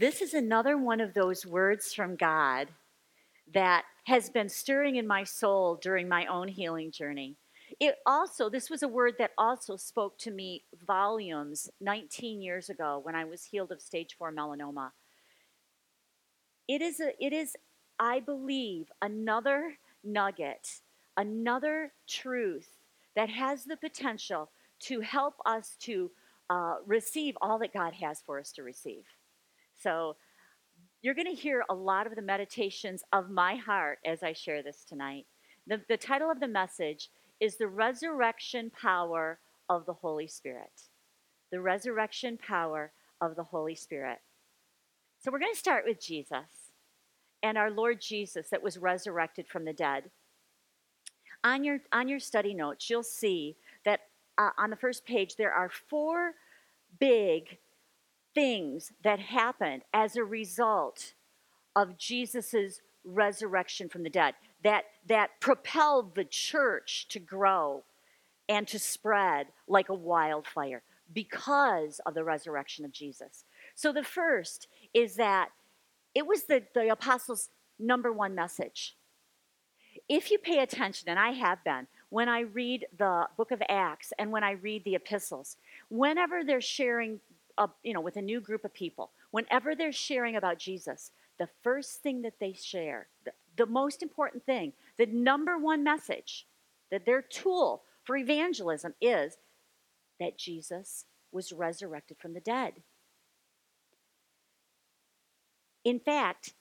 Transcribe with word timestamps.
this 0.00 0.22
is 0.22 0.32
another 0.32 0.78
one 0.78 0.98
of 0.98 1.12
those 1.12 1.44
words 1.44 1.92
from 1.92 2.16
God 2.16 2.68
that 3.52 3.84
has 4.04 4.30
been 4.30 4.48
stirring 4.48 4.96
in 4.96 5.06
my 5.06 5.24
soul 5.24 5.78
during 5.82 6.08
my 6.08 6.24
own 6.24 6.48
healing 6.48 6.90
journey. 6.90 7.36
It 7.78 7.96
also, 8.06 8.48
this 8.48 8.70
was 8.70 8.82
a 8.82 8.88
word 8.88 9.16
that 9.18 9.32
also 9.36 9.76
spoke 9.76 10.16
to 10.20 10.30
me 10.30 10.64
volumes 10.86 11.68
19 11.82 12.40
years 12.40 12.70
ago 12.70 12.98
when 13.02 13.14
I 13.14 13.26
was 13.26 13.44
healed 13.44 13.72
of 13.72 13.82
stage 13.82 14.16
four 14.18 14.32
melanoma. 14.32 14.92
It 16.66 16.80
is, 16.80 17.00
a, 17.00 17.12
it 17.22 17.34
is, 17.34 17.54
I 17.98 18.20
believe, 18.20 18.90
another 19.02 19.74
nugget, 20.02 20.80
another 21.18 21.92
truth 22.08 22.70
that 23.16 23.28
has 23.28 23.64
the 23.64 23.76
potential 23.76 24.50
to 24.84 25.00
help 25.00 25.34
us 25.44 25.76
to 25.80 26.10
uh, 26.48 26.76
receive 26.86 27.36
all 27.42 27.58
that 27.58 27.74
God 27.74 27.92
has 27.92 28.22
for 28.24 28.40
us 28.40 28.50
to 28.52 28.62
receive. 28.62 29.04
So, 29.82 30.16
you're 31.02 31.14
going 31.14 31.34
to 31.34 31.40
hear 31.40 31.64
a 31.70 31.74
lot 31.74 32.06
of 32.06 32.14
the 32.14 32.22
meditations 32.22 33.02
of 33.12 33.30
my 33.30 33.56
heart 33.56 33.98
as 34.04 34.22
I 34.22 34.34
share 34.34 34.62
this 34.62 34.84
tonight. 34.84 35.26
The, 35.66 35.80
the 35.88 35.96
title 35.96 36.30
of 36.30 36.40
the 36.40 36.48
message 36.48 37.08
is 37.40 37.56
The 37.56 37.68
Resurrection 37.68 38.70
Power 38.70 39.38
of 39.70 39.86
the 39.86 39.94
Holy 39.94 40.26
Spirit. 40.26 40.82
The 41.50 41.60
Resurrection 41.60 42.36
Power 42.36 42.92
of 43.22 43.36
the 43.36 43.44
Holy 43.44 43.74
Spirit. 43.74 44.18
So, 45.20 45.30
we're 45.30 45.38
going 45.38 45.52
to 45.52 45.58
start 45.58 45.84
with 45.86 46.00
Jesus 46.00 46.72
and 47.42 47.56
our 47.56 47.70
Lord 47.70 48.00
Jesus 48.00 48.48
that 48.50 48.62
was 48.62 48.76
resurrected 48.76 49.46
from 49.48 49.64
the 49.64 49.72
dead. 49.72 50.10
On 51.42 51.64
your, 51.64 51.78
on 51.92 52.08
your 52.08 52.20
study 52.20 52.52
notes, 52.52 52.90
you'll 52.90 53.02
see 53.02 53.56
that 53.86 54.00
uh, 54.36 54.50
on 54.58 54.68
the 54.68 54.76
first 54.76 55.06
page 55.06 55.36
there 55.36 55.52
are 55.52 55.70
four 55.70 56.32
big 56.98 57.58
things 58.40 58.92
that 59.04 59.20
happened 59.20 59.82
as 59.92 60.16
a 60.16 60.24
result 60.24 61.12
of 61.76 61.98
Jesus' 61.98 62.80
resurrection 63.04 63.86
from 63.86 64.02
the 64.02 64.08
dead 64.08 64.34
that, 64.64 64.84
that 65.06 65.28
propelled 65.40 66.14
the 66.14 66.24
church 66.24 67.06
to 67.10 67.18
grow 67.18 67.82
and 68.48 68.66
to 68.66 68.78
spread 68.78 69.48
like 69.68 69.90
a 69.90 69.94
wildfire 69.94 70.82
because 71.12 72.00
of 72.06 72.14
the 72.14 72.24
resurrection 72.24 72.86
of 72.86 72.92
Jesus. 72.92 73.44
So 73.74 73.92
the 73.92 74.02
first 74.02 74.68
is 74.94 75.16
that 75.16 75.50
it 76.14 76.26
was 76.26 76.44
the, 76.44 76.62
the 76.74 76.88
apostles' 76.88 77.50
number 77.78 78.10
one 78.10 78.34
message. 78.34 78.96
If 80.08 80.30
you 80.30 80.38
pay 80.38 80.60
attention, 80.60 81.10
and 81.10 81.18
I 81.18 81.32
have 81.32 81.62
been, 81.62 81.86
when 82.08 82.30
I 82.30 82.40
read 82.40 82.86
the 82.96 83.26
book 83.36 83.50
of 83.50 83.62
Acts 83.68 84.14
and 84.18 84.32
when 84.32 84.42
I 84.42 84.52
read 84.52 84.84
the 84.84 84.94
epistles, 84.94 85.58
whenever 85.90 86.42
they're 86.42 86.62
sharing 86.62 87.20
a, 87.60 87.68
you 87.84 87.92
know, 87.92 88.00
with 88.00 88.16
a 88.16 88.22
new 88.22 88.40
group 88.40 88.64
of 88.64 88.74
people, 88.74 89.12
whenever 89.30 89.76
they're 89.76 89.92
sharing 89.92 90.34
about 90.34 90.58
Jesus, 90.58 91.12
the 91.38 91.48
first 91.62 92.02
thing 92.02 92.22
that 92.22 92.40
they 92.40 92.52
share, 92.52 93.06
the, 93.24 93.32
the 93.56 93.66
most 93.66 94.02
important 94.02 94.44
thing, 94.44 94.72
the 94.96 95.06
number 95.06 95.58
one 95.58 95.84
message, 95.84 96.46
that 96.90 97.06
their 97.06 97.22
tool 97.22 97.82
for 98.02 98.16
evangelism 98.16 98.94
is 99.00 99.36
that 100.18 100.38
Jesus 100.38 101.04
was 101.30 101.52
resurrected 101.52 102.16
from 102.18 102.34
the 102.34 102.40
dead. 102.40 102.82
In 105.84 106.00
fact, 106.00 106.54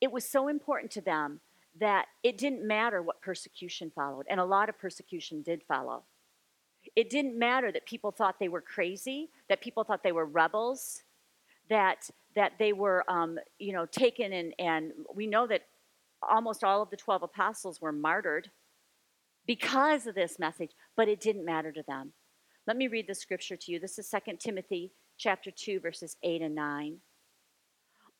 it 0.00 0.12
was 0.12 0.28
so 0.28 0.48
important 0.48 0.92
to 0.92 1.00
them 1.00 1.40
that 1.80 2.06
it 2.22 2.38
didn't 2.38 2.66
matter 2.66 3.02
what 3.02 3.20
persecution 3.20 3.90
followed, 3.94 4.26
and 4.30 4.38
a 4.38 4.44
lot 4.44 4.68
of 4.68 4.78
persecution 4.78 5.42
did 5.42 5.62
follow. 5.66 6.04
It 6.96 7.10
didn't 7.10 7.38
matter 7.38 7.72
that 7.72 7.86
people 7.86 8.12
thought 8.12 8.36
they 8.38 8.48
were 8.48 8.60
crazy, 8.60 9.30
that 9.48 9.60
people 9.60 9.84
thought 9.84 10.02
they 10.02 10.12
were 10.12 10.26
rebels, 10.26 11.02
that 11.68 12.08
that 12.36 12.52
they 12.58 12.72
were, 12.72 13.08
um, 13.08 13.38
you 13.58 13.72
know, 13.72 13.86
taken 13.86 14.32
and 14.32 14.54
and 14.58 14.92
we 15.14 15.26
know 15.26 15.46
that 15.46 15.62
almost 16.22 16.64
all 16.64 16.82
of 16.82 16.90
the 16.90 16.96
twelve 16.96 17.22
apostles 17.22 17.80
were 17.80 17.92
martyred 17.92 18.50
because 19.46 20.06
of 20.06 20.14
this 20.14 20.38
message, 20.38 20.70
but 20.96 21.08
it 21.08 21.20
didn't 21.20 21.44
matter 21.44 21.72
to 21.72 21.82
them. 21.82 22.12
Let 22.66 22.76
me 22.76 22.88
read 22.88 23.06
the 23.06 23.14
scripture 23.14 23.56
to 23.56 23.72
you. 23.72 23.78
This 23.78 23.98
is 23.98 24.08
2 24.08 24.36
Timothy 24.38 24.92
chapter 25.18 25.50
2 25.50 25.80
verses 25.80 26.16
8 26.22 26.40
and 26.40 26.54
9. 26.54 26.96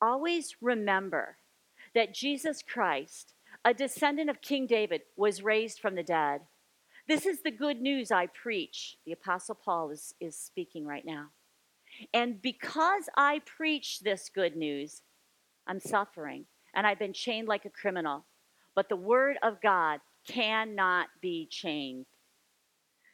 Always 0.02 0.54
remember 0.60 1.38
that 1.94 2.12
Jesus 2.12 2.60
Christ, 2.62 3.32
a 3.64 3.72
descendant 3.72 4.28
of 4.28 4.42
King 4.42 4.66
David, 4.66 5.02
was 5.16 5.42
raised 5.42 5.78
from 5.78 5.94
the 5.94 6.02
dead 6.02 6.42
this 7.06 7.26
is 7.26 7.42
the 7.42 7.50
good 7.50 7.80
news 7.80 8.10
I 8.10 8.26
preach. 8.26 8.96
The 9.04 9.12
Apostle 9.12 9.54
Paul 9.54 9.90
is, 9.90 10.14
is 10.20 10.36
speaking 10.36 10.86
right 10.86 11.04
now. 11.04 11.26
And 12.12 12.40
because 12.40 13.08
I 13.16 13.40
preach 13.44 14.00
this 14.00 14.30
good 14.34 14.56
news, 14.56 15.02
I'm 15.66 15.80
suffering 15.80 16.46
and 16.74 16.86
I've 16.86 16.98
been 16.98 17.12
chained 17.12 17.48
like 17.48 17.64
a 17.64 17.70
criminal. 17.70 18.24
But 18.74 18.88
the 18.88 18.96
word 18.96 19.36
of 19.42 19.60
God 19.60 20.00
cannot 20.26 21.08
be 21.20 21.46
chained. 21.50 22.06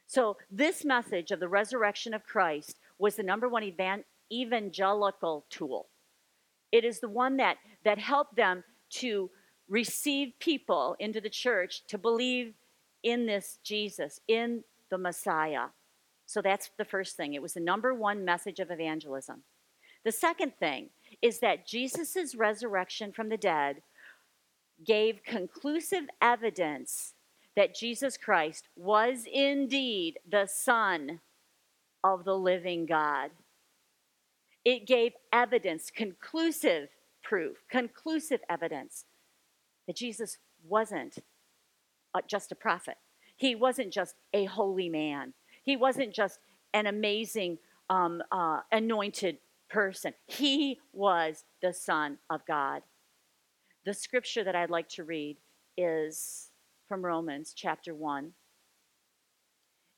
So, 0.07 0.37
this 0.49 0.83
message 0.83 1.31
of 1.31 1.39
the 1.39 1.47
resurrection 1.47 2.13
of 2.13 2.25
Christ 2.25 2.79
was 2.97 3.15
the 3.15 3.23
number 3.23 3.47
one 3.47 3.63
evan- 3.63 4.03
evangelical 4.31 5.45
tool. 5.49 5.87
It 6.71 6.83
is 6.83 6.99
the 6.99 7.09
one 7.09 7.37
that, 7.37 7.57
that 7.85 7.97
helped 7.97 8.35
them 8.35 8.63
to 8.91 9.29
receive 9.69 10.33
people 10.39 10.97
into 10.99 11.21
the 11.21 11.29
church 11.29 11.83
to 11.87 11.97
believe 11.97 12.53
in 13.03 13.25
this 13.25 13.59
Jesus, 13.63 14.19
in 14.27 14.63
the 14.89 14.97
Messiah. 14.97 15.67
So 16.25 16.41
that's 16.41 16.69
the 16.77 16.85
first 16.85 17.17
thing. 17.17 17.33
It 17.33 17.41
was 17.41 17.53
the 17.53 17.59
number 17.59 17.93
one 17.93 18.23
message 18.23 18.59
of 18.59 18.71
evangelism. 18.71 19.43
The 20.03 20.11
second 20.11 20.53
thing 20.59 20.89
is 21.21 21.39
that 21.39 21.67
Jesus' 21.67 22.35
resurrection 22.35 23.11
from 23.11 23.29
the 23.29 23.37
dead 23.37 23.81
gave 24.85 25.23
conclusive 25.23 26.05
evidence 26.21 27.13
that 27.55 27.75
Jesus 27.75 28.17
Christ 28.17 28.67
was 28.75 29.25
indeed 29.31 30.19
the 30.29 30.47
Son 30.47 31.19
of 32.03 32.23
the 32.23 32.37
living 32.37 32.85
God. 32.85 33.31
It 34.63 34.87
gave 34.87 35.13
evidence, 35.33 35.91
conclusive 35.91 36.89
proof, 37.21 37.57
conclusive 37.69 38.39
evidence 38.49 39.05
that 39.87 39.95
Jesus 39.95 40.37
wasn't 40.67 41.17
just 42.27 42.51
a 42.51 42.55
prophet. 42.55 42.95
He 43.35 43.55
wasn't 43.55 43.91
just 43.91 44.15
a 44.33 44.45
holy 44.45 44.89
man. 44.89 45.33
He 45.63 45.77
wasn't 45.77 46.13
just 46.13 46.39
an 46.73 46.87
amazing 46.87 47.57
um, 47.89 48.21
uh, 48.31 48.61
anointed 48.71 49.37
person. 49.69 50.13
He 50.27 50.79
was 50.93 51.43
the 51.61 51.73
Son 51.73 52.17
of 52.29 52.45
God. 52.45 52.83
The 53.85 53.93
scripture 53.93 54.43
that 54.43 54.55
I'd 54.55 54.69
like 54.69 54.89
to 54.89 55.03
read 55.03 55.37
is 55.77 56.49
from 56.87 57.03
Romans 57.03 57.53
chapter 57.55 57.95
1. 57.95 58.31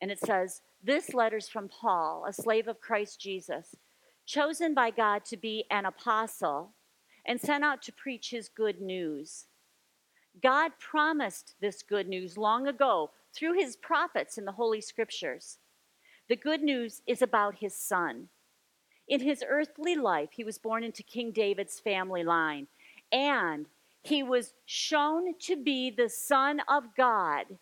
And 0.00 0.10
it 0.10 0.18
says, 0.18 0.62
This 0.82 1.12
letter's 1.12 1.48
from 1.48 1.68
Paul, 1.68 2.24
a 2.28 2.32
slave 2.32 2.68
of 2.68 2.80
Christ 2.80 3.20
Jesus, 3.20 3.74
chosen 4.26 4.74
by 4.74 4.90
God 4.90 5.24
to 5.26 5.36
be 5.36 5.64
an 5.70 5.86
apostle 5.86 6.74
and 7.26 7.40
sent 7.40 7.64
out 7.64 7.82
to 7.82 7.92
preach 7.92 8.30
his 8.30 8.48
good 8.48 8.80
news 8.80 9.46
God 10.42 10.72
promised 10.78 11.54
this 11.60 11.82
good 11.82 12.08
news 12.08 12.36
long 12.36 12.66
ago 12.66 13.10
through 13.34 13.54
his 13.54 13.76
prophets 13.76 14.38
in 14.38 14.44
the 14.44 14.52
Holy 14.52 14.80
Scriptures. 14.80 15.58
The 16.28 16.36
good 16.36 16.62
news 16.62 17.02
is 17.06 17.22
about 17.22 17.56
his 17.56 17.74
son. 17.74 18.28
In 19.06 19.20
his 19.20 19.44
earthly 19.46 19.94
life, 19.94 20.30
he 20.32 20.44
was 20.44 20.58
born 20.58 20.82
into 20.82 21.02
King 21.02 21.30
David's 21.30 21.78
family 21.78 22.24
line, 22.24 22.68
and 23.12 23.66
he 24.02 24.22
was 24.22 24.54
shown 24.64 25.34
to 25.40 25.56
be 25.56 25.90
the 25.90 26.08
Son 26.08 26.60
of 26.68 26.94
God 26.96 27.58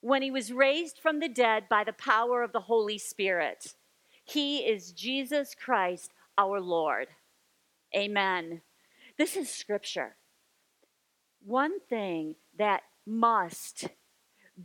when 0.00 0.22
he 0.22 0.30
was 0.30 0.52
raised 0.52 0.98
from 0.98 1.20
the 1.20 1.28
dead 1.28 1.68
by 1.68 1.84
the 1.84 1.92
power 1.92 2.42
of 2.42 2.52
the 2.52 2.60
Holy 2.60 2.98
Spirit. 2.98 3.74
He 4.24 4.58
is 4.58 4.92
Jesus 4.92 5.54
Christ, 5.54 6.12
our 6.36 6.60
Lord. 6.60 7.08
Amen. 7.96 8.60
This 9.16 9.36
is 9.36 9.50
scripture. 9.50 10.17
One 11.48 11.80
thing 11.80 12.34
that 12.58 12.82
must 13.06 13.88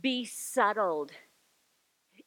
be 0.02 0.26
settled 0.26 1.12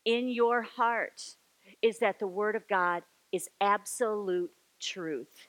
in 0.04 0.30
your 0.30 0.64
heart 0.64 1.36
is 1.84 2.00
that 2.00 2.18
the 2.18 2.26
Word 2.26 2.56
of 2.56 2.68
God 2.68 3.04
is 3.32 3.50
absolute 3.62 4.50
truth. 4.82 5.48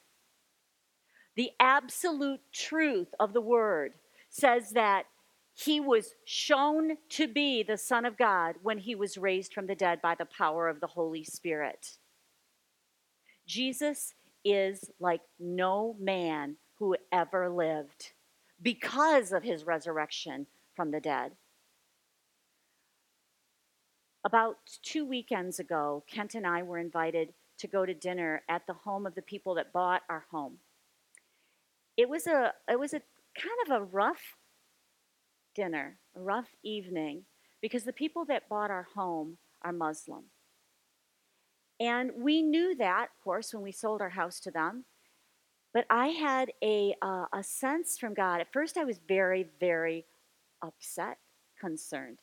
The 1.36 1.52
absolute 1.58 2.42
truth 2.52 3.08
of 3.18 3.32
the 3.32 3.40
Word 3.40 3.94
says 4.28 4.72
that 4.72 5.04
he 5.54 5.80
was 5.80 6.14
shown 6.26 6.98
to 7.08 7.26
be 7.26 7.62
the 7.62 7.78
Son 7.78 8.04
of 8.04 8.18
God 8.18 8.56
when 8.62 8.76
he 8.76 8.94
was 8.94 9.16
raised 9.16 9.54
from 9.54 9.68
the 9.68 9.74
dead 9.74 10.02
by 10.02 10.16
the 10.16 10.26
power 10.26 10.68
of 10.68 10.80
the 10.80 10.86
Holy 10.86 11.24
Spirit. 11.24 11.96
Jesus 13.46 14.12
is 14.44 14.90
like 15.00 15.22
no 15.40 15.96
man 15.98 16.56
who 16.78 16.94
ever 17.10 17.48
lived 17.48 18.12
because 18.62 19.32
of 19.32 19.42
his 19.44 19.64
resurrection 19.64 20.46
from 20.74 20.90
the 20.90 21.00
dead. 21.00 21.32
About 24.24 24.56
two 24.82 25.04
weekends 25.06 25.58
ago, 25.60 26.04
Kent 26.10 26.34
and 26.34 26.46
I 26.46 26.62
were 26.62 26.78
invited 26.78 27.34
to 27.58 27.66
go 27.68 27.86
to 27.86 27.94
dinner 27.94 28.42
at 28.48 28.66
the 28.66 28.74
home 28.74 29.06
of 29.06 29.14
the 29.14 29.22
people 29.22 29.54
that 29.54 29.72
bought 29.72 30.02
our 30.08 30.26
home. 30.30 30.58
it 31.96 32.08
was 32.08 32.26
a 32.26 32.52
it 32.70 32.78
was 32.78 32.94
a 32.94 33.02
kind 33.36 33.58
of 33.66 33.82
a 33.82 33.84
rough 33.84 34.36
dinner, 35.54 35.98
a 36.16 36.20
rough 36.20 36.50
evening, 36.62 37.24
because 37.60 37.84
the 37.84 37.92
people 37.92 38.24
that 38.26 38.48
bought 38.48 38.70
our 38.70 38.88
home 38.94 39.38
are 39.62 39.72
Muslim. 39.72 40.24
And 41.80 42.12
we 42.16 42.42
knew 42.42 42.76
that, 42.76 43.08
of 43.16 43.24
course, 43.24 43.54
when 43.54 43.62
we 43.62 43.72
sold 43.72 44.00
our 44.02 44.10
house 44.10 44.40
to 44.40 44.50
them. 44.50 44.84
But 45.78 45.86
I 45.90 46.08
had 46.08 46.50
a, 46.60 46.92
uh, 47.00 47.26
a 47.32 47.40
sense 47.40 47.98
from 47.98 48.12
God. 48.12 48.40
At 48.40 48.52
first, 48.52 48.76
I 48.76 48.82
was 48.82 48.98
very, 49.06 49.46
very 49.60 50.06
upset, 50.60 51.18
concerned. 51.60 52.18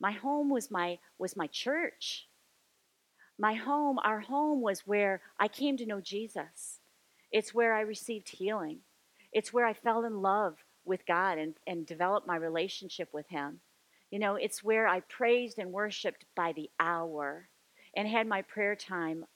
My 0.00 0.10
home 0.10 0.50
was 0.50 0.72
my, 0.72 0.98
was 1.16 1.36
my 1.36 1.46
church. 1.46 2.26
My 3.38 3.54
home, 3.54 4.00
our 4.02 4.18
home 4.18 4.60
was 4.60 4.88
where 4.88 5.20
I 5.38 5.46
came 5.46 5.76
to 5.76 5.86
know 5.86 6.00
Jesus. 6.00 6.80
It's 7.30 7.54
where 7.54 7.74
I 7.74 7.82
received 7.82 8.28
healing. 8.28 8.80
It's 9.32 9.52
where 9.52 9.66
I 9.66 9.72
fell 9.72 10.02
in 10.02 10.20
love 10.20 10.56
with 10.84 11.06
God 11.06 11.38
and, 11.38 11.54
and 11.68 11.86
developed 11.86 12.26
my 12.26 12.34
relationship 12.34 13.10
with 13.12 13.28
Him. 13.28 13.60
You 14.10 14.18
know, 14.18 14.34
it's 14.34 14.64
where 14.64 14.88
I 14.88 14.98
praised 14.98 15.60
and 15.60 15.70
worshiped 15.70 16.24
by 16.34 16.54
the 16.54 16.68
hour 16.80 17.50
and 17.96 18.08
had 18.08 18.26
my 18.26 18.42
prayer 18.42 18.74
time 18.74 19.26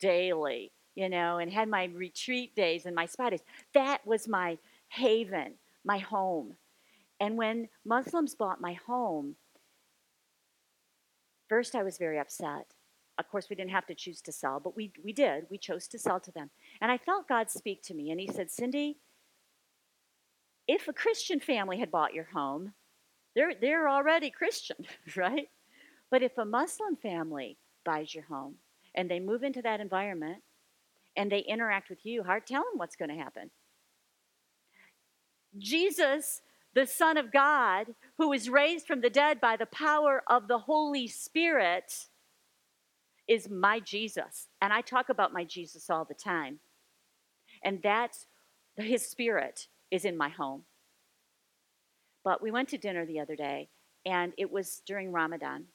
daily, 0.00 0.72
you 0.94 1.08
know, 1.08 1.38
and 1.38 1.52
had 1.52 1.68
my 1.68 1.84
retreat 1.84 2.54
days 2.54 2.86
and 2.86 2.94
my 2.94 3.06
spa 3.06 3.30
days. 3.30 3.42
That 3.74 4.06
was 4.06 4.28
my 4.28 4.58
haven, 4.88 5.54
my 5.84 5.98
home. 5.98 6.54
And 7.20 7.36
when 7.36 7.68
Muslims 7.84 8.34
bought 8.34 8.60
my 8.60 8.74
home, 8.86 9.36
first 11.48 11.74
I 11.74 11.82
was 11.82 11.98
very 11.98 12.18
upset. 12.18 12.74
Of 13.18 13.28
course, 13.28 13.50
we 13.50 13.56
didn't 13.56 13.72
have 13.72 13.86
to 13.86 13.94
choose 13.94 14.22
to 14.22 14.32
sell, 14.32 14.60
but 14.60 14.74
we, 14.74 14.92
we 15.04 15.12
did. 15.12 15.46
We 15.50 15.58
chose 15.58 15.86
to 15.88 15.98
sell 15.98 16.20
to 16.20 16.32
them. 16.32 16.50
And 16.80 16.90
I 16.90 16.96
felt 16.96 17.28
God 17.28 17.50
speak 17.50 17.82
to 17.82 17.94
me, 17.94 18.10
and 18.10 18.18
He 18.18 18.26
said, 18.26 18.50
Cindy, 18.50 18.96
if 20.66 20.88
a 20.88 20.92
Christian 20.92 21.40
family 21.40 21.78
had 21.78 21.90
bought 21.90 22.14
your 22.14 22.28
home, 22.32 22.72
they're, 23.34 23.52
they're 23.60 23.88
already 23.88 24.30
Christian, 24.30 24.86
right? 25.16 25.48
But 26.10 26.22
if 26.22 26.38
a 26.38 26.44
Muslim 26.44 26.96
family 26.96 27.58
buys 27.84 28.14
your 28.14 28.24
home 28.24 28.56
and 28.94 29.10
they 29.10 29.20
move 29.20 29.42
into 29.42 29.62
that 29.62 29.80
environment 29.80 30.42
and 31.20 31.30
they 31.30 31.40
interact 31.40 31.90
with 31.90 32.06
you, 32.06 32.22
hard 32.22 32.46
tell 32.46 32.62
them 32.62 32.78
what's 32.78 32.96
going 32.96 33.10
to 33.10 33.14
happen. 33.14 33.50
Jesus, 35.58 36.40
the 36.74 36.86
Son 36.86 37.18
of 37.18 37.30
God, 37.30 37.88
who 38.16 38.30
was 38.30 38.48
raised 38.48 38.86
from 38.86 39.02
the 39.02 39.10
dead 39.10 39.38
by 39.38 39.58
the 39.58 39.66
power 39.66 40.22
of 40.30 40.48
the 40.48 40.60
Holy 40.60 41.06
Spirit, 41.06 41.92
is 43.28 43.50
my 43.50 43.80
Jesus. 43.80 44.48
And 44.62 44.72
I 44.72 44.80
talk 44.80 45.10
about 45.10 45.30
my 45.30 45.44
Jesus 45.44 45.90
all 45.90 46.06
the 46.06 46.14
time. 46.14 46.60
And 47.62 47.80
that's 47.82 48.24
his 48.78 49.06
spirit 49.06 49.66
is 49.90 50.06
in 50.06 50.16
my 50.16 50.30
home. 50.30 50.62
But 52.24 52.42
we 52.42 52.50
went 52.50 52.70
to 52.70 52.78
dinner 52.78 53.04
the 53.04 53.20
other 53.20 53.36
day, 53.36 53.68
and 54.06 54.32
it 54.38 54.50
was 54.50 54.80
during 54.86 55.12
Ramadan. 55.12 55.66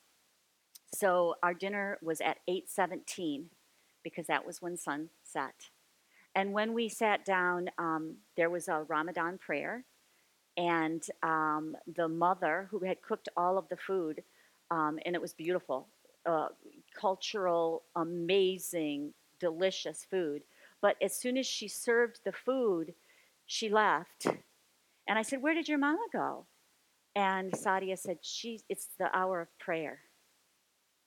So 0.96 1.36
our 1.44 1.54
dinner 1.54 2.00
was 2.02 2.20
at 2.20 2.40
8:17 2.50 3.52
because 4.06 4.28
that 4.28 4.46
was 4.46 4.62
when 4.62 4.78
sun 4.78 5.10
set. 5.24 5.72
And 6.36 6.54
when 6.54 6.74
we 6.74 6.88
sat 6.88 7.26
down, 7.26 7.72
um, 7.80 8.18
there 8.38 8.52
was 8.52 8.68
a 8.68 8.86
Ramadan 8.88 9.40
prayer, 9.40 9.84
and 10.56 11.04
um, 11.24 11.76
the 11.96 12.08
mother 12.08 12.68
who 12.70 12.80
had 12.86 13.02
cooked 13.02 13.28
all 13.36 13.58
of 13.58 13.68
the 13.68 13.76
food, 13.76 14.24
um, 14.70 15.00
and 15.06 15.16
it 15.16 15.22
was 15.22 15.34
beautiful, 15.34 15.88
uh, 16.26 16.50
cultural, 16.96 17.82
amazing, 17.96 19.14
delicious 19.40 20.06
food. 20.10 20.44
But 20.82 20.98
as 21.02 21.18
soon 21.18 21.36
as 21.36 21.48
she 21.48 21.68
served 21.68 22.20
the 22.24 22.32
food, 22.32 22.94
she 23.48 23.70
left. 23.70 24.28
And 25.08 25.18
I 25.18 25.24
said, 25.24 25.42
Where 25.42 25.56
did 25.56 25.68
your 25.68 25.80
mama 25.80 26.06
go? 26.14 26.46
And 27.16 27.52
Sadia 27.54 27.98
said, 27.98 28.20
she, 28.22 28.62
It's 28.70 28.90
the 29.00 29.16
hour 29.18 29.42
of 29.42 29.58
prayer. 29.58 30.00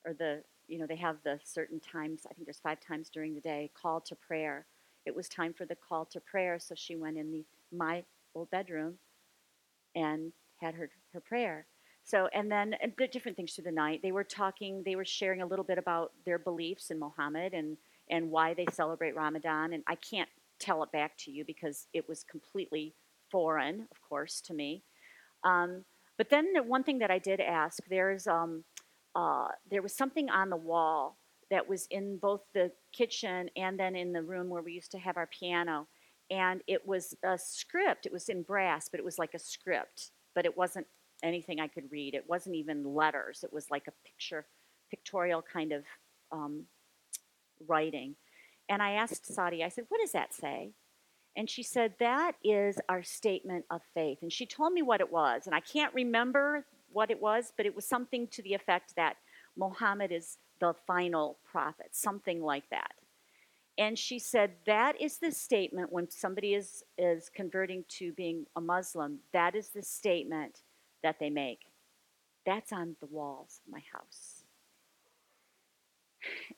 Or 0.05 0.15
the, 0.15 0.43
you 0.69 0.79
know, 0.79 0.87
they 0.87 0.97
have 0.97 1.17
the 1.25 1.41
certain 1.43 1.81
times, 1.81 2.23
I 2.31 2.35
think 2.35 2.47
there's 2.47 2.61
five 2.61 2.81
times 2.81 3.11
during 3.11 3.35
the 3.35 3.41
day, 3.41 3.70
call 3.75 4.00
to 4.03 4.15
prayer. 4.15 4.67
It 5.06 5.15
was 5.15 5.29
time 5.29 5.55
for 5.55 5.65
the 5.65 5.76
call 5.76 6.05
to 6.06 6.20
prayer, 6.20 6.59
so 6.59 6.75
she 6.76 6.97
went 6.97 7.17
in 7.17 7.32
the, 7.32 7.44
my 7.73 8.05
old 8.35 8.50
bedroom 8.50 8.99
and 9.94 10.32
had 10.61 10.75
her, 10.75 10.91
her 11.12 11.20
prayer. 11.20 11.67
So, 12.05 12.29
and 12.32 12.50
then 12.50 12.75
and 12.81 12.93
different 13.12 13.37
things 13.37 13.53
through 13.53 13.65
the 13.65 13.73
night. 13.73 14.00
They 14.03 14.12
were 14.12 14.25
talking, 14.25 14.82
they 14.85 14.97
were 14.97 15.05
sharing 15.05 15.43
a 15.43 15.47
little 15.47 15.65
bit 15.65 15.79
about 15.79 16.12
their 16.25 16.38
beliefs 16.38 16.91
in 16.91 16.99
Muhammad 16.99 17.53
and, 17.53 17.76
and 18.09 18.31
why 18.31 18.55
they 18.55 18.67
celebrate 18.73 19.14
Ramadan. 19.14 19.75
And 19.75 19.82
I 19.87 19.94
can't 19.97 20.29
tell 20.59 20.82
it 20.82 20.93
back 20.93 21.17
to 21.19 21.31
you 21.31 21.44
because 21.44 21.87
it 21.93 22.09
was 22.09 22.25
completely 22.25 22.94
foreign, 23.31 23.87
of 23.91 24.00
course, 24.09 24.41
to 24.43 24.55
me. 24.55 24.82
Um, 25.44 25.85
but 26.17 26.31
then 26.31 26.53
the 26.53 26.62
one 26.62 26.82
thing 26.82 26.99
that 26.99 27.11
I 27.11 27.19
did 27.19 27.41
ask, 27.41 27.79
there's 27.88 28.26
um, 28.26 28.64
uh, 29.19 29.49
there 29.69 29.82
was 29.82 29.93
something 29.93 30.31
on 30.31 30.49
the 30.49 30.56
wall 30.56 31.19
that 31.50 31.69
was 31.69 31.88
in 31.91 32.19
both 32.19 32.43
the 32.55 32.70
kitchen 32.93 33.50
and 33.56 33.76
then 33.79 33.97
in 33.97 34.12
the 34.12 34.23
room 34.23 34.49
where 34.49 34.62
we 34.62 34.73
used 34.73 34.93
to 34.93 34.99
have 34.99 35.17
our 35.17 35.26
piano, 35.26 35.88
and 36.31 36.61
it 36.69 36.87
was 36.87 37.17
a 37.25 37.37
script. 37.37 38.06
It 38.06 38.12
was 38.12 38.29
in 38.29 38.43
brass, 38.43 38.88
but 38.88 39.00
it 39.00 39.05
was 39.05 39.19
like 39.19 39.35
a 39.35 39.38
script, 39.41 40.12
but 40.37 40.44
it 40.44 40.56
wasn't 40.56 40.87
anything 41.25 41.59
I 41.59 41.67
could 41.67 41.91
read. 41.91 42.15
It 42.15 42.26
wasn't 42.29 42.55
even 42.55 42.94
letters. 42.94 43.43
It 43.43 43.53
was 43.53 43.73
like 43.73 43.88
a 43.88 44.09
picture, 44.09 44.47
pictorial 44.88 45.43
kind 45.43 45.73
of 45.73 45.82
um, 46.31 46.67
writing. 47.67 48.14
And 48.69 48.81
I 48.81 48.93
asked 48.93 49.26
Sadi, 49.26 49.64
I 49.64 49.69
said, 49.69 49.87
"What 49.88 50.00
does 50.00 50.12
that 50.12 50.32
say?" 50.32 50.75
And 51.35 51.50
she 51.50 51.62
said, 51.62 51.94
That 51.99 52.32
is 52.44 52.81
our 52.88 53.03
statement 53.03 53.64
of 53.71 53.81
faith. 53.94 54.19
And 54.23 54.32
she 54.32 54.44
told 54.44 54.73
me 54.73 54.82
what 54.82 55.00
it 55.00 55.12
was. 55.12 55.47
And 55.47 55.55
I 55.55 55.61
can't 55.61 55.94
remember 55.94 56.67
what 56.93 57.11
it 57.11 57.20
was, 57.20 57.52
but 57.56 57.67
it 57.67 57.75
was 57.75 57.87
something 57.87 58.26
to 58.29 58.43
the 58.43 58.55
effect 58.55 58.94
that 58.96 59.17
Muhammad 59.56 60.12
is 60.12 60.38
the 60.61 60.75
final 60.87 61.38
prophet, 61.44 61.88
something 61.93 62.43
like 62.43 62.69
that. 62.70 62.93
And 63.76 63.99
she 63.99 64.19
said, 64.19 64.52
That 64.67 65.00
is 65.00 65.19
the 65.19 65.31
statement 65.31 65.93
when 65.93 66.11
somebody 66.11 66.55
is, 66.55 66.82
is 66.96 67.31
converting 67.32 67.85
to 67.99 68.12
being 68.12 68.46
a 68.56 68.61
Muslim, 68.61 69.20
that 69.32 69.55
is 69.55 69.69
the 69.69 69.82
statement 69.82 70.62
that 71.02 71.20
they 71.20 71.31
make. 71.31 71.61
That's 72.44 72.73
on 72.73 72.96
the 73.00 73.06
walls 73.06 73.61
of 73.67 73.73
my 73.73 73.82
house. 73.93 74.43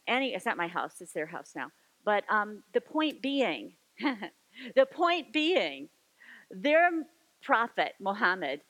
Any, 0.09 0.35
it's 0.35 0.47
not 0.47 0.57
my 0.57 0.69
house, 0.69 1.01
it's 1.01 1.13
their 1.13 1.27
house 1.27 1.53
now. 1.55 1.71
But 2.05 2.25
um, 2.31 2.63
the 2.73 2.81
point 2.81 3.21
being, 3.21 3.73
The 4.75 4.87
point 4.87 5.33
being, 5.33 5.89
their 6.51 6.91
prophet, 7.43 7.95
Muhammad, 8.01 8.61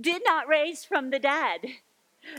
did 0.00 0.22
not 0.24 0.48
raise 0.48 0.84
from 0.84 1.10
the 1.10 1.18
dead. 1.18 1.60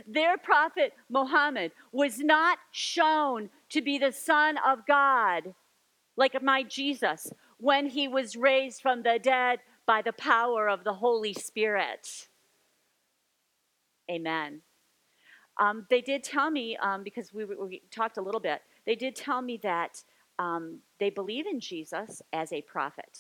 Their 0.08 0.38
prophet, 0.38 0.94
Muhammad, 1.10 1.72
was 1.92 2.20
not 2.20 2.58
shown 2.72 3.50
to 3.70 3.82
be 3.82 3.98
the 3.98 4.12
Son 4.12 4.58
of 4.66 4.86
God 4.88 5.54
like 6.18 6.42
my 6.42 6.64
Jesus 6.64 7.32
when 7.58 7.88
he 7.88 8.08
was 8.08 8.36
raised 8.36 8.82
from 8.82 9.04
the 9.04 9.20
dead 9.22 9.60
by 9.86 10.02
the 10.02 10.14
power 10.14 10.68
of 10.68 10.84
the 10.84 10.94
Holy 10.94 11.34
Spirit. 11.34 12.28
Amen. 14.10 14.62
Um, 15.60 15.86
they 15.90 16.02
did 16.02 16.24
tell 16.24 16.52
me, 16.52 16.78
um, 16.78 17.04
because 17.04 17.34
we, 17.34 17.46
we, 17.46 17.82
talked 17.92 18.18
a 18.18 18.22
little 18.22 18.42
bit, 18.42 18.62
they 18.86 18.96
did 18.96 19.16
tell 19.16 19.42
me 19.42 19.58
that 19.64 20.04
um, 20.38 20.80
they 21.00 21.10
believe 21.10 21.48
in 21.48 21.60
Jesus 21.60 22.22
as 22.34 22.52
a 22.52 22.62
prophet. 22.62 23.20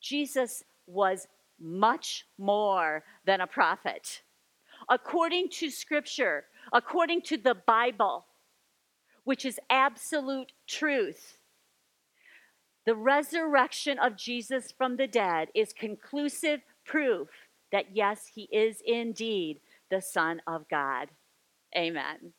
Jesus 0.00 0.64
was 0.86 1.26
much 1.60 2.26
more 2.38 3.04
than 3.24 3.40
a 3.40 3.46
prophet. 3.46 4.22
According 4.88 5.50
to 5.50 5.70
Scripture, 5.70 6.44
according 6.72 7.22
to 7.22 7.36
the 7.36 7.56
Bible, 7.66 8.26
which 9.24 9.44
is 9.44 9.60
absolute 9.70 10.52
truth, 10.66 11.38
the 12.86 12.94
resurrection 12.94 13.98
of 13.98 14.16
Jesus 14.16 14.72
from 14.72 14.96
the 14.96 15.06
dead 15.06 15.48
is 15.54 15.72
conclusive 15.72 16.60
proof 16.86 17.28
that 17.70 17.94
yes, 17.94 18.30
he 18.34 18.48
is 18.50 18.82
indeed 18.86 19.60
the 19.90 20.00
Son 20.00 20.40
of 20.46 20.68
God. 20.70 21.08
Amen. 21.76 22.32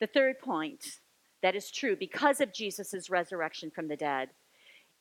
The 0.00 0.06
third 0.06 0.38
point 0.38 1.00
that 1.42 1.54
is 1.54 1.70
true 1.70 1.96
because 1.96 2.40
of 2.40 2.52
Jesus' 2.52 3.08
resurrection 3.08 3.70
from 3.70 3.88
the 3.88 3.96
dead. 3.96 4.30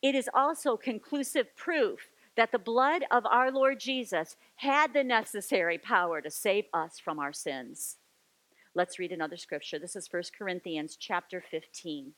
It 0.02 0.16
is 0.16 0.30
also 0.34 0.78
conclusive 0.78 1.48
proof 1.56 2.00
that 2.36 2.52
the 2.52 2.60
blood 2.60 3.04
of 3.12 3.26
our 3.26 3.52
Lord 3.52 3.80
Jesus 3.80 4.36
had 4.58 4.94
the 4.94 5.04
necessary 5.04 5.78
power 5.78 6.22
to 6.22 6.32
save 6.32 6.66
us 6.74 7.00
from 7.00 7.20
our 7.20 7.34
sins. 7.34 7.98
Let's 8.76 8.98
read 8.98 9.12
another 9.12 9.38
scripture. 9.38 9.78
This 9.78 9.96
is 9.96 10.12
1 10.12 10.24
Corinthians 10.38 10.96
chapter 11.00 11.42
15. 11.42 12.14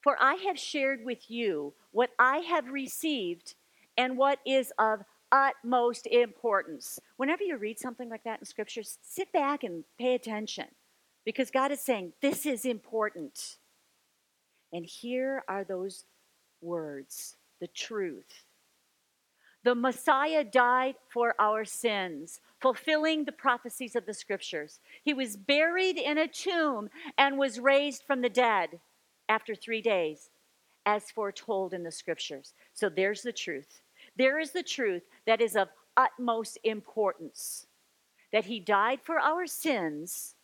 For 0.00 0.16
I 0.20 0.34
have 0.46 0.58
shared 0.58 1.04
with 1.04 1.28
you 1.28 1.74
what 1.90 2.10
I 2.18 2.38
have 2.38 2.68
received 2.68 3.54
and 3.96 4.16
what 4.16 4.38
is 4.46 4.72
of 4.78 5.02
utmost 5.32 6.06
importance. 6.06 7.00
Whenever 7.16 7.42
you 7.42 7.56
read 7.56 7.80
something 7.80 8.08
like 8.08 8.22
that 8.22 8.38
in 8.38 8.46
scripture, 8.46 8.82
sit 8.84 9.32
back 9.32 9.64
and 9.64 9.82
pay 9.98 10.14
attention 10.14 10.66
because 11.24 11.50
God 11.50 11.72
is 11.72 11.80
saying, 11.80 12.12
This 12.22 12.46
is 12.46 12.64
important. 12.64 13.56
And 14.72 14.86
here 14.86 15.42
are 15.48 15.64
those 15.64 16.04
words, 16.60 17.36
the 17.60 17.66
truth. 17.68 18.44
The 19.64 19.74
Messiah 19.74 20.44
died 20.44 20.94
for 21.12 21.34
our 21.40 21.64
sins, 21.64 22.40
fulfilling 22.60 23.24
the 23.24 23.32
prophecies 23.32 23.96
of 23.96 24.06
the 24.06 24.14
scriptures. 24.14 24.80
He 25.02 25.12
was 25.12 25.36
buried 25.36 25.98
in 25.98 26.18
a 26.18 26.28
tomb 26.28 26.88
and 27.18 27.36
was 27.36 27.58
raised 27.58 28.04
from 28.06 28.22
the 28.22 28.28
dead 28.28 28.80
after 29.28 29.54
three 29.54 29.82
days, 29.82 30.30
as 30.84 31.10
foretold 31.10 31.74
in 31.74 31.82
the 31.82 31.90
scriptures. 31.90 32.54
So 32.74 32.88
there's 32.88 33.22
the 33.22 33.32
truth. 33.32 33.80
There 34.16 34.38
is 34.38 34.52
the 34.52 34.62
truth 34.62 35.02
that 35.26 35.40
is 35.40 35.56
of 35.56 35.68
utmost 35.96 36.58
importance 36.62 37.66
that 38.32 38.44
he 38.44 38.60
died 38.60 39.00
for 39.02 39.18
our 39.18 39.46
sins 39.46 40.34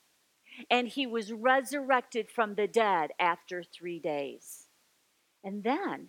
and 0.70 0.88
he 0.88 1.06
was 1.06 1.32
resurrected 1.32 2.28
from 2.28 2.54
the 2.54 2.66
dead 2.66 3.10
after 3.18 3.62
three 3.62 3.98
days. 3.98 4.66
And 5.44 5.62
then, 5.62 6.08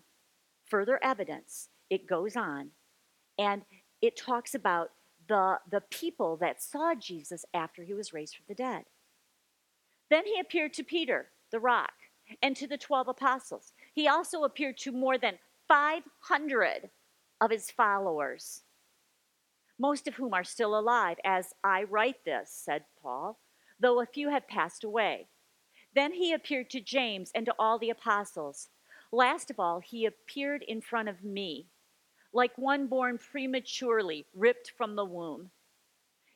further 0.74 1.00
evidence, 1.04 1.70
it 1.92 2.08
goes 2.08 2.36
on 2.36 2.72
and 3.38 3.62
it 4.02 4.18
talks 4.18 4.56
about 4.56 4.90
the, 5.28 5.60
the 5.70 5.82
people 5.92 6.36
that 6.38 6.64
saw 6.64 6.96
Jesus 6.96 7.46
after 7.54 7.84
he 7.84 7.94
was 7.94 8.12
raised 8.12 8.36
from 8.36 8.46
the 8.48 8.56
dead. 8.56 8.86
Then 10.10 10.26
he 10.26 10.40
appeared 10.40 10.74
to 10.74 10.84
Peter, 10.84 11.28
the 11.52 11.60
rock, 11.60 11.94
and 12.42 12.56
to 12.56 12.66
the 12.66 12.80
12 12.80 13.08
apostles. 13.08 13.74
He 13.94 14.08
also 14.08 14.46
appeared 14.46 14.80
to 14.80 14.92
more 14.92 15.20
than 15.20 15.38
500 15.68 16.90
of 17.40 17.52
his 17.52 17.70
followers, 17.70 18.64
most 19.78 20.08
of 20.08 20.16
whom 20.16 20.34
are 20.34 20.44
still 20.44 20.76
alive 20.76 21.18
as 21.24 21.54
I 21.64 21.84
write 21.84 22.26
this, 22.26 22.50
said 22.50 22.86
Paul, 23.00 23.38
though 23.80 24.02
a 24.02 24.08
few 24.08 24.32
have 24.32 24.48
passed 24.48 24.84
away. 24.84 25.28
Then 25.94 26.14
he 26.14 26.34
appeared 26.34 26.72
to 26.72 26.82
James 26.82 27.30
and 27.36 27.46
to 27.46 27.54
all 27.60 27.78
the 27.78 27.92
apostles. 27.92 28.70
Last 29.14 29.52
of 29.52 29.60
all, 29.60 29.80
he 29.80 30.08
appeared 30.08 30.64
in 30.64 30.82
front 30.82 31.08
of 31.08 31.24
me, 31.24 31.68
like 32.34 32.58
one 32.58 32.88
born 32.88 33.20
prematurely, 33.20 34.26
ripped 34.34 34.72
from 34.76 34.96
the 34.96 35.06
womb. 35.06 35.52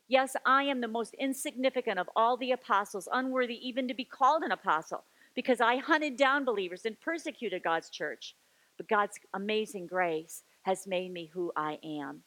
Yes, 0.06 0.36
I 0.46 0.62
am 0.62 0.80
the 0.80 0.86
most 0.86 1.12
insignificant 1.14 1.98
of 1.98 2.08
all 2.14 2.36
the 2.36 2.52
apostles, 2.52 3.08
unworthy 3.12 3.56
even 3.66 3.88
to 3.88 3.94
be 3.94 4.04
called 4.04 4.44
an 4.44 4.52
apostle, 4.52 5.02
because 5.34 5.60
I 5.60 5.78
hunted 5.78 6.16
down 6.16 6.44
believers 6.44 6.84
and 6.84 7.00
persecuted 7.00 7.64
God's 7.64 7.90
church. 7.90 8.36
But 8.76 8.88
God's 8.88 9.18
amazing 9.34 9.88
grace 9.88 10.44
has 10.62 10.86
made 10.86 11.12
me 11.12 11.32
who 11.34 11.50
I 11.56 11.80
am. 11.82 12.22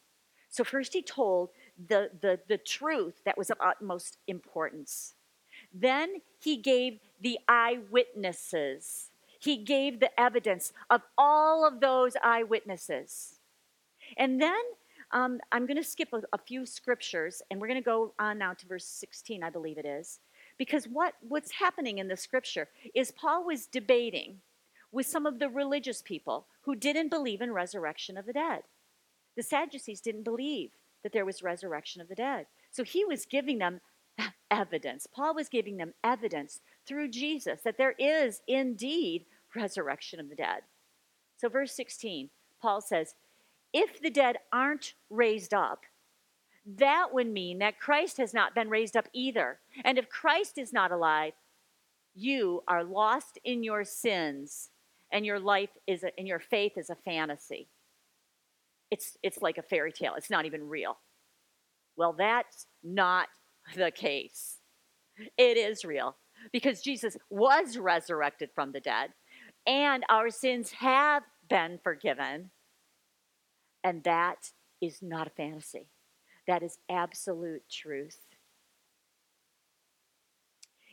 So, 0.49 0.65
first, 0.65 0.91
he 0.91 1.01
told 1.01 1.51
the, 1.87 2.11
the, 2.19 2.41
the 2.49 2.57
truth 2.57 3.21
that 3.23 3.37
was 3.37 3.51
of 3.51 3.57
utmost 3.61 4.17
importance. 4.27 5.13
Then, 5.73 6.15
he 6.43 6.57
gave 6.57 6.99
the 7.21 7.39
eyewitnesses. 7.47 9.10
He 9.41 9.57
gave 9.57 9.99
the 9.99 10.19
evidence 10.19 10.71
of 10.89 11.01
all 11.17 11.67
of 11.67 11.79
those 11.79 12.15
eyewitnesses. 12.23 13.39
And 14.15 14.39
then 14.39 14.61
um, 15.11 15.39
I'm 15.51 15.65
going 15.65 15.81
to 15.81 15.83
skip 15.83 16.09
a, 16.13 16.21
a, 16.31 16.37
few 16.37 16.65
scriptures 16.65 17.41
and 17.49 17.59
we're 17.59 17.67
going 17.67 17.79
to 17.79 17.83
go 17.83 18.13
on 18.19 18.37
now 18.37 18.53
to 18.53 18.67
verse 18.67 18.85
16, 18.85 19.43
I 19.43 19.49
believe 19.49 19.77
it 19.77 19.85
is. 19.85 20.19
Because 20.57 20.85
what, 20.85 21.15
what's 21.27 21.51
happening 21.51 21.97
in 21.97 22.07
the 22.07 22.15
scripture 22.15 22.69
is 22.93 23.11
Paul 23.11 23.45
was 23.45 23.65
debating 23.65 24.37
with 24.91 25.07
some 25.07 25.25
of 25.25 25.39
the 25.39 25.49
religious 25.49 26.01
people 26.01 26.45
who 26.61 26.75
didn't 26.75 27.09
believe 27.09 27.41
in 27.41 27.51
resurrection 27.51 28.17
of 28.17 28.25
the 28.27 28.33
dead. 28.33 28.61
The 29.35 29.43
Sadducees 29.43 30.01
didn't 30.01 30.23
believe 30.23 30.71
that 31.03 31.13
there 31.13 31.25
was 31.25 31.41
resurrection 31.41 31.99
of 32.01 32.09
the 32.09 32.15
dead. 32.15 32.45
So 32.71 32.83
he 32.83 33.03
was 33.05 33.25
giving 33.25 33.57
them 33.57 33.81
evidence. 34.51 35.07
Paul 35.07 35.33
was 35.33 35.49
giving 35.49 35.77
them 35.77 35.93
evidence 36.03 36.61
through 36.85 37.09
Jesus 37.09 37.61
that 37.63 37.77
there 37.77 37.95
is 37.97 38.41
indeed 38.47 39.25
resurrection 39.55 40.19
of 40.19 40.29
the 40.29 40.35
dead. 40.35 40.61
So, 41.37 41.49
verse 41.49 41.73
16, 41.73 42.29
Paul 42.61 42.81
says, 42.81 43.15
If 43.73 44.01
the 44.01 44.09
dead 44.09 44.37
aren't 44.53 44.93
raised 45.09 45.53
up, 45.53 45.85
that 46.65 47.07
would 47.11 47.27
mean 47.27 47.59
that 47.59 47.79
Christ 47.79 48.17
has 48.17 48.33
not 48.33 48.53
been 48.53 48.69
raised 48.69 48.95
up 48.95 49.07
either. 49.13 49.59
And 49.83 49.97
if 49.97 50.09
Christ 50.09 50.57
is 50.57 50.71
not 50.71 50.91
alive, 50.91 51.33
you 52.13 52.63
are 52.67 52.83
lost 52.83 53.39
in 53.43 53.63
your 53.63 53.83
sins 53.83 54.69
and 55.11 55.25
your 55.25 55.39
life 55.39 55.71
is 55.87 56.03
a, 56.03 56.17
and 56.17 56.27
your 56.27 56.39
faith 56.39 56.73
is 56.77 56.89
a 56.89 56.95
fantasy. 56.95 57.67
It's, 58.91 59.17
it's 59.23 59.41
like 59.41 59.57
a 59.57 59.63
fairy 59.63 59.91
tale. 59.91 60.13
It's 60.15 60.29
not 60.29 60.45
even 60.45 60.67
real. 60.67 60.97
Well, 61.95 62.13
that's 62.13 62.67
not 62.83 63.27
the 63.75 63.91
case. 63.91 64.57
It 65.37 65.57
is 65.57 65.85
real 65.85 66.17
because 66.51 66.81
Jesus 66.81 67.17
was 67.29 67.77
resurrected 67.77 68.49
from 68.53 68.71
the 68.71 68.79
dead 68.79 69.11
and 69.65 70.03
our 70.09 70.29
sins 70.29 70.71
have 70.71 71.23
been 71.49 71.79
forgiven. 71.83 72.51
And 73.83 74.03
that 74.03 74.51
is 74.81 75.01
not 75.01 75.27
a 75.27 75.31
fantasy, 75.31 75.87
that 76.47 76.63
is 76.63 76.77
absolute 76.89 77.63
truth. 77.69 78.19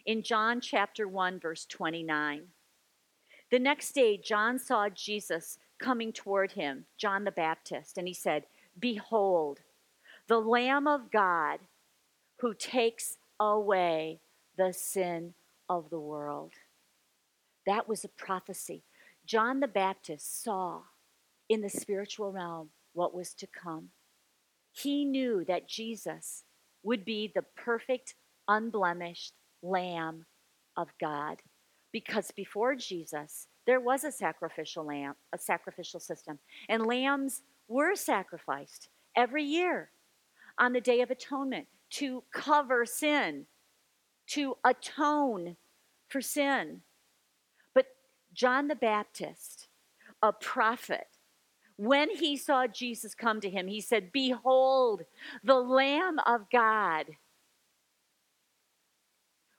In 0.06 0.22
John 0.22 0.60
chapter 0.60 1.06
1, 1.06 1.38
verse 1.38 1.66
29, 1.66 2.44
the 3.50 3.58
next 3.58 3.92
day, 3.92 4.18
John 4.18 4.58
saw 4.58 4.88
Jesus 4.88 5.58
coming 5.78 6.12
toward 6.12 6.52
him, 6.52 6.84
John 6.98 7.25
the 7.25 7.30
Baptist, 7.30 7.96
and 7.96 8.06
he 8.06 8.14
said, 8.14 8.44
Behold, 8.78 9.60
the 10.26 10.40
Lamb 10.40 10.87
of 10.87 11.10
God 11.10 11.60
who 12.40 12.54
takes 12.54 13.16
away 13.40 14.20
the 14.56 14.72
sin 14.72 15.34
of 15.68 15.90
the 15.90 16.00
world. 16.00 16.52
That 17.68 17.87
was 17.87 18.02
a 18.02 18.08
prophecy. 18.08 18.82
John 19.26 19.60
the 19.60 19.68
Baptist 19.68 20.42
saw 20.42 20.80
in 21.50 21.60
the 21.60 21.68
spiritual 21.68 22.32
realm 22.32 22.70
what 22.94 23.14
was 23.14 23.34
to 23.34 23.46
come. 23.46 23.90
He 24.72 25.04
knew 25.04 25.44
that 25.46 25.68
Jesus 25.68 26.44
would 26.82 27.04
be 27.04 27.30
the 27.34 27.44
perfect, 27.56 28.14
unblemished 28.48 29.34
Lamb 29.62 30.25
of 30.78 30.88
God 30.98 31.42
because 31.92 32.30
before 32.30 32.75
Jesus, 32.75 33.48
there 33.66 33.80
was 33.80 34.02
a 34.02 34.12
sacrificial 34.12 34.87
lamb, 34.87 35.16
a 35.34 35.38
sacrificial 35.38 36.00
system, 36.00 36.38
and 36.70 36.87
lambs 36.87 37.42
were 37.68 37.94
sacrificed 37.94 38.88
every 39.14 39.44
year 39.44 39.90
on 40.58 40.72
the 40.72 40.80
Day 40.80 41.02
of 41.02 41.10
Atonement 41.10 41.66
to 41.90 42.25
cover 42.32 42.87
sin, 42.87 43.44
to 44.28 44.56
atone 44.64 45.56
for 46.08 46.22
sin. 46.22 46.80
John 48.38 48.68
the 48.68 48.76
Baptist, 48.76 49.66
a 50.23 50.33
prophet, 50.33 51.09
when 51.75 52.09
he 52.11 52.37
saw 52.37 52.68
Jesus 52.68 53.12
come 53.12 53.40
to 53.40 53.50
him, 53.50 53.66
he 53.66 53.80
said, 53.80 54.12
Behold, 54.12 55.02
the 55.42 55.61
Lamb 55.61 56.21
of 56.25 56.49
God 56.52 57.07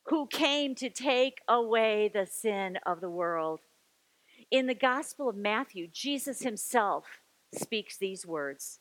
who 0.05 0.27
came 0.27 0.75
to 0.75 0.89
take 0.89 1.41
away 1.45 2.09
the 2.13 2.25
sin 2.25 2.79
of 2.85 3.01
the 3.01 3.09
world. 3.09 3.59
In 4.49 4.65
the 4.65 4.73
Gospel 4.73 5.27
of 5.27 5.35
Matthew, 5.35 5.87
Jesus 5.91 6.39
himself 6.39 7.19
speaks 7.53 7.97
these 7.97 8.25
words. 8.25 8.79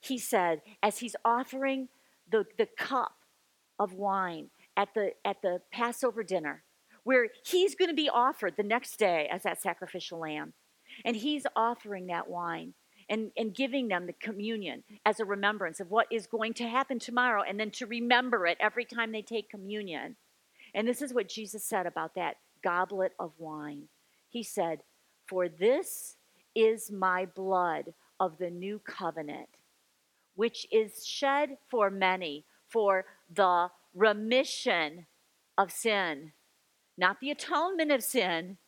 He 0.00 0.16
said, 0.16 0.62
as 0.82 0.98
he's 1.00 1.16
offering 1.22 1.88
the, 2.30 2.46
the 2.56 2.68
cup 2.78 3.16
of 3.78 3.92
wine 3.92 4.48
at 4.74 4.94
the, 4.94 5.12
at 5.22 5.42
the 5.42 5.60
Passover 5.70 6.22
dinner, 6.22 6.64
where 7.04 7.28
he's 7.46 7.74
going 7.74 7.90
to 7.90 7.94
be 7.94 8.08
offered 8.08 8.54
the 8.56 8.62
next 8.62 8.98
day 8.98 9.28
as 9.30 9.42
that 9.44 9.62
sacrificial 9.62 10.18
lamb. 10.18 10.54
And 11.04 11.16
he's 11.16 11.46
offering 11.54 12.06
that 12.06 12.28
wine 12.28 12.74
and, 13.08 13.30
and 13.36 13.54
giving 13.54 13.88
them 13.88 14.06
the 14.06 14.14
communion 14.14 14.82
as 15.04 15.20
a 15.20 15.24
remembrance 15.24 15.80
of 15.80 15.90
what 15.90 16.06
is 16.10 16.26
going 16.26 16.54
to 16.54 16.68
happen 16.68 16.98
tomorrow, 16.98 17.42
and 17.46 17.60
then 17.60 17.70
to 17.72 17.86
remember 17.86 18.46
it 18.46 18.56
every 18.60 18.84
time 18.84 19.12
they 19.12 19.22
take 19.22 19.50
communion. 19.50 20.16
And 20.74 20.88
this 20.88 21.02
is 21.02 21.14
what 21.14 21.28
Jesus 21.28 21.64
said 21.64 21.86
about 21.86 22.14
that 22.14 22.36
goblet 22.62 23.12
of 23.18 23.32
wine. 23.38 23.88
He 24.28 24.42
said, 24.42 24.80
For 25.28 25.48
this 25.48 26.16
is 26.54 26.90
my 26.90 27.26
blood 27.26 27.92
of 28.18 28.38
the 28.38 28.50
new 28.50 28.78
covenant, 28.78 29.48
which 30.34 30.66
is 30.72 31.06
shed 31.06 31.58
for 31.70 31.90
many 31.90 32.44
for 32.68 33.04
the 33.32 33.68
remission 33.94 35.06
of 35.58 35.70
sin. 35.70 36.32
Not 36.96 37.20
the 37.20 37.30
atonement 37.30 37.90
of 37.90 38.02
sin, 38.02 38.58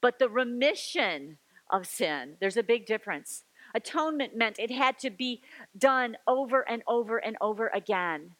but 0.00 0.18
the 0.18 0.28
remission 0.28 1.38
of 1.70 1.86
sin. 1.86 2.36
There's 2.40 2.56
a 2.56 2.62
big 2.62 2.86
difference. 2.86 3.44
Atonement 3.74 4.36
meant 4.36 4.58
it 4.58 4.70
had 4.70 4.98
to 5.00 5.10
be 5.10 5.42
done 5.76 6.16
over 6.26 6.68
and 6.68 6.82
over 6.86 7.18
and 7.18 7.36
over 7.40 7.68
again 7.68 8.32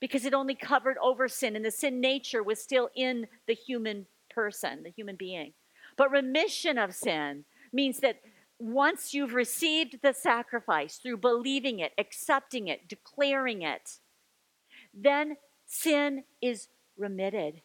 because 0.00 0.24
it 0.24 0.32
only 0.32 0.54
covered 0.54 0.96
over 1.02 1.28
sin, 1.28 1.54
and 1.54 1.64
the 1.64 1.70
sin 1.70 2.00
nature 2.00 2.42
was 2.42 2.58
still 2.60 2.88
in 2.96 3.26
the 3.46 3.54
human 3.54 4.06
person, 4.30 4.82
the 4.82 4.90
human 4.90 5.16
being. 5.16 5.52
But 5.96 6.10
remission 6.10 6.78
of 6.78 6.94
sin 6.94 7.44
means 7.72 7.98
that 7.98 8.20
once 8.58 9.12
you've 9.12 9.34
received 9.34 9.98
the 10.02 10.14
sacrifice 10.14 10.96
through 10.96 11.18
believing 11.18 11.80
it, 11.80 11.92
accepting 11.98 12.68
it, 12.68 12.88
declaring 12.88 13.62
it, 13.62 13.98
then 14.94 15.36
sin 15.66 16.24
is 16.40 16.68
remitted. 16.96 17.60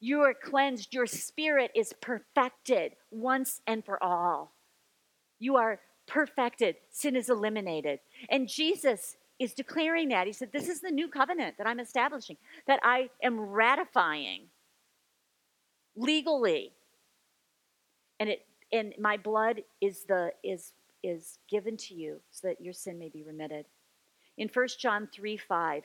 You 0.00 0.20
are 0.22 0.34
cleansed. 0.34 0.94
Your 0.94 1.06
spirit 1.06 1.70
is 1.74 1.92
perfected 2.00 2.92
once 3.10 3.60
and 3.66 3.84
for 3.84 4.02
all. 4.02 4.52
You 5.38 5.56
are 5.56 5.80
perfected. 6.06 6.76
Sin 6.90 7.16
is 7.16 7.28
eliminated. 7.28 8.00
And 8.30 8.48
Jesus 8.48 9.16
is 9.38 9.54
declaring 9.54 10.08
that. 10.08 10.26
He 10.26 10.32
said, 10.32 10.52
This 10.52 10.68
is 10.68 10.80
the 10.80 10.90
new 10.90 11.08
covenant 11.08 11.56
that 11.58 11.66
I'm 11.66 11.80
establishing, 11.80 12.36
that 12.66 12.80
I 12.82 13.10
am 13.22 13.40
ratifying 13.40 14.46
legally. 15.96 16.72
And 18.20 18.30
it 18.30 18.44
and 18.72 18.94
my 18.98 19.16
blood 19.16 19.62
is 19.80 20.04
the 20.04 20.32
is 20.42 20.72
is 21.02 21.38
given 21.48 21.76
to 21.76 21.94
you 21.94 22.20
so 22.30 22.48
that 22.48 22.60
your 22.60 22.72
sin 22.72 22.98
may 22.98 23.08
be 23.08 23.22
remitted. 23.22 23.66
In 24.36 24.48
1 24.52 24.68
John 24.78 25.08
3 25.12 25.36
5, 25.36 25.82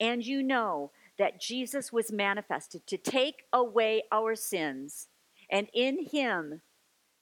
and 0.00 0.24
you 0.24 0.42
know 0.42 0.90
that 1.22 1.40
Jesus 1.40 1.92
was 1.92 2.10
manifested 2.10 2.84
to 2.88 2.96
take 2.96 3.44
away 3.52 4.02
our 4.10 4.34
sins, 4.34 5.06
and 5.48 5.68
in 5.72 6.04
him 6.10 6.62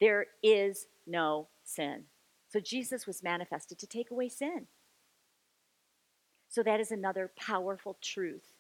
there 0.00 0.24
is 0.42 0.86
no 1.06 1.48
sin. 1.64 2.04
So 2.48 2.60
Jesus 2.60 3.06
was 3.06 3.22
manifested 3.22 3.78
to 3.78 3.86
take 3.86 4.10
away 4.10 4.30
sin. 4.30 4.68
So 6.48 6.62
that 6.62 6.80
is 6.80 6.90
another 6.90 7.30
powerful 7.38 7.98
truth 8.02 8.54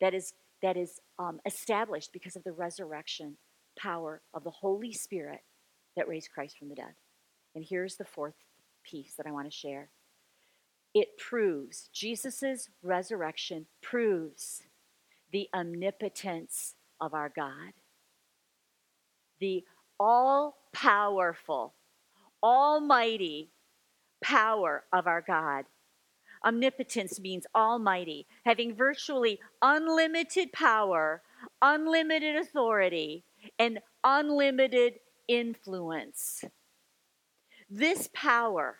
that 0.00 0.14
is 0.14 0.32
that 0.62 0.78
is 0.78 0.98
um, 1.18 1.40
established 1.44 2.14
because 2.14 2.34
of 2.34 2.42
the 2.44 2.52
resurrection 2.52 3.36
power 3.78 4.22
of 4.32 4.44
the 4.44 4.50
Holy 4.50 4.94
Spirit 4.94 5.40
that 5.94 6.08
raised 6.08 6.30
Christ 6.34 6.56
from 6.56 6.70
the 6.70 6.74
dead. 6.74 6.94
And 7.54 7.66
here's 7.68 7.96
the 7.96 8.06
fourth 8.06 8.36
piece 8.82 9.12
that 9.18 9.26
I 9.26 9.30
want 9.30 9.46
to 9.46 9.54
share. 9.54 9.90
It 10.94 11.18
proves, 11.18 11.90
Jesus' 11.92 12.68
resurrection 12.82 13.66
proves 13.82 14.62
the 15.32 15.48
omnipotence 15.52 16.76
of 17.00 17.12
our 17.14 17.28
God, 17.34 17.72
the 19.40 19.64
all 19.98 20.56
powerful, 20.72 21.74
almighty 22.42 23.50
power 24.22 24.84
of 24.92 25.08
our 25.08 25.20
God. 25.20 25.64
Omnipotence 26.44 27.18
means 27.18 27.46
almighty, 27.54 28.26
having 28.44 28.76
virtually 28.76 29.40
unlimited 29.62 30.52
power, 30.52 31.22
unlimited 31.60 32.36
authority, 32.36 33.24
and 33.58 33.80
unlimited 34.04 34.94
influence. 35.26 36.44
This 37.68 38.08
power 38.14 38.76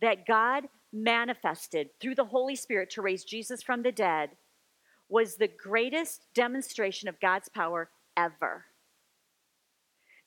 that 0.00 0.26
God 0.26 0.64
manifested 0.92 1.90
through 2.00 2.14
the 2.14 2.24
Holy 2.24 2.56
Spirit 2.56 2.90
to 2.90 3.02
raise 3.02 3.24
Jesus 3.24 3.62
from 3.62 3.82
the 3.82 3.92
dead 3.92 4.30
was 5.08 5.36
the 5.36 5.48
greatest 5.48 6.26
demonstration 6.34 7.08
of 7.08 7.20
God's 7.20 7.48
power 7.48 7.90
ever. 8.16 8.64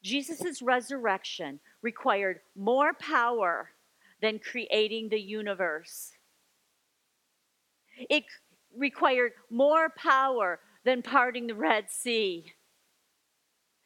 Jesus' 0.03 0.61
resurrection 0.61 1.59
required 1.81 2.41
more 2.55 2.93
power 2.93 3.69
than 4.21 4.39
creating 4.39 5.09
the 5.09 5.19
universe. 5.19 6.11
It 8.09 8.25
required 8.75 9.33
more 9.49 9.89
power 9.89 10.59
than 10.83 11.01
parting 11.01 11.47
the 11.47 11.55
Red 11.55 11.89
Sea. 11.89 12.53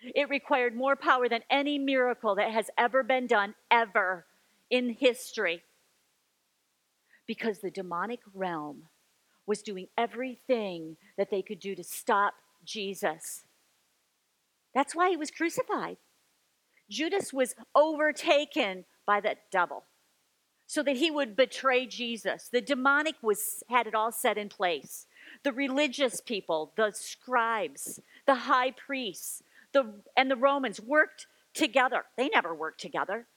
It 0.01 0.29
required 0.29 0.75
more 0.75 0.96
power 0.96 1.29
than 1.29 1.41
any 1.50 1.77
miracle 1.77 2.36
that 2.36 2.51
has 2.51 2.69
ever 2.77 3.03
been 3.03 3.27
done, 3.27 3.55
ever 3.69 4.25
in 4.69 4.91
history. 4.91 5.63
Because 7.27 7.60
the 7.60 7.72
demonic 7.72 8.22
realm 8.34 8.84
was 9.46 9.62
doing 9.62 9.88
everything 9.98 10.98
that 11.17 11.29
they 11.29 11.41
could 11.41 11.60
do 11.60 11.75
to 11.75 11.84
stop 11.84 12.36
Jesus. 12.65 13.43
That's 14.74 14.96
why 14.96 15.10
he 15.10 15.17
was 15.17 15.31
crucified. 15.31 15.98
Judas 16.89 17.34
was 17.34 17.55
overtaken 17.75 18.86
by 19.05 19.19
the 19.19 19.36
devil 19.51 19.83
so 20.68 20.83
that 20.83 20.98
he 20.98 21.09
would 21.09 21.35
betray 21.35 21.85
Jesus. 21.85 22.50
The 22.51 22.61
demonic 22.61 23.16
was 23.22 23.63
had 23.70 23.87
it 23.87 23.96
all 23.96 24.11
set 24.11 24.37
in 24.37 24.50
place. 24.50 25.07
The 25.44 25.53
religious 25.53 26.22
people, 26.22 26.74
the 26.75 26.92
scribes, 26.94 28.01
the 28.25 28.35
high 28.35 28.72
priests, 28.72 29.42
the, 29.74 29.94
and 30.16 30.29
the 30.29 30.35
Romans 30.35 30.81
worked 30.81 31.27
together. 31.53 32.03
They 32.18 32.29
never 32.29 32.53
worked 32.53 32.81
together. 32.81 33.27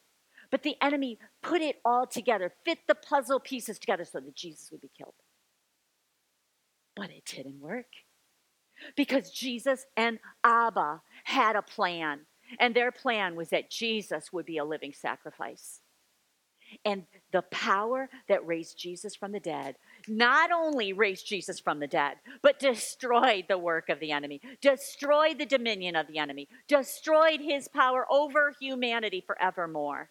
But 0.51 0.63
the 0.63 0.77
enemy 0.83 1.19
put 1.43 1.63
it 1.63 1.81
all 1.85 2.07
together, 2.07 2.53
fit 2.65 2.81
the 2.87 2.95
puzzle 2.95 3.41
pieces 3.41 3.79
together 3.79 4.05
so 4.05 4.21
that 4.21 4.35
Jesus 4.35 4.71
would 4.71 4.81
be 4.81 4.91
killed. 4.97 5.15
But 6.97 7.11
it 7.11 7.25
didn't 7.25 7.61
work 7.61 7.87
because 8.97 9.31
Jesus 9.31 9.87
and 9.97 10.19
Abba 10.45 11.03
had 11.25 11.57
a 11.57 11.63
plan. 11.63 12.21
And 12.59 12.75
their 12.75 12.91
plan 12.91 13.37
was 13.37 13.51
that 13.51 13.71
Jesus 13.71 14.33
would 14.33 14.45
be 14.45 14.59
a 14.59 14.65
living 14.65 14.93
sacrifice. 14.93 15.81
And 16.85 17.05
the 17.33 17.43
power 17.43 18.09
that 18.29 18.47
raised 18.47 18.79
Jesus 18.79 19.17
from 19.17 19.33
the 19.33 19.41
dead 19.41 19.77
not 20.07 20.53
only 20.53 20.93
raised 20.93 21.27
Jesus 21.27 21.59
from 21.59 21.81
the 21.81 21.87
dead, 21.87 22.17
but 22.43 22.59
destroyed 22.59 23.47
the 23.49 23.59
work 23.59 23.89
of 23.89 24.01
the 24.01 24.13
enemy, 24.13 24.41
destroyed 24.61 25.39
the 25.39 25.47
dominion 25.47 25.97
of 25.97 26.07
the 26.07 26.19
enemy, 26.19 26.49
destroyed 26.69 27.41
his 27.41 27.69
power 27.69 28.07
over 28.11 28.55
humanity 28.61 29.23
forevermore. 29.27 30.11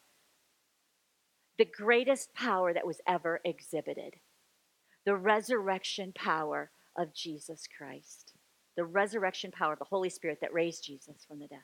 The 1.59 1.65
greatest 1.65 2.33
power 2.33 2.73
that 2.73 2.87
was 2.87 3.01
ever 3.05 3.41
exhibited 3.43 4.15
the 5.05 5.15
resurrection 5.15 6.13
power 6.15 6.71
of 6.97 7.13
Jesus 7.13 7.67
Christ, 7.77 8.33
the 8.75 8.85
resurrection 8.85 9.51
power 9.51 9.73
of 9.73 9.79
the 9.79 9.85
Holy 9.85 10.09
Spirit 10.09 10.39
that 10.41 10.53
raised 10.53 10.85
Jesus 10.85 11.25
from 11.27 11.39
the 11.39 11.47
dead. 11.47 11.59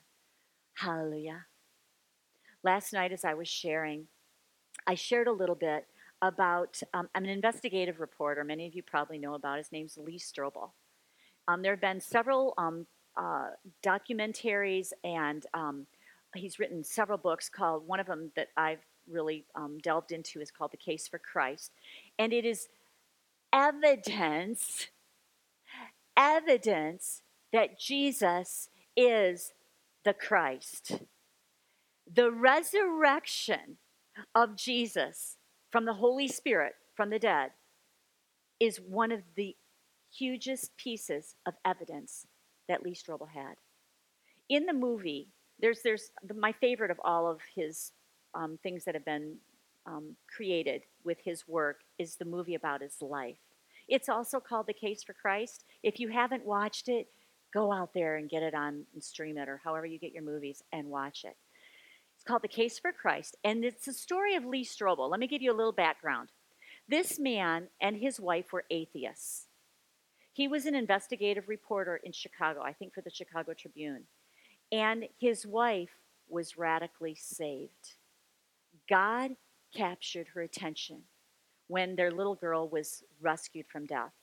Hallelujah. 0.73 1.45
Last 2.61 2.91
night, 2.91 3.13
as 3.13 3.23
I 3.23 3.35
was 3.35 3.47
sharing, 3.47 4.07
I 4.85 4.95
shared 4.95 5.27
a 5.27 5.31
little 5.31 5.55
bit 5.55 5.85
about, 6.21 6.81
um, 6.93 7.07
I'm 7.15 7.23
an 7.23 7.29
investigative 7.29 7.99
reporter. 7.99 8.43
Many 8.43 8.67
of 8.67 8.75
you 8.75 8.83
probably 8.83 9.17
know 9.17 9.35
about. 9.35 9.59
His 9.59 9.71
name's 9.71 9.97
Lee 9.97 10.19
Strobel. 10.19 10.71
Um, 11.47 11.61
there 11.61 11.71
have 11.71 11.81
been 11.81 12.01
several 12.01 12.53
um, 12.57 12.85
uh, 13.15 13.51
documentaries, 13.81 14.91
and 15.05 15.45
um, 15.53 15.85
he's 16.35 16.59
written 16.59 16.83
several 16.83 17.17
books 17.17 17.47
called, 17.47 17.87
one 17.87 18.01
of 18.01 18.07
them 18.07 18.31
that 18.35 18.49
I've 18.57 18.83
really 19.09 19.45
um, 19.55 19.77
delved 19.79 20.11
into 20.11 20.41
is 20.41 20.51
called 20.51 20.71
The 20.71 20.77
Case 20.77 21.07
for 21.07 21.19
Christ. 21.19 21.71
And 22.17 22.33
it 22.33 22.45
is 22.45 22.67
evidence, 23.53 24.87
evidence 26.17 27.21
that 27.53 27.79
Jesus 27.79 28.69
is 28.95 29.53
the 30.03 30.13
Christ. 30.13 30.99
The 32.13 32.31
resurrection 32.31 33.77
of 34.33 34.55
Jesus 34.55 35.37
from 35.71 35.85
the 35.85 35.93
Holy 35.93 36.27
Spirit 36.27 36.73
from 36.95 37.09
the 37.09 37.19
dead 37.19 37.51
is 38.59 38.77
one 38.77 39.11
of 39.11 39.21
the 39.35 39.55
hugest 40.13 40.77
pieces 40.77 41.35
of 41.45 41.55
evidence 41.65 42.25
that 42.67 42.83
Lee 42.83 42.95
Strobel 42.95 43.29
had. 43.29 43.55
In 44.47 44.65
the 44.65 44.73
movie, 44.73 45.29
there's 45.59 45.81
there's 45.83 46.11
the, 46.23 46.33
my 46.33 46.51
favorite 46.51 46.91
of 46.91 46.99
all 47.03 47.29
of 47.29 47.39
his 47.55 47.91
um, 48.35 48.59
things 48.61 48.85
that 48.85 48.95
have 48.95 49.05
been 49.05 49.37
um, 49.85 50.15
created 50.33 50.83
with 51.03 51.17
his 51.23 51.47
work 51.47 51.81
is 51.97 52.15
the 52.15 52.25
movie 52.25 52.55
about 52.55 52.81
his 52.81 53.01
life. 53.01 53.37
It's 53.87 54.09
also 54.09 54.39
called 54.39 54.67
The 54.67 54.73
Case 54.73 55.03
for 55.03 55.13
Christ. 55.13 55.63
If 55.83 55.99
you 55.99 56.09
haven't 56.09 56.45
watched 56.45 56.89
it, 56.89 57.07
go 57.53 57.71
out 57.71 57.93
there 57.93 58.17
and 58.17 58.29
get 58.29 58.43
it 58.43 58.53
on 58.53 58.85
and 58.93 59.03
stream 59.03 59.37
it 59.37 59.47
or 59.47 59.61
however 59.63 59.85
you 59.85 59.99
get 59.99 60.11
your 60.11 60.23
movies 60.23 60.63
and 60.73 60.89
watch 60.89 61.23
it 61.23 61.37
It's 62.15 62.23
called 62.23 62.41
The 62.41 62.47
Case 62.47 62.79
for 62.79 62.91
Christ, 62.91 63.37
and 63.43 63.63
it's 63.63 63.85
the 63.85 63.93
story 63.93 64.35
of 64.35 64.45
Lee 64.45 64.65
Strobel. 64.65 65.09
Let 65.09 65.19
me 65.19 65.27
give 65.27 65.41
you 65.41 65.51
a 65.51 65.55
little 65.55 65.71
background. 65.71 66.29
This 66.87 67.19
man 67.19 67.67
and 67.81 67.95
his 67.97 68.19
wife 68.19 68.51
were 68.51 68.65
atheists. 68.69 69.47
He 70.33 70.47
was 70.47 70.65
an 70.65 70.75
investigative 70.75 71.47
reporter 71.47 72.01
in 72.03 72.11
Chicago, 72.11 72.61
I 72.61 72.73
think 72.73 72.93
for 72.93 73.01
the 73.01 73.09
Chicago 73.09 73.53
Tribune. 73.53 74.03
And 74.71 75.05
his 75.19 75.45
wife 75.45 75.91
was 76.27 76.57
radically 76.57 77.15
saved. 77.15 77.95
God 78.89 79.31
captured 79.75 80.27
her 80.33 80.41
attention 80.41 81.01
when 81.67 81.95
their 81.95 82.11
little 82.11 82.35
girl 82.35 82.67
was 82.69 83.03
rescued 83.21 83.65
from 83.67 83.85
death. 83.85 84.13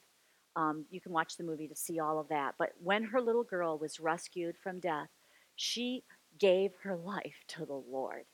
Um, 0.54 0.84
you 0.90 1.00
can 1.00 1.12
watch 1.12 1.36
the 1.36 1.44
movie 1.44 1.68
to 1.68 1.76
see 1.76 1.98
all 1.98 2.18
of 2.18 2.28
that. 2.28 2.54
But 2.58 2.72
when 2.82 3.04
her 3.04 3.20
little 3.20 3.44
girl 3.44 3.78
was 3.78 3.98
rescued 4.00 4.56
from 4.62 4.80
death, 4.80 5.08
she 5.56 6.04
gave 6.38 6.72
her 6.82 6.96
life 6.96 7.44
to 7.48 7.64
the 7.64 7.82
Lord. 7.90 8.24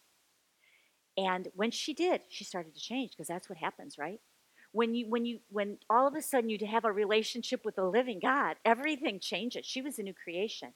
And 1.16 1.48
when 1.54 1.70
she 1.70 1.94
did, 1.94 2.22
she 2.28 2.44
started 2.44 2.74
to 2.74 2.80
change 2.80 3.10
because 3.10 3.28
that's 3.28 3.48
what 3.48 3.58
happens, 3.58 3.98
right? 3.98 4.20
When 4.72 4.94
you 4.94 5.08
when 5.08 5.24
you 5.24 5.40
when 5.50 5.78
all 5.88 6.06
of 6.06 6.14
a 6.14 6.22
sudden 6.22 6.50
you 6.50 6.58
have 6.66 6.84
a 6.84 6.92
relationship 6.92 7.64
with 7.64 7.76
the 7.76 7.84
living 7.84 8.20
God, 8.20 8.56
everything 8.64 9.18
changes. 9.18 9.66
She 9.66 9.82
was 9.82 9.98
a 9.98 10.02
new 10.02 10.14
creation. 10.14 10.74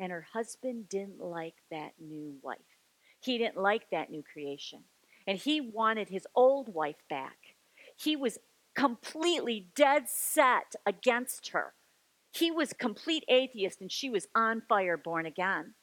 And 0.00 0.10
her 0.10 0.26
husband 0.32 0.88
didn't 0.88 1.20
like 1.20 1.56
that 1.70 1.92
new 2.00 2.34
wife. 2.42 2.58
He 3.20 3.38
didn't 3.38 3.58
like 3.58 3.90
that 3.90 4.10
new 4.10 4.22
creation. 4.22 4.84
And 5.26 5.38
he 5.38 5.60
wanted 5.60 6.08
his 6.08 6.26
old 6.34 6.72
wife 6.72 7.02
back. 7.08 7.54
He 7.96 8.16
was 8.16 8.38
completely 8.74 9.68
dead 9.74 10.08
set 10.08 10.74
against 10.86 11.48
her. 11.50 11.74
He 12.32 12.50
was 12.50 12.72
complete 12.72 13.24
atheist 13.28 13.80
and 13.80 13.92
she 13.92 14.08
was 14.08 14.26
on 14.34 14.62
fire 14.68 14.96
born 14.96 15.26
again. 15.26 15.74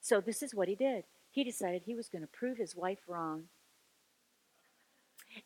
So 0.00 0.20
this 0.20 0.42
is 0.42 0.54
what 0.54 0.68
he 0.68 0.74
did. 0.74 1.04
he 1.30 1.42
decided 1.42 1.82
he 1.82 1.94
was 1.94 2.08
going 2.08 2.22
to 2.22 2.28
prove 2.28 2.58
his 2.58 2.76
wife 2.76 3.00
wrong. 3.08 3.44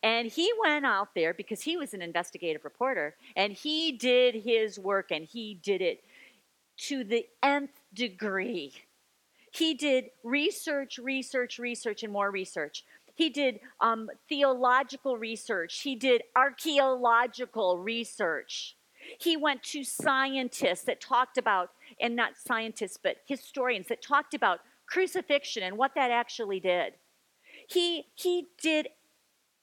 And 0.03 0.27
he 0.27 0.51
went 0.61 0.85
out 0.85 1.15
there 1.15 1.33
because 1.33 1.61
he 1.61 1.77
was 1.77 1.93
an 1.93 2.01
investigative 2.01 2.63
reporter 2.63 3.15
and 3.35 3.53
he 3.53 3.91
did 3.91 4.35
his 4.35 4.77
work 4.77 5.11
and 5.11 5.25
he 5.25 5.55
did 5.55 5.81
it 5.81 6.03
to 6.77 7.03
the 7.03 7.25
nth 7.41 7.71
degree. 7.93 8.73
He 9.51 9.73
did 9.73 10.11
research, 10.23 10.99
research, 10.99 11.57
research, 11.57 12.03
and 12.03 12.13
more 12.13 12.29
research. 12.29 12.85
He 13.19 13.29
did 13.29 13.59
um, 13.81 14.09
theological 14.29 15.17
research. 15.17 15.81
He 15.81 15.93
did 15.93 16.23
archaeological 16.37 17.77
research. 17.77 18.77
He 19.19 19.35
went 19.35 19.61
to 19.63 19.83
scientists 19.83 20.83
that 20.83 21.01
talked 21.01 21.37
about, 21.37 21.71
and 21.99 22.15
not 22.15 22.37
scientists, 22.37 22.97
but 23.03 23.17
historians 23.25 23.87
that 23.87 24.01
talked 24.01 24.33
about 24.33 24.61
crucifixion 24.87 25.63
and 25.63 25.77
what 25.77 25.95
that 25.95 26.11
actually 26.11 26.61
did. 26.61 26.93
He, 27.67 28.05
he 28.15 28.47
did 28.61 28.87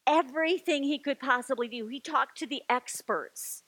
everything 0.07 0.83
he 0.83 0.99
could 0.99 1.19
possibly 1.19 1.66
do. 1.66 1.87
He 1.87 1.99
talked 1.99 2.37
to 2.40 2.47
the 2.47 2.62
experts, 2.69 3.62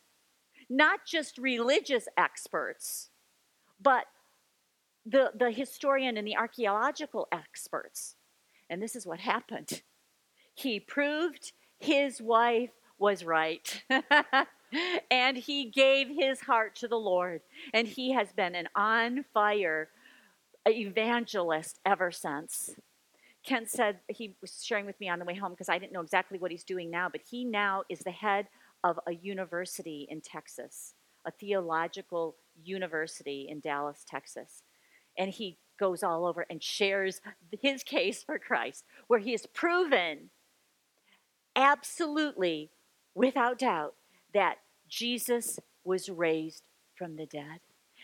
not 0.68 1.06
just 1.06 1.38
religious 1.38 2.08
experts, 2.14 3.08
but 3.80 4.04
the, 5.06 5.32
the 5.34 5.50
historian 5.50 6.18
and 6.18 6.26
the 6.26 6.36
archaeological 6.36 7.26
experts. 7.32 8.16
And 8.70 8.82
this 8.82 8.96
is 8.96 9.06
what 9.06 9.20
happened. 9.20 9.82
He 10.54 10.80
proved 10.80 11.52
his 11.78 12.20
wife 12.20 12.70
was 12.98 13.24
right. 13.24 13.82
and 15.10 15.36
he 15.36 15.70
gave 15.70 16.08
his 16.08 16.40
heart 16.40 16.74
to 16.76 16.88
the 16.88 16.96
Lord. 16.96 17.42
And 17.72 17.86
he 17.86 18.12
has 18.12 18.32
been 18.32 18.54
an 18.54 18.68
on 18.74 19.24
fire 19.32 19.88
evangelist 20.66 21.78
ever 21.86 22.10
since. 22.10 22.70
Kent 23.44 23.70
said 23.70 24.00
he 24.08 24.36
was 24.40 24.62
sharing 24.62 24.84
with 24.84 24.98
me 25.00 25.08
on 25.08 25.18
the 25.18 25.24
way 25.24 25.34
home 25.34 25.52
because 25.52 25.68
I 25.68 25.78
didn't 25.78 25.92
know 25.92 26.00
exactly 26.00 26.38
what 26.38 26.50
he's 26.50 26.64
doing 26.64 26.90
now, 26.90 27.08
but 27.08 27.22
he 27.30 27.44
now 27.44 27.84
is 27.88 28.00
the 28.00 28.10
head 28.10 28.48
of 28.84 28.98
a 29.06 29.14
university 29.14 30.06
in 30.10 30.20
Texas, 30.20 30.94
a 31.26 31.30
theological 31.30 32.36
university 32.62 33.46
in 33.48 33.60
Dallas, 33.60 34.04
Texas. 34.06 34.62
And 35.16 35.30
he 35.30 35.58
goes 35.78 36.02
all 36.02 36.26
over 36.26 36.46
and 36.50 36.62
shares 36.62 37.20
his 37.60 37.82
case 37.82 38.22
for 38.22 38.38
Christ, 38.38 38.84
where 39.06 39.20
he 39.20 39.32
has 39.32 39.46
proven 39.46 40.30
absolutely, 41.56 42.70
without 43.14 43.58
doubt, 43.58 43.94
that 44.34 44.56
Jesus 44.88 45.58
was 45.84 46.08
raised 46.08 46.64
from 46.94 47.16
the 47.16 47.26
dead. 47.26 47.60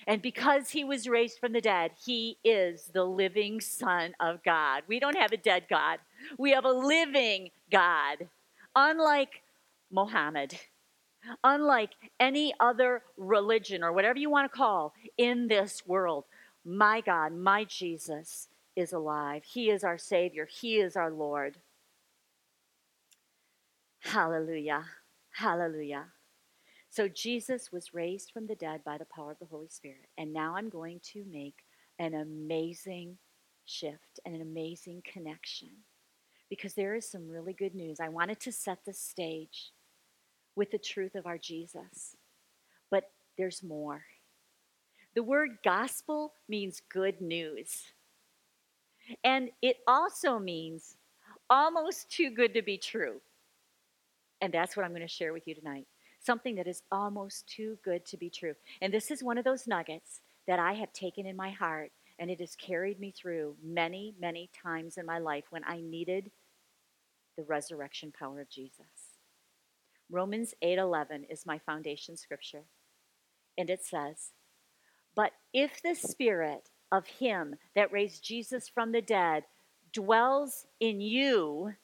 And 0.06 0.20
because 0.20 0.70
he 0.70 0.84
was 0.84 1.08
raised 1.08 1.38
from 1.38 1.52
the 1.52 1.60
dead, 1.60 1.92
he 2.04 2.38
is 2.44 2.90
the 2.92 3.04
living 3.04 3.60
Son 3.60 4.14
of 4.20 4.42
God. 4.42 4.82
We 4.86 5.00
don't 5.00 5.16
have 5.16 5.32
a 5.32 5.36
dead 5.36 5.64
God, 5.68 5.98
we 6.38 6.52
have 6.52 6.64
a 6.64 6.72
living 6.72 7.50
God. 7.70 8.28
Unlike 8.76 9.42
Mohammed, 9.90 10.58
unlike 11.42 11.90
any 12.18 12.52
other 12.58 13.02
religion 13.16 13.82
or 13.82 13.92
whatever 13.92 14.18
you 14.18 14.30
want 14.30 14.50
to 14.50 14.56
call 14.56 14.94
in 15.16 15.46
this 15.48 15.86
world, 15.86 16.24
my 16.64 17.00
God, 17.00 17.32
my 17.32 17.64
Jesus 17.64 18.48
is 18.76 18.92
alive. 18.92 19.44
He 19.44 19.70
is 19.70 19.84
our 19.84 19.98
Savior, 19.98 20.46
He 20.50 20.76
is 20.76 20.96
our 20.96 21.10
Lord. 21.10 21.58
Hallelujah. 24.00 24.84
Hallelujah. 25.30 26.04
So 26.90 27.08
Jesus 27.08 27.72
was 27.72 27.94
raised 27.94 28.30
from 28.30 28.46
the 28.46 28.54
dead 28.54 28.82
by 28.84 28.98
the 28.98 29.06
power 29.06 29.32
of 29.32 29.38
the 29.38 29.46
Holy 29.46 29.68
Spirit. 29.68 30.08
And 30.16 30.32
now 30.32 30.54
I'm 30.56 30.68
going 30.68 31.00
to 31.12 31.24
make 31.28 31.64
an 31.98 32.14
amazing 32.14 33.16
shift 33.64 34.20
and 34.24 34.34
an 34.34 34.42
amazing 34.42 35.02
connection 35.10 35.70
because 36.50 36.74
there 36.74 36.94
is 36.94 37.10
some 37.10 37.28
really 37.28 37.52
good 37.52 37.74
news. 37.74 37.98
I 37.98 38.10
wanted 38.10 38.38
to 38.40 38.52
set 38.52 38.84
the 38.84 38.92
stage 38.92 39.72
with 40.54 40.70
the 40.70 40.78
truth 40.78 41.14
of 41.14 41.26
our 41.26 41.38
Jesus, 41.38 42.16
but 42.90 43.10
there's 43.36 43.62
more. 43.62 44.04
The 45.14 45.22
word 45.22 45.58
gospel 45.62 46.32
means 46.48 46.82
good 46.92 47.20
news. 47.20 47.84
And 49.22 49.50
it 49.62 49.78
also 49.86 50.38
means 50.38 50.96
almost 51.50 52.10
too 52.10 52.30
good 52.30 52.54
to 52.54 52.62
be 52.62 52.78
true. 52.78 53.20
And 54.40 54.52
that's 54.52 54.76
what 54.76 54.84
I'm 54.84 54.92
going 54.92 55.02
to 55.02 55.08
share 55.08 55.32
with 55.32 55.46
you 55.46 55.54
tonight 55.54 55.86
something 56.24 56.54
that 56.54 56.66
is 56.66 56.82
almost 56.90 57.46
too 57.46 57.76
good 57.84 58.04
to 58.06 58.16
be 58.16 58.30
true. 58.30 58.54
And 58.80 58.92
this 58.92 59.10
is 59.10 59.22
one 59.22 59.38
of 59.38 59.44
those 59.44 59.66
nuggets 59.66 60.20
that 60.46 60.58
I 60.58 60.72
have 60.72 60.92
taken 60.92 61.26
in 61.26 61.36
my 61.36 61.50
heart, 61.50 61.92
and 62.18 62.30
it 62.30 62.40
has 62.40 62.56
carried 62.56 62.98
me 62.98 63.12
through 63.12 63.56
many, 63.62 64.14
many 64.18 64.48
times 64.62 64.96
in 64.96 65.06
my 65.06 65.18
life 65.18 65.44
when 65.50 65.64
I 65.64 65.80
needed 65.80 66.30
the 67.36 67.44
resurrection 67.44 68.12
power 68.18 68.40
of 68.40 68.48
Jesus. 68.48 69.18
Romans 70.10 70.54
8:11 70.62 71.24
is 71.28 71.46
my 71.46 71.58
foundation 71.58 72.16
scripture. 72.16 72.64
And 73.56 73.70
it 73.70 73.84
says, 73.84 74.32
"But 75.14 75.32
if 75.52 75.82
the 75.82 75.94
spirit 75.94 76.70
of 76.90 77.06
him 77.06 77.56
that 77.74 77.92
raised 77.92 78.24
Jesus 78.24 78.68
from 78.68 78.92
the 78.92 79.02
dead 79.02 79.44
dwells 79.92 80.66
in 80.80 81.00
you, 81.00 81.74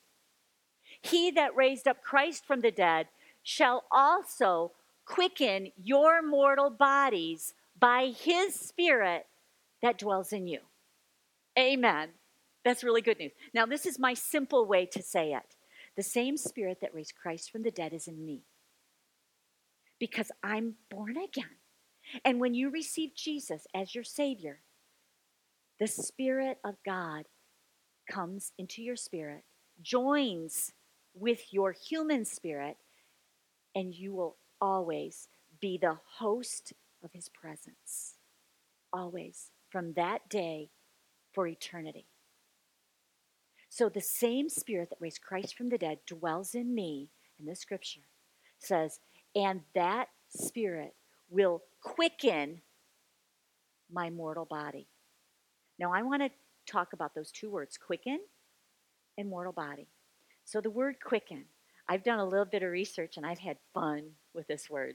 he 1.02 1.30
that 1.30 1.56
raised 1.56 1.88
up 1.88 2.02
Christ 2.02 2.44
from 2.44 2.60
the 2.60 2.70
dead 2.70 3.08
shall 3.42 3.84
also 3.90 4.72
quicken 5.04 5.72
your 5.76 6.22
mortal 6.22 6.70
bodies 6.70 7.54
by 7.78 8.12
his 8.16 8.54
spirit 8.54 9.26
that 9.82 9.98
dwells 9.98 10.32
in 10.32 10.46
you. 10.46 10.60
Amen. 11.58 12.10
That's 12.64 12.84
really 12.84 13.00
good 13.00 13.18
news. 13.18 13.32
Now, 13.54 13.66
this 13.66 13.86
is 13.86 13.98
my 13.98 14.14
simple 14.14 14.66
way 14.66 14.86
to 14.86 15.02
say 15.02 15.32
it. 15.32 15.56
The 15.96 16.02
same 16.02 16.36
spirit 16.36 16.78
that 16.80 16.94
raised 16.94 17.14
Christ 17.14 17.50
from 17.50 17.62
the 17.62 17.70
dead 17.70 17.92
is 17.92 18.06
in 18.06 18.24
me 18.24 18.42
because 19.98 20.30
I'm 20.42 20.74
born 20.90 21.16
again. 21.16 21.59
And 22.24 22.40
when 22.40 22.54
you 22.54 22.70
receive 22.70 23.14
Jesus 23.14 23.66
as 23.74 23.94
your 23.94 24.04
Savior, 24.04 24.60
the 25.78 25.86
Spirit 25.86 26.58
of 26.64 26.76
God 26.84 27.24
comes 28.10 28.52
into 28.58 28.82
your 28.82 28.96
spirit, 28.96 29.44
joins 29.80 30.72
with 31.14 31.52
your 31.52 31.72
human 31.72 32.24
spirit, 32.24 32.76
and 33.74 33.94
you 33.94 34.12
will 34.12 34.36
always 34.60 35.28
be 35.60 35.78
the 35.78 35.98
host 36.18 36.72
of 37.02 37.12
his 37.12 37.28
presence. 37.28 38.16
Always. 38.92 39.50
From 39.70 39.92
that 39.94 40.28
day 40.28 40.70
for 41.32 41.46
eternity. 41.46 42.06
So 43.68 43.88
the 43.88 44.00
same 44.00 44.48
spirit 44.48 44.90
that 44.90 45.00
raised 45.00 45.22
Christ 45.22 45.56
from 45.56 45.68
the 45.68 45.78
dead 45.78 46.00
dwells 46.06 46.56
in 46.56 46.74
me, 46.74 47.10
and 47.38 47.46
this 47.46 47.60
scripture 47.60 48.00
says, 48.58 48.98
and 49.34 49.60
that 49.74 50.08
spirit 50.28 50.94
will 51.28 51.62
quicken 51.80 52.60
my 53.92 54.10
mortal 54.10 54.44
body. 54.44 54.86
Now 55.78 55.92
I 55.92 56.02
want 56.02 56.22
to 56.22 56.30
talk 56.70 56.92
about 56.92 57.14
those 57.14 57.30
two 57.30 57.50
words, 57.50 57.76
quicken 57.76 58.20
and 59.18 59.28
mortal 59.28 59.52
body. 59.52 59.88
So 60.44 60.60
the 60.60 60.70
word 60.70 60.96
quicken 61.02 61.44
I've 61.90 62.04
done 62.04 62.20
a 62.20 62.24
little 62.24 62.44
bit 62.44 62.62
of 62.62 62.70
research 62.70 63.16
and 63.16 63.26
I've 63.26 63.40
had 63.40 63.56
fun 63.74 64.10
with 64.32 64.46
this 64.46 64.70
word. 64.70 64.94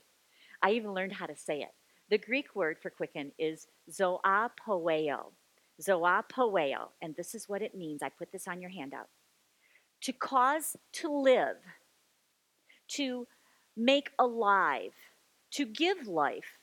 I 0.61 0.71
even 0.71 0.93
learned 0.93 1.11
how 1.11 1.25
to 1.25 1.35
say 1.35 1.59
it. 1.59 1.73
The 2.09 2.17
Greek 2.17 2.55
word 2.55 2.77
for 2.81 2.89
quicken 2.89 3.33
is 3.37 3.67
zoapoeo. 3.91 5.33
Zoapoeo. 5.81 6.87
And 7.01 7.13
this 7.17 7.35
is 7.35 7.49
what 7.49 7.61
it 7.61 7.75
means. 7.75 8.01
I 8.01 8.07
put 8.07 8.31
this 8.31 8.47
on 8.47 8.61
your 8.61 8.69
handout. 8.69 9.09
To 10.03 10.13
cause 10.13 10.77
to 10.93 11.09
live, 11.09 11.57
to 12.91 13.27
make 13.75 14.11
alive, 14.17 14.93
to 15.51 15.65
give 15.65 16.07
life, 16.07 16.59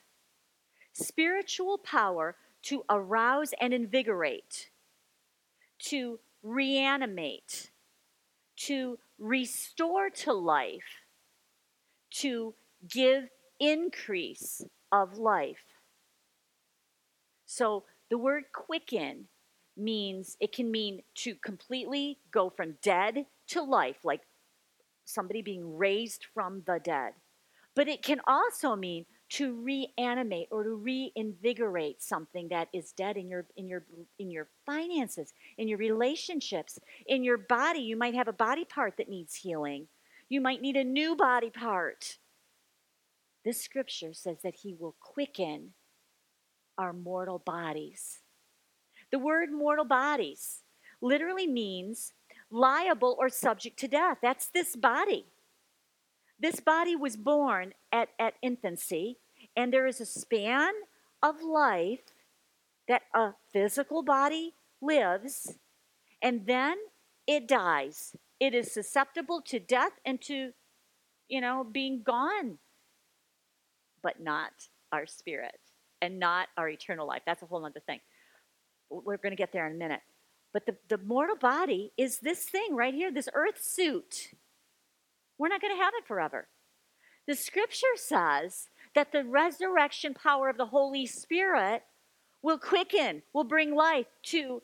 spiritual 0.93 1.79
power 1.79 2.37
to 2.63 2.85
arouse 2.89 3.53
and 3.61 3.75
invigorate, 3.75 4.71
to 5.79 6.21
reanimate, 6.43 7.71
to 8.57 8.99
restore 9.19 10.11
to 10.11 10.33
life, 10.33 11.07
to 12.11 12.55
give 12.89 13.25
increase 13.59 14.63
of 14.91 15.19
life. 15.19 15.65
So 17.47 17.85
the 18.11 18.19
word 18.19 18.45
quicken 18.55 19.29
means 19.77 20.37
it 20.41 20.53
can 20.53 20.71
mean 20.71 21.03
to 21.15 21.35
completely 21.35 22.19
go 22.31 22.51
from 22.51 22.77
dead 22.83 23.27
to 23.49 23.63
life, 23.63 23.97
like 24.05 24.21
somebody 25.05 25.43
being 25.43 25.77
raised 25.77 26.27
from 26.35 26.63
the 26.67 26.79
dead. 26.83 27.15
But 27.75 27.89
it 27.89 28.03
can 28.03 28.21
also 28.27 28.77
mean 28.77 29.07
to 29.33 29.55
reanimate 29.55 30.49
or 30.51 30.63
to 30.63 30.75
reinvigorate 30.75 32.03
something 32.03 32.49
that 32.49 32.69
is 32.73 32.93
dead 32.93 33.17
in 33.17 33.29
your 33.29 33.47
in 33.57 33.69
your 33.69 33.85
in 34.19 34.31
your 34.31 34.49
finances 34.67 35.33
in 35.59 35.69
your 35.69 35.79
relationships 35.79 36.79
in 37.07 37.25
your 37.25 37.39
body 37.39 37.81
you 37.81 37.97
might 37.97 38.15
have 38.15 38.29
a 38.29 38.33
body 38.33 38.65
part 38.65 38.97
that 38.97 39.09
needs 39.09 39.35
healing 39.35 39.89
you 40.29 40.41
might 40.41 40.61
need 40.61 40.77
a 40.77 40.85
new 40.85 41.17
body 41.17 41.51
part 41.51 42.19
this 43.45 43.61
scripture 43.61 44.13
says 44.13 44.39
that 44.43 44.55
he 44.63 44.75
will 44.79 44.95
quicken 45.01 45.73
our 46.79 46.93
mortal 46.93 47.39
bodies 47.39 48.21
the 49.11 49.19
word 49.19 49.51
mortal 49.51 49.85
bodies 49.85 50.63
literally 51.01 51.47
means 51.47 52.13
liable 52.51 53.17
or 53.19 53.29
subject 53.29 53.79
to 53.81 53.89
death. 53.89 54.19
That's 54.23 54.47
this 54.49 54.77
body. 54.77 55.27
This 56.43 56.59
body 56.59 56.97
was 56.97 57.17
born 57.17 57.73
at, 57.93 58.09
at 58.19 58.35
infancy, 58.43 59.19
and 59.57 59.73
there 59.73 59.87
is 59.87 60.01
a 60.01 60.07
span 60.07 60.73
of 61.23 61.41
life 61.41 62.01
that 62.89 63.03
a 63.15 63.35
physical 63.53 64.03
body 64.03 64.55
lives, 64.81 65.55
and 66.21 66.45
then 66.47 66.79
it 67.29 67.47
dies. 67.47 68.17
It 68.41 68.57
is 68.57 68.73
susceptible 68.73 69.41
to 69.43 69.61
death 69.61 69.93
and 70.05 70.21
to, 70.23 70.51
you 71.29 71.41
know, 71.41 71.63
being 71.63 72.03
gone, 72.03 72.59
but 74.03 74.21
not 74.21 74.51
our 74.91 75.07
spirit 75.07 75.61
and 76.01 76.19
not 76.19 76.49
our 76.57 76.69
eternal 76.69 77.07
life. 77.07 77.23
That's 77.25 77.43
a 77.43 77.47
whole 77.47 77.65
other 77.65 77.79
thing. 77.87 78.01
We're 78.91 79.17
going 79.17 79.31
to 79.31 79.37
get 79.37 79.53
there 79.53 79.69
in 79.69 79.77
a 79.77 79.79
minute. 79.79 80.01
But 80.53 80.67
the, 80.67 80.77
the 80.89 80.99
mortal 80.99 81.37
body 81.37 81.93
is 81.97 82.19
this 82.19 82.47
thing 82.47 82.75
right 82.75 82.93
here, 82.93 83.13
this 83.13 83.29
earth 83.33 83.63
suit. 83.63 84.33
We're 85.43 85.49
not 85.49 85.61
going 85.61 85.77
to 85.77 85.83
have 85.83 85.95
it 85.99 86.07
forever. 86.07 86.47
The 87.27 87.35
scripture 87.35 87.97
says 87.97 88.69
that 88.95 89.11
the 89.11 89.25
resurrection 89.25 90.15
power 90.15 90.49
of 90.49 90.57
the 90.57 90.67
Holy 90.67 91.05
Spirit 91.05 91.83
will 92.45 92.59
quicken, 92.59 93.23
will 93.35 93.43
bring 93.43 93.75
life 93.75 94.07
to 94.27 94.63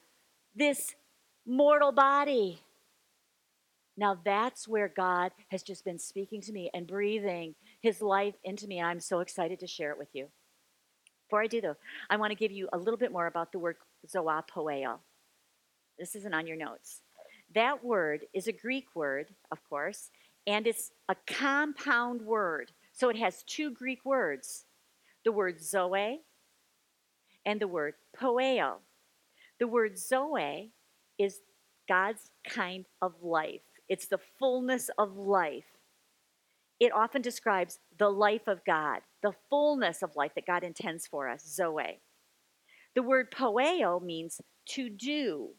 this 0.55 0.95
mortal 1.45 1.91
body. 1.91 2.62
Now 3.97 4.19
that's 4.25 4.69
where 4.69 4.87
God 4.87 5.33
has 5.49 5.64
just 5.64 5.85
been 5.85 5.99
speaking 5.99 6.41
to 6.43 6.53
me 6.53 6.71
and 6.73 6.87
breathing 6.87 7.57
his 7.81 8.01
life 8.01 8.37
into 8.45 8.69
me. 8.69 8.81
I'm 8.81 9.01
so 9.01 9.19
excited 9.19 9.59
to 9.59 9.67
share 9.67 9.91
it 9.91 9.99
with 9.99 10.11
you. 10.12 10.29
Before 11.27 11.43
I 11.43 11.49
do 11.49 11.61
though, 11.61 11.77
I 12.09 12.19
want 12.19 12.31
to 12.31 12.38
give 12.38 12.53
you 12.53 12.69
a 12.73 12.79
little 12.79 12.99
bit 12.99 13.11
more 13.11 13.27
about 13.27 13.51
the 13.51 13.59
word 13.59 13.79
zoapoeo. 14.07 14.99
This 15.99 16.14
isn't 16.14 16.35
on 16.35 16.47
your 16.47 16.57
notes. 16.57 17.01
That 17.53 17.85
word 17.85 18.27
is 18.33 18.47
a 18.47 18.53
Greek 18.53 18.95
word, 18.95 19.35
of 19.51 19.59
course, 19.69 20.11
and 20.49 20.67
it's 20.67 20.93
a 21.11 21.17
compound 21.27 22.23
word. 22.23 22.73
So 22.93 23.11
it 23.11 23.17
has 23.17 23.45
two 23.45 23.71
Greek 23.71 24.05
words 24.05 24.65
the 25.25 25.31
word 25.31 25.63
zoe 25.63 26.21
and 27.45 27.61
the 27.61 27.69
word 27.69 27.95
poeo. 28.19 28.77
The 29.61 29.67
word 29.67 29.99
zoe 29.99 30.71
is 31.19 31.41
God's 31.87 32.31
kind 32.49 32.87
of 33.03 33.23
life, 33.23 33.61
it's 33.89 34.07
the 34.07 34.21
fullness 34.39 34.91
of 34.99 35.17
life. 35.17 35.65
It 36.81 36.93
often 36.93 37.23
describes 37.23 37.81
the 37.99 38.09
life 38.09 38.47
of 38.47 38.65
God, 38.65 39.01
the 39.21 39.35
fullness 39.51 40.03
of 40.03 40.15
life 40.15 40.33
that 40.37 40.47
God 40.47 40.63
intends 40.63 41.09
for 41.09 41.29
us, 41.29 41.45
zoe. 41.45 42.01
The 42.95 43.03
word 43.03 43.33
poeo 43.33 44.01
means 44.01 44.41
to 44.71 44.89
do 44.89 45.51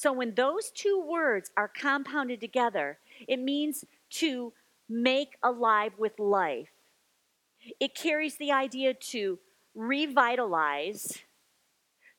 so 0.00 0.14
when 0.14 0.34
those 0.34 0.70
two 0.70 1.04
words 1.06 1.50
are 1.58 1.68
compounded 1.68 2.40
together, 2.40 2.98
it 3.28 3.38
means 3.38 3.84
to 4.10 4.52
make 4.88 5.36
alive 5.42 5.92
with 5.98 6.18
life. 6.18 6.70
It 7.78 7.94
carries 7.94 8.36
the 8.36 8.52
idea 8.52 8.94
to 8.94 9.38
revitalize, 9.74 11.18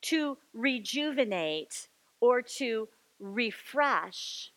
to 0.03 0.37
rejuvenate, 0.53 1.87
or 2.19 2.41
to 2.41 2.87
refresh 3.19 4.51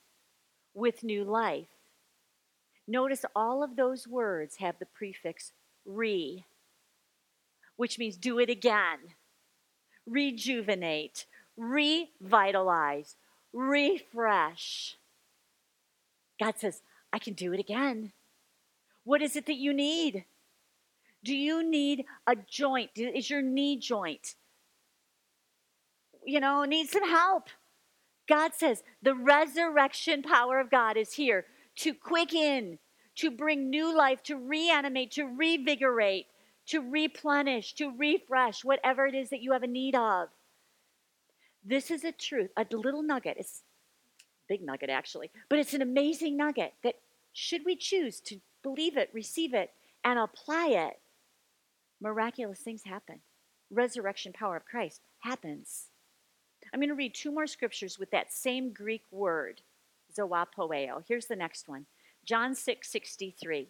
with 0.75 1.03
new 1.03 1.25
life. 1.25 1.69
Notice 2.87 3.25
all 3.35 3.63
of 3.63 3.77
those 3.77 4.07
words 4.07 4.57
have 4.57 4.79
the 4.79 4.87
prefix 4.87 5.53
re, 5.87 6.45
which 7.77 7.99
means 7.99 8.17
do 8.17 8.39
it 8.39 8.51
again, 8.51 8.99
rejuvenate, 10.07 11.25
revitalize, 11.57 13.17
refresh. 13.53 14.97
God 16.41 16.55
says, 16.59 16.83
I 17.13 17.19
can 17.19 17.35
do 17.35 17.53
it 17.53 17.61
again. 17.61 18.13
What 19.05 19.23
is 19.23 19.37
it 19.37 19.47
that 19.47 19.57
you 19.57 19.73
need? 19.73 20.25
Do 21.23 21.35
you 21.35 21.69
need 21.69 22.05
a 22.27 22.37
joint? 22.37 22.91
Is 22.97 23.31
your 23.31 23.43
knee 23.43 23.79
joint? 23.79 24.35
You 26.25 26.41
know, 26.41 26.65
need 26.65 26.89
some 26.89 27.09
help. 27.09 27.49
God 28.29 28.53
says 28.55 28.83
the 29.03 29.15
resurrection 29.15 30.23
power 30.23 30.59
of 30.59 30.71
God 30.71 30.97
is 30.97 31.13
here 31.13 31.45
to 31.77 31.93
quicken, 31.93 32.79
to 33.17 33.31
bring 33.31 33.69
new 33.69 33.95
life, 33.95 34.23
to 34.25 34.37
reanimate, 34.37 35.11
to 35.13 35.25
revigorate, 35.25 36.27
to 36.67 36.81
replenish, 36.81 37.75
to 37.75 37.91
refresh, 37.91 38.65
whatever 38.65 39.07
it 39.07 39.15
is 39.15 39.29
that 39.31 39.43
you 39.43 39.53
have 39.53 39.63
a 39.63 39.67
need 39.67 39.95
of. 39.95 40.29
This 41.63 41.91
is 41.91 42.05
a 42.05 42.13
truth, 42.13 42.51
a 42.57 42.65
little 42.71 43.03
nugget. 43.03 43.37
It's 43.39 43.63
big 44.49 44.63
nugget 44.63 44.91
actually, 44.91 45.31
but 45.49 45.59
it's 45.59 45.75
an 45.75 45.83
amazing 45.83 46.37
nugget 46.37 46.75
that 46.83 46.97
should 47.33 47.65
we 47.65 47.77
choose 47.77 48.21
to 48.21 48.41
believe 48.63 48.97
it, 48.97 49.11
receive 49.13 49.55
it, 49.55 49.71
and 50.05 50.19
apply 50.19 50.69
it, 50.69 51.01
miraculous 52.01 52.61
things 52.61 52.83
happen. 52.85 53.21
Resurrection 53.71 54.33
power 54.33 54.57
of 54.57 54.65
Christ 54.65 55.01
happens. 55.21 55.87
I'm 56.73 56.81
going 56.81 56.89
to 56.89 56.95
read 56.95 57.15
two 57.15 57.33
more 57.33 57.47
scriptures 57.47 57.99
with 57.99 58.11
that 58.11 58.33
same 58.33 58.73
Greek 58.73 59.03
word, 59.11 59.61
zoapoeo. 60.17 61.03
Here's 61.07 61.27
the 61.27 61.37
next 61.37 61.69
one. 61.69 61.87
John 62.25 62.55
6 62.55 62.91
63. 62.91 63.69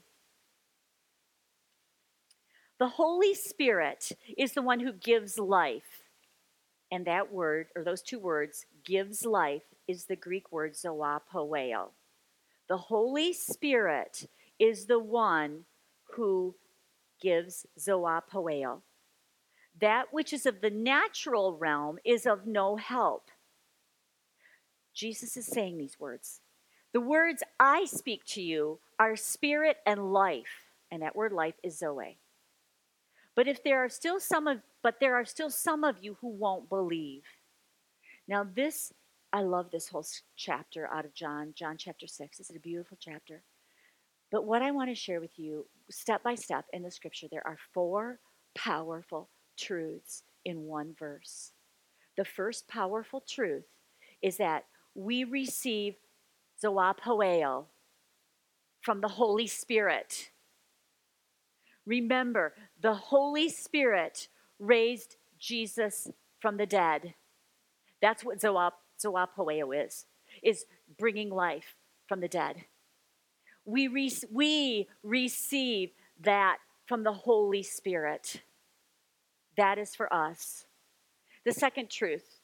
The 2.79 2.89
Holy 2.89 3.35
Spirit 3.35 4.13
is 4.37 4.53
the 4.53 4.63
one 4.63 4.81
who 4.81 4.93
gives 4.93 5.39
life. 5.39 6.03
And 6.91 7.07
that 7.07 7.33
word, 7.33 7.69
or 7.75 7.83
those 7.83 8.03
two 8.03 8.19
words, 8.19 8.67
gives 8.85 9.25
life, 9.25 9.63
is 9.87 10.05
the 10.05 10.17
Greek 10.17 10.53
word 10.53 10.75
zoapoeo. 10.75 11.91
The 12.69 12.77
Holy 12.77 13.33
Spirit 13.33 14.29
is 14.59 14.87
the 14.87 14.99
one 14.99 15.65
who 16.15 16.55
gives 17.21 17.67
zoapoeo. 17.79 18.81
That 19.81 20.13
which 20.13 20.33
is 20.33 20.47
of 20.47 20.61
the 20.61 20.71
natural 20.71 21.57
realm 21.57 21.99
is 22.05 22.27
of 22.27 22.47
no 22.47 22.77
help. 22.77 23.31
Jesus 24.95 25.37
is 25.37 25.47
saying 25.47 25.79
these 25.79 25.99
words. 25.99 26.41
The 26.93 27.01
words 27.01 27.43
I 27.59 27.87
speak 27.87 28.25
to 28.27 28.43
you 28.43 28.79
are 29.01 29.17
spirit 29.17 29.79
and 29.85 30.13
life, 30.13 30.71
and 30.93 31.03
that 31.03 31.17
word 31.17 31.33
life 31.33 31.57
is 31.65 31.79
zoe. 31.79 32.19
But 33.35 33.49
if 33.49 33.65
there 33.65 33.85
are 33.85 33.89
still 33.89 34.21
some 34.21 34.47
of 34.47 34.59
but 34.81 35.01
there 35.01 35.17
are 35.17 35.25
still 35.25 35.51
some 35.51 35.83
of 35.83 35.97
you 36.05 36.17
who 36.21 36.29
won't 36.29 36.69
believe. 36.69 37.23
Now 38.29 38.47
this 38.55 38.93
I 39.35 39.43
love 39.43 39.73
this 39.73 39.89
whole 39.89 40.07
chapter 40.37 40.89
out 40.95 41.05
of 41.05 41.13
John, 41.13 41.55
John 41.57 41.77
chapter 41.77 42.07
6. 42.07 42.39
It's 42.39 42.51
a 42.51 42.61
beautiful 42.61 42.97
chapter. 43.01 43.43
But 44.31 44.47
what 44.47 44.63
I 44.63 44.71
want 44.71 44.91
to 44.91 44.95
share 44.95 45.21
with 45.21 45.37
you 45.41 45.67
step 45.91 46.23
by 46.23 46.37
step 46.37 46.67
in 46.73 46.85
the 46.85 46.91
scripture 46.93 47.27
there 47.29 47.45
are 47.45 47.59
four 47.73 48.21
powerful 48.55 49.31
truths 49.59 50.23
in 50.45 50.67
one 50.67 50.95
verse. 50.97 51.51
The 52.17 52.25
first 52.25 52.69
powerful 52.69 53.25
truth 53.29 53.65
is 54.23 54.37
that 54.37 54.67
we 54.95 55.25
receive 55.25 55.97
zoapoeo 56.63 57.65
from 58.83 59.01
the 59.01 59.09
Holy 59.09 59.49
Spirit. 59.49 60.31
Remember, 61.87 62.55
the 62.81 62.95
Holy 62.95 63.49
Spirit 63.49 64.29
raised 64.61 65.17
Jesus 65.41 66.07
from 66.39 66.57
the 66.57 66.67
dead. 66.67 67.15
That's 68.01 68.25
what 68.25 68.41
zoap, 68.41 68.75
zoapoeo 69.03 69.85
is, 69.85 70.07
is 70.43 70.65
bringing 70.99 71.31
life 71.31 71.77
from 72.07 72.21
the 72.21 72.29
dead. 72.29 72.65
We, 73.65 73.89
re- 73.89 74.13
we 74.31 74.89
receive 75.03 75.91
that 76.21 76.59
from 76.87 77.03
the 77.03 77.13
Holy 77.13 77.63
Spirit. 77.63 78.43
That 79.57 79.79
is 79.79 79.95
for 79.95 80.13
us. 80.13 80.67
The 81.45 81.53
second 81.53 81.91
truth, 81.91 82.41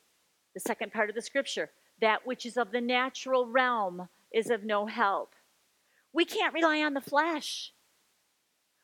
the 0.54 0.60
second 0.60 0.92
part 0.92 1.08
of 1.08 1.14
the 1.14 1.22
scripture, 1.22 1.70
that 2.00 2.26
which 2.26 2.46
is 2.46 2.56
of 2.56 2.72
the 2.72 2.80
natural 2.80 3.46
realm 3.46 4.08
is 4.32 4.50
of 4.50 4.64
no 4.64 4.86
help. 4.86 5.34
We 6.12 6.24
can't 6.24 6.54
rely 6.54 6.82
on 6.82 6.94
the 6.94 7.00
flesh 7.00 7.72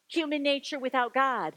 human 0.08 0.42
nature 0.42 0.78
without 0.78 1.14
God. 1.14 1.54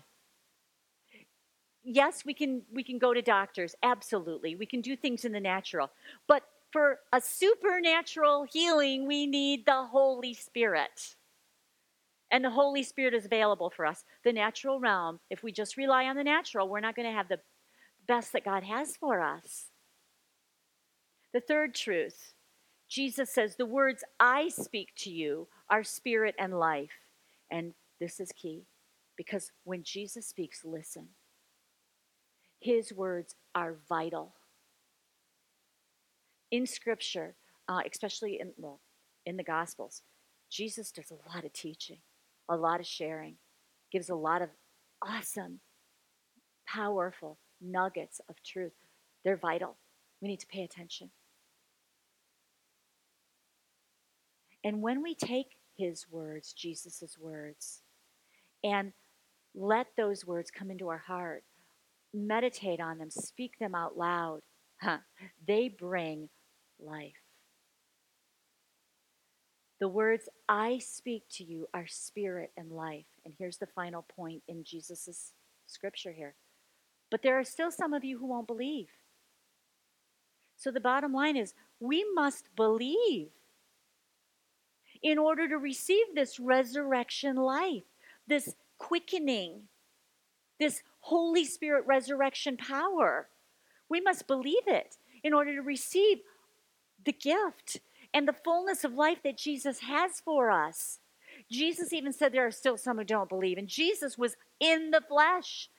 Yes, 1.83 2.23
we 2.25 2.33
can 2.33 2.61
we 2.73 2.83
can 2.83 2.99
go 2.99 3.13
to 3.13 3.21
doctors, 3.21 3.75
absolutely. 3.83 4.55
We 4.55 4.65
can 4.65 4.81
do 4.81 4.95
things 4.95 5.25
in 5.25 5.31
the 5.31 5.39
natural. 5.39 5.89
But 6.27 6.43
for 6.71 6.99
a 7.13 7.21
supernatural 7.21 8.45
healing, 8.51 9.07
we 9.07 9.25
need 9.25 9.65
the 9.65 9.83
Holy 9.85 10.33
Spirit. 10.33 11.15
And 12.31 12.45
the 12.45 12.51
Holy 12.51 12.83
Spirit 12.83 13.15
is 13.15 13.25
available 13.25 13.71
for 13.71 13.85
us. 13.85 14.03
The 14.23 14.33
natural 14.33 14.79
realm, 14.79 15.19
if 15.31 15.41
we 15.41 15.51
just 15.51 15.77
rely 15.77 16.05
on 16.05 16.15
the 16.15 16.23
natural, 16.23 16.69
we're 16.69 16.79
not 16.79 16.95
going 16.95 17.07
to 17.07 17.15
have 17.15 17.27
the 17.27 17.39
best 18.07 18.33
that 18.33 18.45
God 18.45 18.63
has 18.63 18.95
for 18.95 19.19
us. 19.19 19.71
The 21.33 21.39
third 21.39 21.73
truth 21.73 22.33
Jesus 22.89 23.29
says, 23.29 23.55
The 23.55 23.65
words 23.65 24.03
I 24.19 24.49
speak 24.49 24.89
to 24.97 25.11
you 25.11 25.47
are 25.69 25.83
spirit 25.83 26.35
and 26.39 26.59
life. 26.59 26.89
And 27.51 27.73
this 27.99 28.19
is 28.19 28.31
key 28.31 28.65
because 29.15 29.51
when 29.63 29.83
Jesus 29.83 30.27
speaks, 30.27 30.65
listen. 30.65 31.09
His 32.59 32.93
words 32.93 33.35
are 33.55 33.75
vital. 33.89 34.33
in 36.51 36.65
Scripture, 36.65 37.35
uh, 37.67 37.81
especially 37.91 38.39
in, 38.39 38.53
well, 38.57 38.81
in 39.25 39.37
the 39.37 39.43
Gospels, 39.43 40.01
Jesus 40.49 40.91
does 40.91 41.11
a 41.11 41.35
lot 41.35 41.45
of 41.45 41.53
teaching, 41.53 41.99
a 42.49 42.55
lot 42.55 42.79
of 42.79 42.85
sharing, 42.87 43.35
gives 43.91 44.09
a 44.09 44.15
lot 44.15 44.41
of 44.41 44.49
awesome, 45.03 45.59
powerful 46.67 47.37
nuggets 47.61 48.21
of 48.29 48.41
truth. 48.43 48.73
They're 49.23 49.37
vital. 49.37 49.77
We 50.21 50.27
need 50.29 50.39
to 50.39 50.47
pay 50.47 50.63
attention. 50.63 51.11
And 54.63 54.81
when 54.81 55.01
we 55.03 55.15
take 55.15 55.57
his 55.77 56.07
words, 56.11 56.53
Jesus' 56.53 57.17
words, 57.19 57.81
and 58.63 58.91
let 59.55 59.87
those 59.97 60.25
words 60.25 60.51
come 60.51 60.71
into 60.71 60.89
our 60.89 60.97
heart, 60.97 61.43
meditate 62.13 62.79
on 62.79 62.97
them, 62.97 63.09
speak 63.09 63.59
them 63.59 63.75
out 63.75 63.97
loud, 63.97 64.41
huh, 64.81 64.97
they 65.47 65.67
bring 65.67 66.29
life. 66.79 67.13
The 69.79 69.87
words 69.87 70.27
I 70.47 70.79
speak 70.79 71.23
to 71.33 71.43
you 71.43 71.67
are 71.73 71.87
spirit 71.87 72.51
and 72.57 72.71
life. 72.71 73.05
And 73.23 73.33
here's 73.37 73.57
the 73.57 73.67
final 73.67 74.05
point 74.15 74.43
in 74.47 74.63
Jesus' 74.63 75.33
scripture 75.67 76.11
here. 76.11 76.35
But 77.09 77.21
there 77.23 77.39
are 77.39 77.45
still 77.45 77.71
some 77.71 77.93
of 77.93 78.03
you 78.03 78.19
who 78.19 78.27
won't 78.27 78.47
believe. 78.47 78.89
So 80.57 80.71
the 80.71 80.81
bottom 80.81 81.13
line 81.13 81.37
is 81.37 81.53
we 81.79 82.05
must 82.13 82.53
believe 82.57 83.29
in 85.01 85.17
order 85.17 85.47
to 85.47 85.57
receive 85.57 86.07
this 86.13 86.39
resurrection 86.39 87.37
life, 87.37 87.83
this 88.27 88.53
quickening, 88.77 89.61
this 90.59 90.83
Holy 91.01 91.45
Spirit 91.45 91.85
resurrection 91.87 92.57
power. 92.57 93.27
We 93.89 94.01
must 94.01 94.27
believe 94.27 94.67
it 94.67 94.97
in 95.23 95.33
order 95.33 95.55
to 95.55 95.61
receive 95.61 96.19
the 97.05 97.13
gift 97.13 97.79
and 98.13 98.27
the 98.27 98.33
fullness 98.33 98.83
of 98.83 98.93
life 98.93 99.19
that 99.23 99.37
Jesus 99.37 99.79
has 99.79 100.19
for 100.19 100.51
us. 100.51 100.99
Jesus 101.49 101.93
even 101.93 102.11
said 102.11 102.31
there 102.31 102.45
are 102.45 102.51
still 102.51 102.77
some 102.77 102.97
who 102.97 103.03
don't 103.03 103.29
believe, 103.29 103.57
and 103.57 103.67
Jesus 103.67 104.17
was 104.17 104.35
in 104.59 104.91
the 104.91 105.01
flesh 105.01 105.69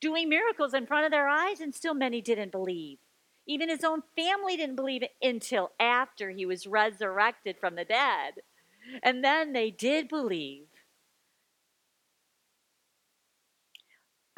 doing 0.00 0.28
miracles 0.28 0.74
in 0.74 0.86
front 0.86 1.04
of 1.04 1.10
their 1.10 1.28
eyes, 1.28 1.60
and 1.60 1.74
still 1.74 1.94
many 1.94 2.20
didn't 2.20 2.52
believe. 2.52 2.98
Even 3.46 3.68
his 3.68 3.82
own 3.82 4.02
family 4.14 4.56
didn't 4.56 4.76
believe 4.76 5.02
it 5.02 5.14
until 5.20 5.72
after 5.80 6.30
he 6.30 6.46
was 6.46 6.66
resurrected 6.66 7.56
from 7.58 7.74
the 7.74 7.84
dead. 7.84 8.42
And 9.02 9.24
then 9.24 9.52
they 9.52 9.70
did 9.70 10.08
believe. 10.08 10.67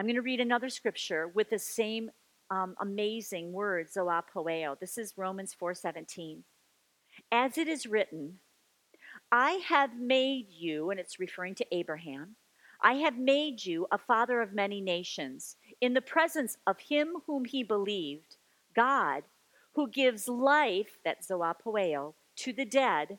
I'm 0.00 0.06
going 0.06 0.16
to 0.16 0.22
read 0.22 0.40
another 0.40 0.70
scripture 0.70 1.28
with 1.28 1.50
the 1.50 1.58
same 1.58 2.10
um, 2.50 2.74
amazing 2.80 3.52
words, 3.52 3.98
zoapoeo. 3.98 4.80
This 4.80 4.96
is 4.96 5.12
Romans 5.18 5.54
4:17. 5.60 6.38
As 7.30 7.58
it 7.58 7.68
is 7.68 7.86
written, 7.86 8.38
I 9.30 9.60
have 9.68 9.98
made 10.00 10.46
you, 10.48 10.88
and 10.88 10.98
it's 10.98 11.20
referring 11.20 11.54
to 11.56 11.66
Abraham, 11.70 12.36
I 12.80 12.94
have 12.94 13.18
made 13.18 13.66
you 13.66 13.88
a 13.92 13.98
father 13.98 14.40
of 14.40 14.54
many 14.54 14.80
nations 14.80 15.56
in 15.82 15.92
the 15.92 16.00
presence 16.00 16.56
of 16.66 16.78
him 16.78 17.16
whom 17.26 17.44
he 17.44 17.62
believed, 17.62 18.38
God, 18.74 19.24
who 19.74 19.86
gives 19.86 20.28
life, 20.28 20.96
that 21.04 21.26
zoapoeo, 21.28 22.14
to 22.36 22.54
the 22.54 22.64
dead 22.64 23.18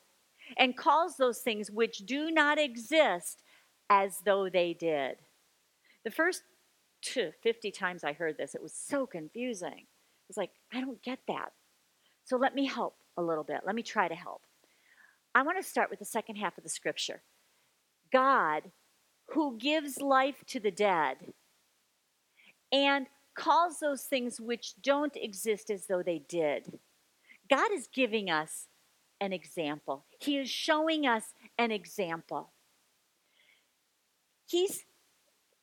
and 0.57 0.75
calls 0.75 1.17
those 1.17 1.41
things 1.41 1.69
which 1.69 2.07
do 2.07 2.31
not 2.31 2.57
exist 2.57 3.43
as 3.87 4.21
though 4.25 4.49
they 4.49 4.73
did. 4.73 5.17
The 6.03 6.09
first 6.09 6.41
50 7.03 7.71
times 7.71 8.03
I 8.03 8.13
heard 8.13 8.37
this, 8.37 8.55
it 8.55 8.61
was 8.61 8.73
so 8.73 9.05
confusing. 9.05 9.73
It 9.73 10.27
was 10.27 10.37
like, 10.37 10.51
I 10.73 10.81
don't 10.81 11.01
get 11.01 11.19
that. 11.27 11.51
So 12.25 12.37
let 12.37 12.55
me 12.55 12.65
help 12.65 12.95
a 13.17 13.21
little 13.21 13.43
bit. 13.43 13.61
Let 13.65 13.75
me 13.75 13.83
try 13.83 14.07
to 14.07 14.15
help. 14.15 14.41
I 15.33 15.43
want 15.43 15.61
to 15.61 15.67
start 15.67 15.89
with 15.89 15.99
the 15.99 16.05
second 16.05 16.35
half 16.35 16.57
of 16.57 16.63
the 16.63 16.69
scripture. 16.69 17.21
God, 18.11 18.71
who 19.27 19.57
gives 19.57 20.01
life 20.01 20.43
to 20.47 20.59
the 20.59 20.71
dead 20.71 21.17
and 22.71 23.07
calls 23.35 23.79
those 23.79 24.03
things 24.03 24.39
which 24.39 24.73
don't 24.81 25.15
exist 25.15 25.69
as 25.69 25.87
though 25.87 26.03
they 26.03 26.19
did. 26.19 26.79
God 27.49 27.71
is 27.71 27.87
giving 27.93 28.29
us 28.29 28.67
an 29.19 29.33
example. 29.33 30.05
He 30.19 30.37
is 30.37 30.49
showing 30.49 31.05
us 31.05 31.33
an 31.57 31.71
example. 31.71 32.51
He's, 34.45 34.83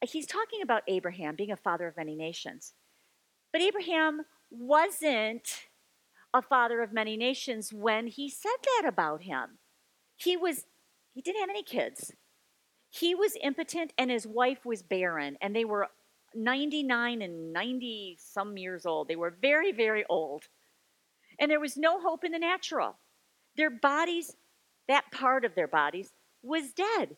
he's 0.02 0.26
talking 0.26 0.62
about 0.62 0.82
Abraham 0.86 1.34
being 1.36 1.50
a 1.50 1.56
father 1.56 1.86
of 1.86 1.96
many 1.96 2.14
nations. 2.14 2.74
But 3.52 3.62
Abraham 3.62 4.22
wasn't 4.50 5.66
a 6.32 6.42
father 6.42 6.82
of 6.82 6.92
many 6.92 7.16
nations 7.16 7.72
when 7.72 8.06
he 8.06 8.28
said 8.28 8.50
that 8.62 8.88
about 8.88 9.22
him. 9.22 9.58
He 10.16 10.36
was 10.36 10.64
he 11.14 11.22
didn't 11.22 11.40
have 11.40 11.50
any 11.50 11.62
kids. 11.62 12.12
He 12.90 13.14
was 13.14 13.36
impotent 13.42 13.92
and 13.98 14.10
his 14.10 14.26
wife 14.26 14.64
was 14.64 14.82
barren 14.82 15.36
and 15.40 15.54
they 15.54 15.64
were 15.64 15.88
99 16.34 17.22
and 17.22 17.52
90 17.52 18.18
some 18.20 18.56
years 18.56 18.86
old. 18.86 19.08
They 19.08 19.16
were 19.16 19.34
very 19.40 19.72
very 19.72 20.04
old. 20.08 20.44
And 21.40 21.50
there 21.50 21.60
was 21.60 21.76
no 21.76 22.00
hope 22.00 22.24
in 22.24 22.32
the 22.32 22.38
natural. 22.38 22.96
Their 23.56 23.70
bodies, 23.70 24.36
that 24.86 25.10
part 25.10 25.44
of 25.44 25.54
their 25.54 25.68
bodies, 25.68 26.12
was 26.42 26.72
dead. 26.72 27.16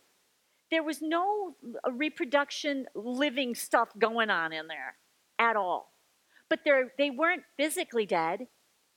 There 0.70 0.82
was 0.82 1.02
no 1.02 1.56
uh, 1.86 1.92
reproduction, 1.92 2.86
living 2.94 3.54
stuff 3.54 3.88
going 3.98 4.30
on 4.30 4.52
in 4.52 4.68
there 4.68 4.96
at 5.38 5.56
all. 5.56 5.92
But 6.48 6.60
they 6.98 7.10
weren't 7.10 7.44
physically 7.56 8.06
dead. 8.06 8.46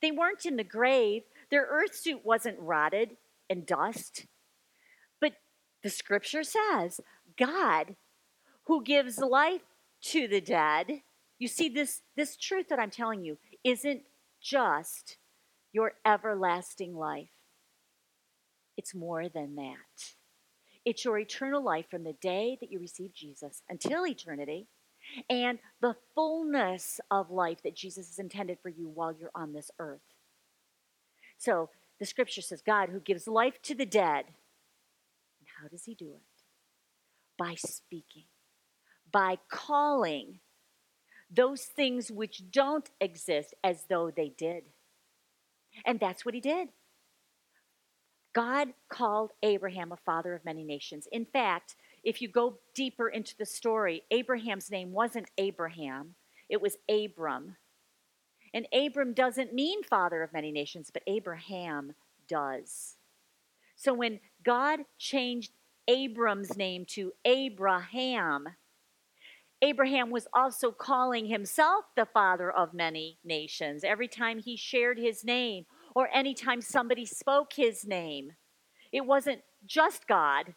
They 0.02 0.10
weren't 0.10 0.44
in 0.44 0.56
the 0.56 0.64
grave. 0.64 1.22
Their 1.50 1.66
earth 1.70 1.94
suit 1.94 2.24
wasn't 2.24 2.58
rotted 2.58 3.16
and 3.48 3.64
dust. 3.64 4.26
But 5.20 5.34
the 5.82 5.90
scripture 5.90 6.42
says 6.42 7.00
God, 7.38 7.96
who 8.64 8.82
gives 8.82 9.18
life 9.18 9.62
to 10.02 10.28
the 10.28 10.40
dead, 10.40 11.02
you 11.38 11.48
see, 11.48 11.68
this, 11.68 12.02
this 12.16 12.36
truth 12.36 12.68
that 12.68 12.78
I'm 12.78 12.90
telling 12.90 13.24
you 13.24 13.38
isn't 13.62 14.02
just 14.40 15.18
your 15.72 15.92
everlasting 16.04 16.96
life. 16.96 17.30
It's 18.76 18.94
more 18.94 19.28
than 19.28 19.56
that. 19.56 20.14
It's 20.84 21.04
your 21.04 21.18
eternal 21.18 21.62
life 21.62 21.86
from 21.90 22.04
the 22.04 22.12
day 22.12 22.58
that 22.60 22.70
you 22.70 22.78
receive 22.78 23.14
Jesus 23.14 23.62
until 23.68 24.06
eternity 24.06 24.66
and 25.30 25.58
the 25.80 25.96
fullness 26.14 27.00
of 27.10 27.30
life 27.30 27.62
that 27.62 27.76
Jesus 27.76 28.08
has 28.08 28.18
intended 28.18 28.58
for 28.62 28.68
you 28.68 28.88
while 28.88 29.12
you're 29.12 29.30
on 29.34 29.52
this 29.52 29.70
earth. 29.78 30.00
So 31.38 31.70
the 31.98 32.06
scripture 32.06 32.42
says, 32.42 32.62
God 32.62 32.88
who 32.90 33.00
gives 33.00 33.26
life 33.26 33.60
to 33.62 33.74
the 33.74 33.86
dead. 33.86 34.26
And 35.40 35.48
how 35.60 35.68
does 35.68 35.84
he 35.84 35.94
do 35.94 36.10
it? 36.14 36.22
By 37.38 37.54
speaking, 37.54 38.24
by 39.10 39.38
calling 39.48 40.40
those 41.30 41.64
things 41.64 42.10
which 42.10 42.50
don't 42.50 42.88
exist 43.00 43.54
as 43.62 43.84
though 43.88 44.10
they 44.10 44.28
did. 44.28 44.64
And 45.84 45.98
that's 45.98 46.24
what 46.24 46.34
he 46.34 46.40
did. 46.40 46.68
God 48.34 48.68
called 48.88 49.30
Abraham 49.42 49.92
a 49.92 49.96
father 49.96 50.34
of 50.34 50.44
many 50.44 50.64
nations. 50.64 51.06
In 51.12 51.24
fact, 51.24 51.76
if 52.02 52.20
you 52.20 52.28
go 52.28 52.58
deeper 52.74 53.08
into 53.08 53.34
the 53.38 53.46
story, 53.46 54.02
Abraham's 54.10 54.70
name 54.70 54.92
wasn't 54.92 55.30
Abraham, 55.38 56.16
it 56.48 56.60
was 56.60 56.76
Abram. 56.88 57.56
And 58.52 58.66
Abram 58.72 59.14
doesn't 59.14 59.54
mean 59.54 59.82
father 59.82 60.22
of 60.22 60.32
many 60.32 60.52
nations, 60.52 60.90
but 60.92 61.02
Abraham 61.06 61.94
does. 62.28 62.96
So 63.76 63.92
when 63.92 64.20
God 64.44 64.80
changed 64.98 65.52
Abram's 65.88 66.56
name 66.56 66.84
to 66.90 67.12
Abraham, 67.24 68.48
Abraham 69.62 70.10
was 70.10 70.26
also 70.32 70.70
calling 70.70 71.26
himself 71.26 71.86
the 71.96 72.06
father 72.06 72.50
of 72.50 72.74
many 72.74 73.18
nations 73.24 73.82
every 73.82 74.08
time 74.08 74.38
he 74.38 74.56
shared 74.56 74.98
his 74.98 75.24
name 75.24 75.64
or 75.94 76.08
anytime 76.12 76.60
somebody 76.60 77.06
spoke 77.06 77.52
his 77.54 77.86
name. 77.86 78.32
It 78.92 79.06
wasn't 79.06 79.42
just 79.66 80.06
God 80.06 80.54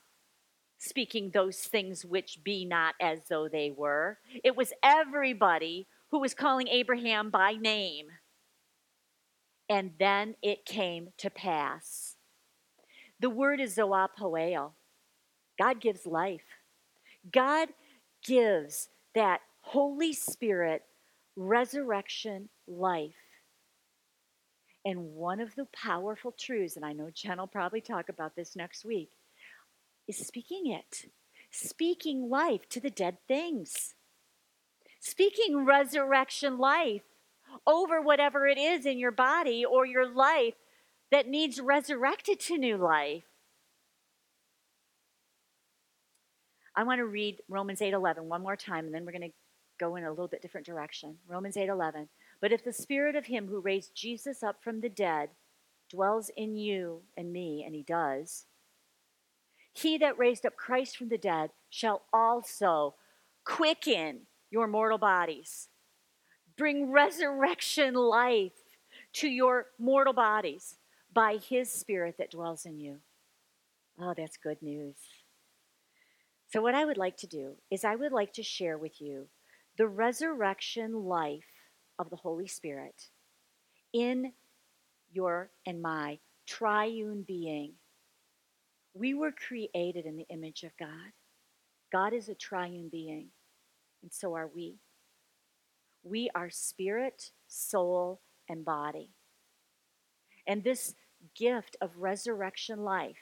speaking 0.79 1.31
those 1.31 1.57
things 1.57 2.05
which 2.05 2.43
be 2.43 2.65
not 2.65 2.95
as 3.01 3.21
though 3.29 3.47
they 3.47 3.71
were, 3.71 4.19
it 4.43 4.55
was 4.55 4.73
everybody 4.83 5.87
who 6.11 6.19
was 6.19 6.33
calling 6.33 6.67
Abraham 6.67 7.29
by 7.29 7.53
name. 7.53 8.07
And 9.69 9.91
then 9.99 10.35
it 10.41 10.65
came 10.65 11.09
to 11.17 11.29
pass. 11.29 12.15
The 13.19 13.29
word 13.29 13.59
is 13.59 13.75
zoapoeo. 13.75 14.71
God 15.59 15.81
gives 15.81 16.05
life. 16.05 16.45
God 17.31 17.69
gives 18.25 18.89
that 19.15 19.41
Holy 19.61 20.13
Spirit 20.13 20.83
resurrection 21.35 22.49
life. 22.67 23.15
And 24.87 25.15
one 25.15 25.41
of 25.41 25.55
the 25.55 25.65
powerful 25.65 26.31
truths, 26.31 26.77
and 26.77 26.85
I 26.85 26.93
know 26.93 27.09
Jen 27.13 27.39
will 27.39 27.47
probably 27.47 27.81
talk 27.81 28.07
about 28.07 28.37
this 28.37 28.55
next 28.55 28.85
week, 28.85 29.09
is 30.07 30.25
speaking 30.25 30.67
it, 30.67 31.11
speaking 31.51 32.29
life 32.29 32.69
to 32.69 32.79
the 32.79 32.89
dead 32.89 33.17
things, 33.27 33.95
speaking 35.01 35.65
resurrection 35.65 36.57
life 36.57 37.01
over 37.67 38.01
whatever 38.01 38.47
it 38.47 38.57
is 38.57 38.85
in 38.85 38.97
your 38.97 39.11
body 39.11 39.65
or 39.65 39.85
your 39.85 40.07
life 40.09 40.53
that 41.11 41.27
needs 41.27 41.59
resurrected 41.59 42.39
to 42.39 42.57
new 42.57 42.77
life. 42.77 43.25
I 46.77 46.83
want 46.83 46.99
to 46.99 47.05
read 47.05 47.41
Romans 47.49 47.81
8:11 47.81 48.23
one 48.23 48.41
more 48.41 48.55
time 48.55 48.85
and 48.85 48.95
then 48.95 49.03
we're 49.05 49.11
going 49.11 49.31
to 49.31 49.35
go 49.77 49.97
in 49.97 50.05
a 50.05 50.09
little 50.11 50.29
bit 50.29 50.41
different 50.41 50.65
direction. 50.65 51.17
Romans 51.27 51.57
8:11. 51.57 52.07
But 52.39 52.51
if 52.51 52.63
the 52.63 52.73
spirit 52.73 53.15
of 53.15 53.25
him 53.25 53.47
who 53.47 53.59
raised 53.59 53.95
Jesus 53.95 54.43
up 54.43 54.63
from 54.63 54.81
the 54.81 54.89
dead 54.89 55.29
dwells 55.89 56.29
in 56.35 56.55
you 56.55 57.01
and 57.15 57.31
me 57.31 57.63
and 57.65 57.73
he 57.73 57.83
does, 57.83 58.45
he 59.73 59.97
that 59.97 60.17
raised 60.17 60.45
up 60.45 60.55
Christ 60.55 60.97
from 60.97 61.09
the 61.09 61.17
dead 61.17 61.51
shall 61.69 62.03
also 62.11 62.95
quicken 63.45 64.21
your 64.49 64.67
mortal 64.67 64.97
bodies. 64.97 65.69
Bring 66.57 66.91
resurrection 66.91 67.93
life 67.93 68.53
to 69.13 69.27
your 69.27 69.67
mortal 69.77 70.13
bodies 70.13 70.77
by 71.13 71.37
his 71.37 71.71
spirit 71.71 72.15
that 72.17 72.31
dwells 72.31 72.65
in 72.65 72.79
you. 72.79 72.97
Oh, 73.99 74.13
that's 74.15 74.37
good 74.37 74.61
news. 74.61 74.95
So, 76.51 76.61
what 76.61 76.75
I 76.75 76.85
would 76.85 76.97
like 76.97 77.17
to 77.17 77.27
do 77.27 77.55
is, 77.69 77.83
I 77.83 77.95
would 77.95 78.11
like 78.11 78.33
to 78.33 78.43
share 78.43 78.77
with 78.77 79.01
you 79.01 79.27
the 79.77 79.87
resurrection 79.87 81.05
life 81.05 81.45
of 81.99 82.09
the 82.09 82.15
Holy 82.15 82.47
Spirit 82.47 83.09
in 83.93 84.33
your 85.11 85.49
and 85.65 85.81
my 85.81 86.19
triune 86.45 87.23
being. 87.27 87.73
We 88.93 89.13
were 89.13 89.31
created 89.31 90.05
in 90.05 90.17
the 90.17 90.27
image 90.29 90.63
of 90.63 90.71
God. 90.77 91.11
God 91.91 92.13
is 92.13 92.29
a 92.29 92.35
triune 92.35 92.89
being, 92.89 93.27
and 94.01 94.11
so 94.11 94.35
are 94.35 94.49
we. 94.53 94.79
We 96.03 96.29
are 96.35 96.49
spirit, 96.49 97.31
soul, 97.47 98.21
and 98.49 98.65
body. 98.65 99.11
And 100.47 100.63
this 100.63 100.95
gift 101.35 101.75
of 101.81 101.97
resurrection 101.97 102.83
life 102.83 103.17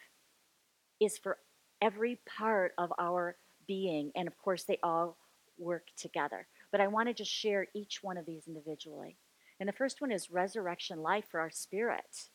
is 0.99 1.17
for 1.17 1.37
every 1.81 2.19
part 2.25 2.73
of 2.77 2.91
our 2.99 3.37
being. 3.67 4.11
And 4.15 4.27
of 4.27 4.37
course, 4.37 4.63
they 4.63 4.79
all 4.83 5.17
work 5.57 5.87
together. 5.97 6.47
But 6.75 6.81
I 6.81 6.87
want 6.87 7.07
to 7.07 7.13
just 7.13 7.31
share 7.31 7.67
each 7.73 8.03
one 8.03 8.17
of 8.17 8.25
these 8.25 8.49
individually. 8.49 9.15
And 9.61 9.69
the 9.69 9.71
first 9.71 10.01
one 10.01 10.11
is 10.11 10.29
resurrection 10.29 11.01
life 11.01 11.23
for 11.31 11.39
our 11.39 11.49
spirit. 11.49 12.27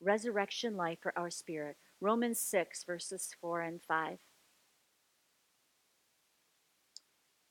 Resurrection 0.00 0.76
life 0.76 0.98
for 1.02 1.12
our 1.18 1.28
spirit. 1.28 1.78
Romans 2.00 2.38
6, 2.38 2.84
verses 2.84 3.34
4 3.40 3.62
and 3.62 3.82
5. 3.82 4.18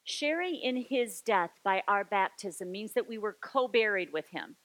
Sharing 0.06 0.56
in 0.56 0.78
his 0.78 1.20
death 1.20 1.52
by 1.66 1.84
our 1.86 2.06
baptism 2.06 2.72
means 2.72 2.93
that 2.93 3.10
we 3.10 3.18
were 3.18 3.36
co 3.41 3.68
buried 3.68 4.14
with 4.14 4.30
him. 4.30 4.56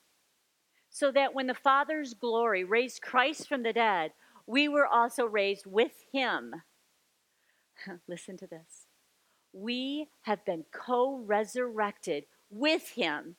So 0.89 1.11
that 1.11 1.35
when 1.35 1.47
the 1.47 1.53
Father's 1.53 2.13
glory 2.13 2.63
raised 2.63 3.01
Christ 3.01 3.49
from 3.49 3.63
the 3.63 3.73
dead, 3.73 4.13
we 4.45 4.69
were 4.69 4.87
also 4.87 5.25
raised 5.25 5.65
with 5.65 6.05
him. 6.13 6.53
Listen 8.07 8.37
to 8.37 8.47
this. 8.47 8.86
We 9.59 10.09
have 10.21 10.45
been 10.45 10.65
co 10.71 11.17
resurrected 11.17 12.25
with 12.51 12.89
him 12.89 13.37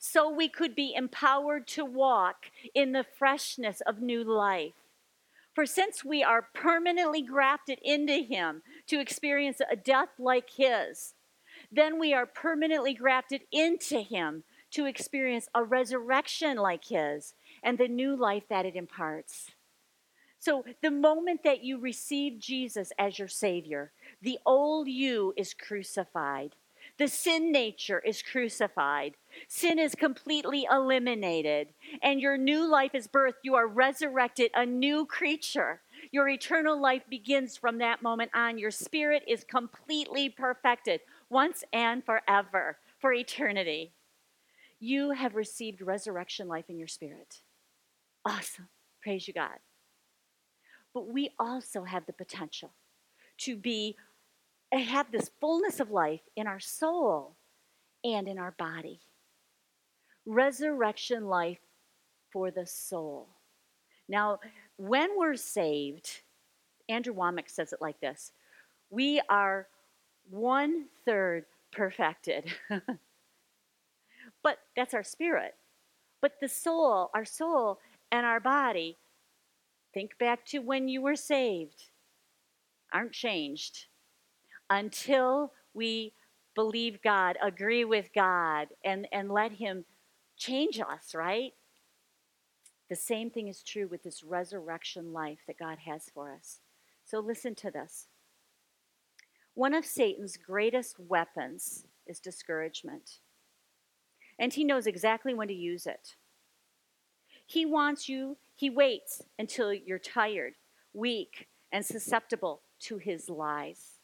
so 0.00 0.28
we 0.28 0.48
could 0.48 0.74
be 0.74 0.94
empowered 0.94 1.68
to 1.68 1.84
walk 1.84 2.50
in 2.74 2.92
the 2.92 3.04
freshness 3.04 3.80
of 3.86 4.00
new 4.00 4.24
life. 4.24 4.72
For 5.54 5.66
since 5.66 6.04
we 6.04 6.24
are 6.24 6.48
permanently 6.54 7.22
grafted 7.22 7.78
into 7.82 8.14
him 8.14 8.62
to 8.88 8.98
experience 8.98 9.60
a 9.70 9.76
death 9.76 10.08
like 10.18 10.50
his, 10.50 11.14
then 11.70 12.00
we 12.00 12.12
are 12.12 12.26
permanently 12.26 12.94
grafted 12.94 13.42
into 13.52 14.00
him 14.00 14.42
to 14.72 14.86
experience 14.86 15.48
a 15.54 15.62
resurrection 15.62 16.56
like 16.56 16.86
his 16.86 17.34
and 17.62 17.78
the 17.78 17.88
new 17.88 18.16
life 18.16 18.44
that 18.48 18.66
it 18.66 18.74
imparts. 18.74 19.50
So, 20.38 20.64
the 20.82 20.90
moment 20.90 21.42
that 21.44 21.62
you 21.62 21.78
receive 21.78 22.38
Jesus 22.38 22.92
as 22.98 23.18
your 23.18 23.28
Savior, 23.28 23.92
the 24.22 24.38
old 24.44 24.88
you 24.88 25.32
is 25.36 25.54
crucified. 25.54 26.54
The 26.98 27.08
sin 27.08 27.50
nature 27.50 27.98
is 28.00 28.22
crucified. 28.22 29.14
Sin 29.48 29.78
is 29.78 29.94
completely 29.94 30.66
eliminated. 30.70 31.68
And 32.02 32.20
your 32.20 32.36
new 32.36 32.70
life 32.70 32.94
is 32.94 33.08
birthed. 33.08 33.42
You 33.42 33.54
are 33.54 33.66
resurrected, 33.66 34.50
a 34.54 34.66
new 34.66 35.06
creature. 35.06 35.80
Your 36.10 36.28
eternal 36.28 36.78
life 36.80 37.02
begins 37.08 37.56
from 37.56 37.78
that 37.78 38.02
moment 38.02 38.30
on. 38.34 38.58
Your 38.58 38.70
spirit 38.70 39.22
is 39.26 39.44
completely 39.44 40.28
perfected 40.28 41.00
once 41.30 41.64
and 41.72 42.04
forever, 42.04 42.76
for 42.98 43.12
eternity. 43.12 43.92
You 44.78 45.12
have 45.12 45.34
received 45.36 45.80
resurrection 45.80 46.48
life 46.48 46.68
in 46.68 46.78
your 46.78 46.88
spirit. 46.88 47.40
Awesome. 48.24 48.68
Praise 49.02 49.26
you, 49.26 49.32
God. 49.32 49.58
But 50.92 51.06
we 51.08 51.30
also 51.38 51.84
have 51.84 52.04
the 52.06 52.12
potential 52.12 52.72
to 53.38 53.56
be 53.56 53.96
have 54.78 55.10
this 55.10 55.30
fullness 55.40 55.80
of 55.80 55.90
life 55.90 56.20
in 56.36 56.46
our 56.46 56.60
soul 56.60 57.36
and 58.04 58.28
in 58.28 58.38
our 58.38 58.52
body. 58.52 59.00
Resurrection 60.26 61.26
life 61.26 61.58
for 62.32 62.50
the 62.50 62.66
soul. 62.66 63.28
Now, 64.08 64.38
when 64.76 65.10
we're 65.16 65.36
saved, 65.36 66.20
Andrew 66.88 67.14
Wommack 67.14 67.50
says 67.50 67.72
it 67.72 67.80
like 67.80 68.00
this 68.00 68.32
we 68.90 69.20
are 69.28 69.66
one 70.28 70.86
third 71.04 71.46
perfected. 71.72 72.52
but 74.42 74.58
that's 74.76 74.94
our 74.94 75.04
spirit. 75.04 75.54
But 76.20 76.34
the 76.40 76.48
soul, 76.48 77.10
our 77.14 77.24
soul 77.24 77.78
and 78.12 78.26
our 78.26 78.40
body 78.40 78.98
Think 79.92 80.18
back 80.18 80.46
to 80.46 80.60
when 80.60 80.88
you 80.88 81.02
were 81.02 81.16
saved, 81.16 81.90
aren't 82.92 83.12
changed 83.12 83.86
until 84.70 85.52
we 85.74 86.14
believe 86.54 87.02
God, 87.02 87.36
agree 87.42 87.84
with 87.84 88.10
God, 88.14 88.68
and, 88.84 89.06
and 89.12 89.30
let 89.30 89.52
Him 89.52 89.84
change 90.36 90.80
us, 90.80 91.14
right? 91.14 91.52
The 92.88 92.96
same 92.96 93.30
thing 93.30 93.48
is 93.48 93.62
true 93.62 93.86
with 93.86 94.02
this 94.02 94.24
resurrection 94.24 95.12
life 95.12 95.40
that 95.46 95.58
God 95.58 95.78
has 95.86 96.06
for 96.12 96.32
us. 96.32 96.60
So 97.04 97.20
listen 97.20 97.54
to 97.56 97.70
this. 97.70 98.08
One 99.54 99.74
of 99.74 99.84
Satan's 99.84 100.36
greatest 100.36 100.98
weapons 100.98 101.84
is 102.06 102.18
discouragement. 102.18 103.18
And 104.38 104.52
he 104.52 104.64
knows 104.64 104.86
exactly 104.86 105.34
when 105.34 105.48
to 105.48 105.54
use 105.54 105.86
it. 105.86 106.16
He 107.46 107.66
wants 107.66 108.08
you, 108.08 108.38
he 108.56 108.70
waits 108.70 109.22
until 109.38 109.72
you're 109.72 109.98
tired, 109.98 110.54
weak, 110.92 111.48
and 111.72 111.84
susceptible 111.84 112.62
to 112.80 112.98
his 112.98 113.28
lies. 113.28 113.99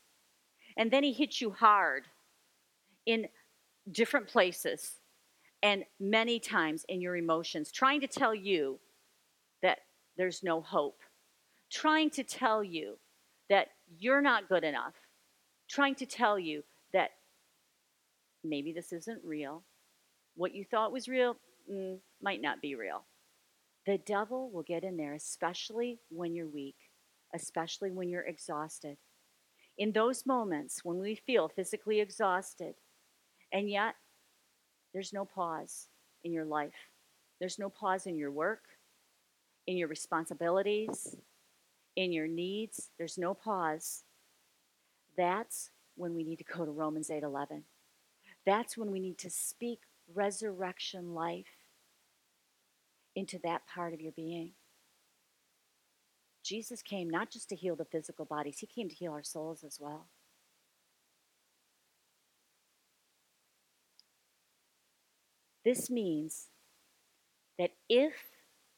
And 0.76 0.90
then 0.90 1.02
he 1.02 1.12
hits 1.12 1.40
you 1.40 1.50
hard 1.50 2.04
in 3.06 3.28
different 3.90 4.26
places 4.26 4.96
and 5.62 5.84
many 5.98 6.38
times 6.38 6.84
in 6.88 7.00
your 7.00 7.16
emotions, 7.16 7.72
trying 7.72 8.00
to 8.00 8.06
tell 8.06 8.34
you 8.34 8.78
that 9.62 9.78
there's 10.16 10.42
no 10.42 10.60
hope, 10.60 11.00
trying 11.70 12.10
to 12.10 12.22
tell 12.22 12.62
you 12.62 12.98
that 13.48 13.68
you're 13.98 14.20
not 14.20 14.48
good 14.48 14.64
enough, 14.64 14.94
trying 15.68 15.94
to 15.94 16.06
tell 16.06 16.38
you 16.38 16.62
that 16.92 17.10
maybe 18.44 18.72
this 18.72 18.92
isn't 18.92 19.20
real. 19.24 19.62
What 20.36 20.54
you 20.54 20.64
thought 20.64 20.92
was 20.92 21.08
real 21.08 21.36
mm, 21.70 21.98
might 22.22 22.42
not 22.42 22.60
be 22.60 22.74
real. 22.74 23.04
The 23.86 23.98
devil 23.98 24.50
will 24.50 24.62
get 24.62 24.84
in 24.84 24.96
there, 24.96 25.14
especially 25.14 26.00
when 26.10 26.34
you're 26.34 26.48
weak, 26.48 26.76
especially 27.34 27.90
when 27.90 28.08
you're 28.08 28.22
exhausted. 28.22 28.96
In 29.78 29.92
those 29.92 30.24
moments 30.24 30.84
when 30.84 30.98
we 30.98 31.14
feel 31.14 31.48
physically 31.48 32.00
exhausted, 32.00 32.74
and 33.52 33.68
yet 33.68 33.94
there's 34.92 35.12
no 35.12 35.24
pause 35.24 35.88
in 36.24 36.32
your 36.32 36.46
life, 36.46 36.90
there's 37.38 37.58
no 37.58 37.68
pause 37.68 38.06
in 38.06 38.16
your 38.16 38.30
work, 38.30 38.62
in 39.66 39.76
your 39.76 39.88
responsibilities, 39.88 41.16
in 41.96 42.12
your 42.12 42.26
needs, 42.26 42.90
there's 42.98 43.18
no 43.18 43.34
pause. 43.34 44.04
That's 45.16 45.70
when 45.96 46.14
we 46.14 46.24
need 46.24 46.38
to 46.38 46.44
go 46.44 46.64
to 46.64 46.70
Romans 46.70 47.10
8:11. 47.10 47.64
That's 48.44 48.76
when 48.76 48.90
we 48.90 49.00
need 49.00 49.18
to 49.18 49.30
speak 49.30 49.80
resurrection 50.14 51.14
life 51.14 51.68
into 53.14 53.38
that 53.40 53.66
part 53.66 53.92
of 53.92 54.00
your 54.00 54.12
being. 54.12 54.52
Jesus 56.46 56.80
came 56.80 57.10
not 57.10 57.30
just 57.30 57.48
to 57.48 57.56
heal 57.56 57.74
the 57.74 57.84
physical 57.84 58.24
bodies, 58.24 58.58
he 58.58 58.66
came 58.66 58.88
to 58.88 58.94
heal 58.94 59.12
our 59.12 59.22
souls 59.22 59.64
as 59.64 59.78
well. 59.80 60.06
This 65.64 65.90
means 65.90 66.46
that 67.58 67.72
if 67.88 68.12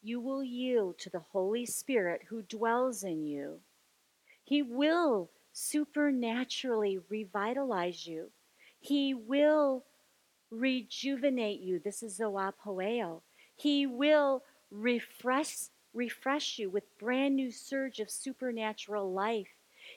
you 0.03 0.21
will 0.21 0.43
yield 0.43 0.99
to 1.01 1.11
the 1.11 1.23
Holy 1.33 1.67
Spirit 1.67 2.23
who 2.31 2.41
dwells 2.41 3.05
in 3.05 3.27
you, 3.27 3.59
he 4.45 4.63
will 4.63 5.29
supernaturally 5.53 6.99
revitalize 7.11 8.07
you. 8.07 8.31
He 8.81 9.13
will 9.13 9.85
rejuvenate 10.51 11.61
you. 11.61 11.79
This 11.79 12.03
is 12.03 12.19
Zoa 12.19 12.53
Poeo. 12.65 13.21
He 13.55 13.87
will 13.87 14.43
refresh 14.71 15.57
refresh 15.95 16.59
you 16.59 16.71
with 16.71 16.99
brand 16.99 17.37
new 17.37 17.51
surge 17.51 17.99
of 17.99 18.11
supernatural 18.11 19.13
life. 19.13 19.49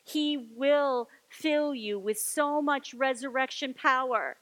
He 0.03 0.49
will 0.55 1.09
fill 1.29 1.75
you 1.75 1.99
with 1.99 2.17
so 2.17 2.61
much 2.61 2.93
resurrection 2.93 3.73
power 3.73 4.37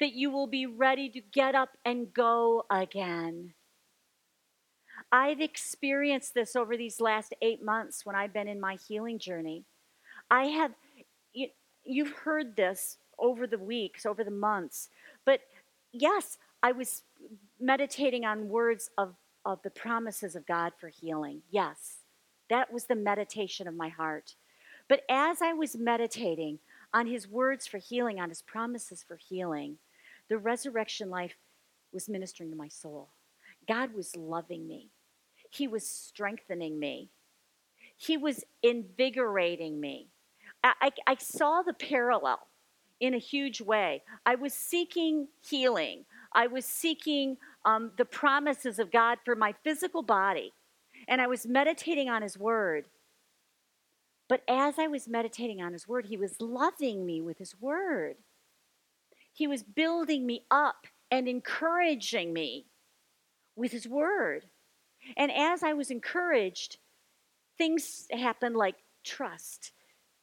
that 0.00 0.12
you 0.12 0.30
will 0.30 0.46
be 0.46 0.66
ready 0.66 1.08
to 1.10 1.20
get 1.20 1.54
up 1.54 1.70
and 1.84 2.12
go 2.12 2.64
again. 2.70 3.54
I've 5.10 5.40
experienced 5.40 6.34
this 6.34 6.56
over 6.56 6.76
these 6.76 7.00
last 7.00 7.34
eight 7.42 7.62
months 7.62 8.04
when 8.04 8.16
I've 8.16 8.32
been 8.32 8.48
in 8.48 8.60
my 8.60 8.76
healing 8.88 9.18
journey. 9.18 9.64
I 10.30 10.44
have, 10.44 10.72
you, 11.32 11.48
you've 11.84 12.12
heard 12.12 12.56
this 12.56 12.98
over 13.18 13.46
the 13.46 13.58
weeks, 13.58 14.06
over 14.06 14.24
the 14.24 14.30
months, 14.30 14.88
but 15.24 15.40
yes, 15.92 16.38
I 16.62 16.72
was 16.72 17.02
meditating 17.60 18.24
on 18.24 18.48
words 18.48 18.90
of, 18.96 19.14
of 19.44 19.62
the 19.62 19.70
promises 19.70 20.36
of 20.36 20.46
God 20.46 20.72
for 20.78 20.88
healing. 20.88 21.42
Yes, 21.50 21.98
that 22.48 22.72
was 22.72 22.84
the 22.84 22.94
meditation 22.94 23.66
of 23.66 23.74
my 23.74 23.88
heart. 23.88 24.34
But 24.88 25.02
as 25.08 25.40
I 25.42 25.52
was 25.52 25.76
meditating 25.76 26.58
on 26.92 27.06
his 27.06 27.28
words 27.28 27.66
for 27.66 27.78
healing, 27.78 28.20
on 28.20 28.28
his 28.28 28.42
promises 28.42 29.04
for 29.06 29.16
healing, 29.16 29.78
the 30.28 30.38
resurrection 30.38 31.10
life 31.10 31.36
was 31.92 32.08
ministering 32.08 32.50
to 32.50 32.56
my 32.56 32.68
soul. 32.68 33.08
God 33.66 33.94
was 33.94 34.16
loving 34.16 34.66
me. 34.66 34.90
He 35.50 35.68
was 35.68 35.86
strengthening 35.86 36.78
me. 36.78 37.10
He 37.96 38.16
was 38.16 38.44
invigorating 38.62 39.80
me. 39.80 40.08
I, 40.64 40.72
I, 40.80 40.90
I 41.06 41.16
saw 41.16 41.62
the 41.62 41.74
parallel 41.74 42.40
in 43.00 43.14
a 43.14 43.18
huge 43.18 43.60
way. 43.60 44.02
I 44.24 44.34
was 44.36 44.54
seeking 44.54 45.28
healing. 45.46 46.04
I 46.32 46.46
was 46.46 46.64
seeking 46.64 47.36
um, 47.64 47.92
the 47.96 48.04
promises 48.04 48.78
of 48.78 48.90
God 48.90 49.18
for 49.24 49.34
my 49.34 49.54
physical 49.64 50.02
body. 50.02 50.52
And 51.08 51.20
I 51.20 51.26
was 51.26 51.46
meditating 51.46 52.08
on 52.08 52.22
His 52.22 52.38
Word. 52.38 52.86
But 54.28 54.42
as 54.48 54.78
I 54.78 54.86
was 54.86 55.08
meditating 55.08 55.60
on 55.62 55.72
His 55.72 55.86
Word, 55.86 56.06
He 56.06 56.16
was 56.16 56.40
loving 56.40 57.04
me 57.04 57.20
with 57.20 57.38
His 57.38 57.54
Word. 57.60 58.16
He 59.32 59.46
was 59.46 59.62
building 59.62 60.26
me 60.26 60.44
up 60.50 60.86
and 61.10 61.28
encouraging 61.28 62.32
me 62.32 62.66
with 63.56 63.72
His 63.72 63.86
Word. 63.86 64.46
And 65.16 65.32
as 65.32 65.62
I 65.62 65.72
was 65.72 65.90
encouraged, 65.90 66.78
things 67.58 68.06
happened 68.10 68.56
like 68.56 68.76
trust, 69.04 69.72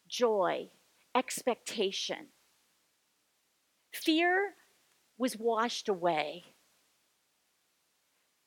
joy, 0.08 0.70
expectation. 1.16 2.28
Fear 3.92 4.54
was 5.18 5.38
washed 5.38 5.90
away. 5.90 6.46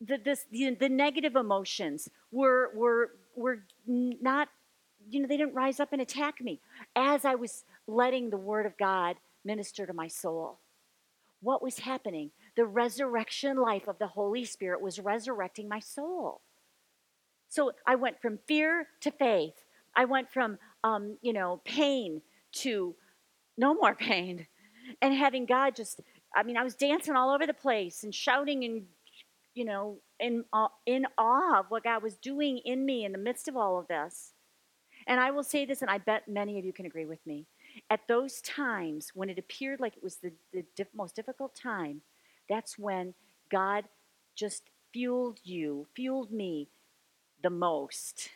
The, 0.05 0.18
this, 0.22 0.46
the, 0.50 0.76
the 0.78 0.88
negative 0.88 1.36
emotions 1.36 2.09
were, 2.30 2.70
were, 2.74 3.12
were 3.36 3.64
not, 3.86 4.48
you 5.09 5.20
know, 5.20 5.28
they 5.28 5.36
didn't 5.36 5.55
rise 5.55 5.78
up 5.78 5.92
and 5.92 6.03
attack 6.03 6.40
me 6.40 6.61
as 6.96 7.24
I 7.24 7.36
was 7.36 7.64
letting 7.86 8.30
the 8.30 8.36
Word 8.36 8.66
of 8.66 8.76
God 8.76 9.16
minister 9.44 9.86
to 9.86 9.92
my 9.92 10.09
soul. 10.09 10.59
What 11.40 11.62
was 11.62 11.80
happening? 11.80 12.30
The 12.57 12.64
resurrection 12.64 13.57
life 13.57 13.88
of 13.88 13.98
the 13.98 14.07
Holy 14.07 14.44
Spirit 14.44 14.80
was 14.80 15.00
resurrecting 15.00 15.68
my 15.68 15.80
soul. 15.80 16.40
So 17.48 17.72
I 17.86 17.96
went 17.96 18.20
from 18.20 18.38
fear 18.46 18.88
to 19.00 19.11
faith. 19.11 19.55
I 19.94 20.07
went 20.07 20.30
from, 20.30 20.59
um, 20.84 21.18
you 21.20 21.32
know, 21.32 21.61
pain 21.64 22.22
to 22.53 22.94
no 23.59 23.74
more 23.74 23.94
pain. 24.09 24.46
And 25.00 25.14
having 25.14 25.46
God 25.46 25.76
just, 25.76 26.00
I 26.34 26.42
mean, 26.42 26.57
I 26.57 26.64
was 26.64 26.74
dancing 26.74 27.14
all 27.14 27.30
over 27.30 27.46
the 27.46 27.55
place 27.55 28.05
and 28.05 28.14
shouting 28.14 28.64
and, 28.64 28.86
you 29.55 29.64
know, 29.64 29.98
in, 30.18 30.44
uh, 30.53 30.68
in 30.86 31.07
awe 31.18 31.61
of 31.61 31.66
what 31.68 31.84
God 31.84 32.03
was 32.03 32.16
doing 32.16 32.59
in 32.59 32.84
me 32.84 33.05
in 33.05 33.12
the 33.12 33.18
midst 33.18 33.48
of 33.48 33.57
all 33.57 33.78
of 33.78 33.88
this. 33.88 34.32
And 35.07 35.20
I 35.20 35.30
will 35.30 35.42
say 35.42 35.64
this, 35.64 35.82
and 35.82 35.90
I 35.90 35.98
bet 35.98 36.28
many 36.28 36.59
of 36.59 36.64
you 36.64 36.72
can 36.72 36.86
agree 36.86 37.07
with 37.07 37.24
me. 37.26 37.46
At 37.90 38.07
those 38.07 38.40
times 38.40 39.12
when 39.14 39.30
it 39.30 39.38
appeared 39.38 39.80
like 39.80 39.96
it 39.96 40.03
was 40.03 40.16
the, 40.16 40.32
the 40.53 40.64
diff- 40.76 40.94
most 40.94 41.16
difficult 41.16 41.55
time, 41.55 42.03
that's 42.48 42.78
when 42.78 43.14
God 43.50 43.84
just 44.34 44.64
fueled 44.92 45.40
you, 45.42 45.86
fueled 45.94 46.30
me 46.30 46.68
the 47.42 47.50
most. 47.50 48.30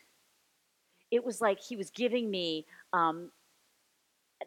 It 1.10 1.24
was 1.24 1.40
like 1.40 1.60
He 1.60 1.76
was 1.76 1.90
giving 1.90 2.30
me 2.30 2.66
um, 2.92 3.30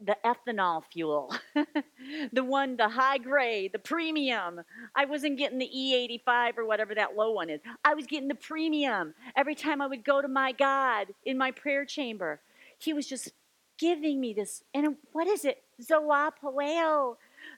the 0.04 0.18
ethanol 0.26 0.84
fuel, 0.91 1.36
the 2.34 2.43
one, 2.43 2.78
the 2.78 2.89
high 2.89 3.18
grade, 3.18 3.72
the 3.74 3.80
premium. 3.80 4.62
I 4.95 5.06
wasn't 5.06 5.38
getting 5.38 5.60
the 5.60 5.70
E85 5.76 6.58
or 6.58 6.66
whatever 6.66 6.95
that 6.95 7.16
low 7.16 7.32
one 7.32 7.50
is. 7.50 7.60
I 7.84 7.93
was 7.93 8.06
getting 8.06 8.28
the 8.28 8.36
premium 8.36 9.14
every 9.36 9.56
time 9.56 9.82
I 9.82 9.88
would 9.88 10.04
go 10.04 10.22
to 10.22 10.28
my 10.28 10.52
God 10.52 11.08
in 11.26 11.38
my 11.38 11.52
prayer 11.52 11.86
chamber. 11.86 12.39
He 12.78 12.93
was 12.93 13.08
just 13.08 13.32
giving 13.78 14.20
me 14.20 14.34
this. 14.34 14.64
And 14.74 14.95
what 15.12 15.28
is 15.28 15.45
it? 15.45 15.64
Zoa 15.82 16.32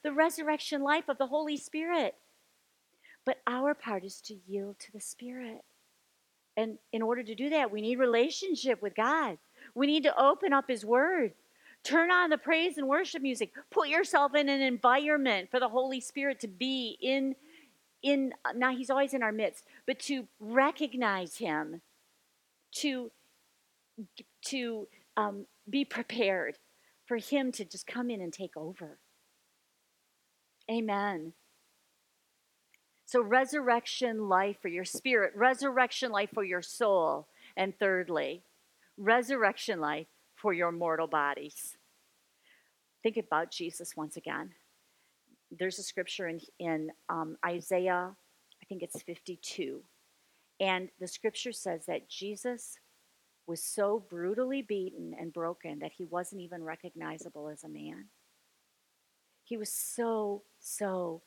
the 0.04 0.12
resurrection 0.12 0.84
life 0.84 1.10
of 1.10 1.18
the 1.18 1.28
Holy 1.28 1.58
Spirit. 1.58 2.16
But 3.26 3.40
our 3.46 3.74
part 3.74 4.04
is 4.04 4.22
to 4.22 4.36
yield 4.48 4.80
to 4.80 4.92
the 4.92 5.00
Spirit. 5.00 5.64
And 6.58 6.78
in 6.92 7.02
order 7.02 7.24
to 7.24 7.36
do 7.36 7.50
that, 7.52 7.72
we 7.72 7.82
need 7.82 8.00
relationship 8.00 8.82
with 8.82 8.96
God. 8.96 9.38
We 9.74 9.88
need 9.88 10.04
to 10.04 10.22
open 10.22 10.54
up 10.54 10.66
His 10.68 10.86
Word. 10.86 11.34
Turn 11.84 12.12
on 12.12 12.30
the 12.30 12.38
praise 12.38 12.78
and 12.78 12.88
worship 12.88 13.22
music. 13.22 13.52
Put 13.72 13.90
yourself 13.90 14.36
in 14.36 14.50
an 14.50 14.62
environment 14.62 15.50
for 15.50 15.60
the 15.60 15.70
Holy 15.70 16.00
Spirit 16.00 16.40
to 16.42 16.48
be 16.48 16.98
in 17.02 17.36
in 18.04 18.34
now 18.56 18.76
he's 18.76 18.90
always 18.90 19.14
in 19.14 19.22
our 19.24 19.32
midst, 19.32 19.66
but 19.86 20.00
to 20.00 20.28
recognize 20.40 21.38
him, 21.38 21.82
to 22.76 23.12
to 24.46 24.88
um, 25.18 25.46
be 25.70 25.86
prepared 25.86 26.58
for 27.06 27.18
him 27.18 27.52
to 27.52 27.66
just 27.66 27.88
come 27.88 28.10
in 28.10 28.22
and 28.22 28.34
take 28.34 28.56
over. 28.56 29.00
Amen. 30.70 31.34
So, 33.06 33.22
resurrection 33.22 34.30
life 34.30 34.58
for 34.62 34.70
your 34.70 34.86
spirit, 34.86 35.34
resurrection 35.36 36.12
life 36.12 36.30
for 36.34 36.44
your 36.44 36.62
soul, 36.62 37.28
and 37.58 37.78
thirdly, 37.78 38.44
resurrection 38.98 39.82
life 39.82 40.08
for 40.42 40.54
your 40.54 40.72
mortal 40.72 41.08
bodies. 41.08 41.78
Think 43.04 43.18
about 43.18 43.52
Jesus 43.52 43.96
once 43.96 44.18
again. 44.18 44.50
There's 45.52 45.78
a 45.78 45.84
scripture 45.84 46.28
in, 46.28 46.40
in 46.60 46.92
um, 47.10 47.38
Isaiah, 47.46 48.10
I 48.62 48.66
think 48.68 48.82
it's 48.82 49.02
52. 49.04 49.82
And 50.60 50.90
the 51.00 51.08
scripture 51.08 51.52
says 51.52 51.86
that 51.86 52.10
Jesus 52.10 52.78
was 53.46 53.62
so 53.62 54.04
brutally 54.10 54.62
beaten 54.62 55.16
and 55.20 55.34
broken 55.34 55.80
that 55.80 55.92
he 55.92 56.06
wasn't 56.06 56.42
even 56.42 56.64
recognizable 56.64 57.50
as 57.50 57.64
a 57.64 57.70
man. 57.70 58.06
He 59.44 59.58
was 59.58 59.72
so, 59.72 60.44
so 60.60 61.22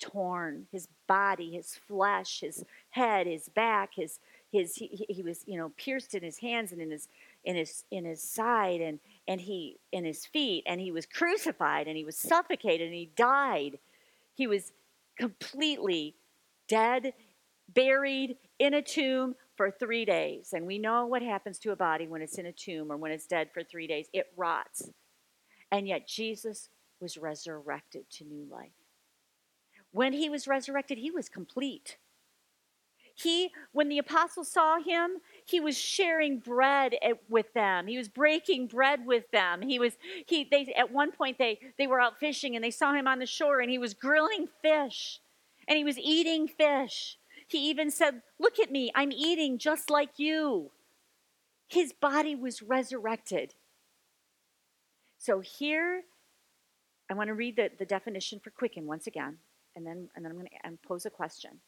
torn. 0.00 0.66
His 0.70 0.88
body, 1.08 1.52
his 1.52 1.74
flesh, 1.88 2.40
his 2.40 2.64
head, 2.90 3.26
his 3.26 3.48
back, 3.48 3.90
his 3.94 4.20
his 4.52 4.76
he, 4.76 5.04
he 5.08 5.22
was 5.22 5.42
you 5.46 5.58
know 5.58 5.72
pierced 5.76 6.14
in 6.14 6.22
his 6.22 6.38
hands 6.38 6.70
and 6.70 6.80
in 6.80 6.90
his 6.90 7.08
in 7.44 7.56
his 7.56 7.84
in 7.90 8.04
his 8.04 8.22
side 8.22 8.80
and 8.80 9.00
and 9.28 9.40
he 9.40 9.78
in 9.92 10.04
his 10.04 10.26
feet 10.26 10.64
and 10.66 10.80
he 10.80 10.90
was 10.90 11.06
crucified 11.06 11.86
and 11.86 11.96
he 11.96 12.04
was 12.04 12.16
suffocated 12.16 12.86
and 12.86 12.94
he 12.94 13.10
died. 13.16 13.78
He 14.34 14.46
was 14.46 14.72
completely 15.18 16.16
dead, 16.68 17.12
buried 17.72 18.36
in 18.58 18.74
a 18.74 18.82
tomb 18.82 19.36
for 19.56 19.70
3 19.70 20.04
days. 20.04 20.52
And 20.52 20.66
we 20.66 20.78
know 20.78 21.06
what 21.06 21.22
happens 21.22 21.58
to 21.60 21.70
a 21.70 21.76
body 21.76 22.08
when 22.08 22.22
it's 22.22 22.38
in 22.38 22.46
a 22.46 22.52
tomb 22.52 22.90
or 22.90 22.96
when 22.96 23.12
it's 23.12 23.26
dead 23.26 23.50
for 23.52 23.62
3 23.62 23.86
days. 23.86 24.08
It 24.12 24.32
rots. 24.36 24.90
And 25.70 25.86
yet 25.86 26.08
Jesus 26.08 26.70
was 27.00 27.16
resurrected 27.16 28.10
to 28.10 28.24
new 28.24 28.46
life. 28.50 28.72
When 29.92 30.12
he 30.12 30.28
was 30.28 30.48
resurrected, 30.48 30.98
he 30.98 31.10
was 31.10 31.28
complete. 31.28 31.98
He, 33.14 33.50
when 33.72 33.88
the 33.88 33.98
apostles 33.98 34.50
saw 34.50 34.80
him, 34.80 35.18
he 35.44 35.60
was 35.60 35.78
sharing 35.78 36.38
bread 36.38 36.96
with 37.28 37.52
them. 37.54 37.86
He 37.86 37.96
was 37.96 38.08
breaking 38.08 38.66
bread 38.66 39.06
with 39.06 39.30
them. 39.30 39.62
He 39.62 39.78
was, 39.78 39.92
he, 40.26 40.48
they, 40.50 40.74
at 40.76 40.90
one 40.90 41.12
point 41.12 41.38
they, 41.38 41.60
they 41.78 41.86
were 41.86 42.00
out 42.00 42.18
fishing 42.18 42.56
and 42.56 42.64
they 42.64 42.72
saw 42.72 42.92
him 42.92 43.06
on 43.06 43.20
the 43.20 43.26
shore 43.26 43.60
and 43.60 43.70
he 43.70 43.78
was 43.78 43.94
grilling 43.94 44.48
fish 44.62 45.20
and 45.68 45.78
he 45.78 45.84
was 45.84 45.96
eating 45.96 46.48
fish. 46.48 47.18
He 47.46 47.70
even 47.70 47.90
said, 47.90 48.22
Look 48.40 48.58
at 48.58 48.72
me, 48.72 48.90
I'm 48.94 49.12
eating 49.12 49.58
just 49.58 49.90
like 49.90 50.18
you. 50.18 50.72
His 51.68 51.92
body 51.92 52.34
was 52.34 52.62
resurrected. 52.62 53.54
So 55.18 55.40
here, 55.40 56.02
I 57.08 57.14
want 57.14 57.28
to 57.28 57.34
read 57.34 57.56
the, 57.56 57.70
the 57.78 57.84
definition 57.84 58.40
for 58.40 58.50
quicken 58.50 58.86
once 58.86 59.06
again 59.06 59.38
and 59.76 59.86
then, 59.86 60.08
and 60.14 60.24
then 60.24 60.32
I'm 60.32 60.38
going 60.38 60.48
to 60.48 60.78
pose 60.86 61.06
a 61.06 61.10
question. 61.10 61.60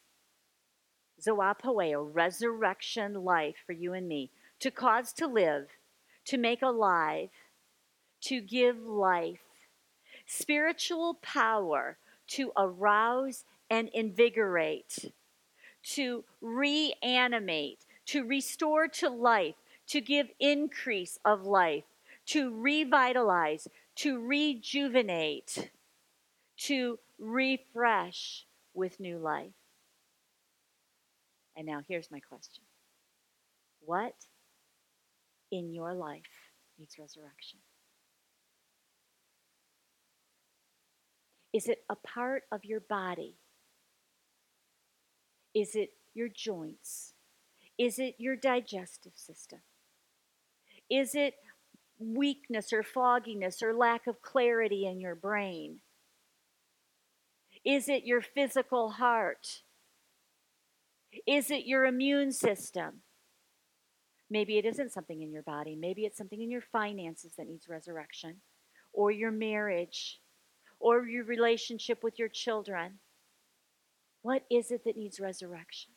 Zoa 1.20 1.58
Poeo, 1.58 2.10
resurrection 2.12 3.24
life 3.24 3.56
for 3.66 3.72
you 3.72 3.92
and 3.92 4.08
me, 4.08 4.30
to 4.60 4.70
cause 4.70 5.12
to 5.14 5.26
live, 5.26 5.68
to 6.26 6.36
make 6.36 6.62
alive, 6.62 7.30
to 8.22 8.40
give 8.40 8.78
life, 8.78 9.40
spiritual 10.26 11.14
power 11.22 11.96
to 12.26 12.52
arouse 12.56 13.44
and 13.70 13.88
invigorate, 13.94 15.12
to 15.82 16.24
reanimate, 16.40 17.84
to 18.06 18.24
restore 18.24 18.88
to 18.88 19.08
life, 19.08 19.54
to 19.88 20.00
give 20.00 20.28
increase 20.40 21.18
of 21.24 21.46
life, 21.46 21.84
to 22.26 22.52
revitalize, 22.60 23.68
to 23.94 24.20
rejuvenate, 24.20 25.70
to 26.56 26.98
refresh 27.18 28.44
with 28.74 28.98
new 28.98 29.18
life. 29.18 29.52
And 31.56 31.66
now 31.66 31.80
here's 31.88 32.10
my 32.10 32.20
question 32.20 32.64
What 33.80 34.14
in 35.50 35.72
your 35.72 35.94
life 35.94 36.22
needs 36.78 36.98
resurrection? 36.98 37.60
Is 41.52 41.68
it 41.68 41.84
a 41.88 41.96
part 41.96 42.42
of 42.52 42.64
your 42.64 42.80
body? 42.80 43.36
Is 45.54 45.74
it 45.74 45.90
your 46.12 46.28
joints? 46.28 47.14
Is 47.78 47.98
it 47.98 48.16
your 48.18 48.36
digestive 48.36 49.12
system? 49.16 49.60
Is 50.90 51.14
it 51.14 51.34
weakness 51.98 52.72
or 52.72 52.82
fogginess 52.82 53.62
or 53.62 53.72
lack 53.72 54.06
of 54.06 54.20
clarity 54.20 54.86
in 54.86 55.00
your 55.00 55.14
brain? 55.14 55.80
Is 57.64 57.88
it 57.88 58.04
your 58.04 58.20
physical 58.20 58.90
heart? 58.90 59.62
Is 61.26 61.50
it 61.50 61.66
your 61.66 61.84
immune 61.84 62.32
system? 62.32 63.02
Maybe 64.28 64.58
it 64.58 64.64
isn't 64.64 64.92
something 64.92 65.22
in 65.22 65.30
your 65.30 65.42
body. 65.42 65.76
Maybe 65.76 66.04
it's 66.04 66.18
something 66.18 66.42
in 66.42 66.50
your 66.50 66.60
finances 66.60 67.34
that 67.38 67.48
needs 67.48 67.68
resurrection, 67.68 68.40
or 68.92 69.10
your 69.10 69.30
marriage, 69.30 70.20
or 70.80 71.06
your 71.06 71.24
relationship 71.24 72.02
with 72.02 72.18
your 72.18 72.28
children. 72.28 72.98
What 74.22 74.42
is 74.50 74.72
it 74.72 74.84
that 74.84 74.96
needs 74.96 75.20
resurrection? 75.20 75.92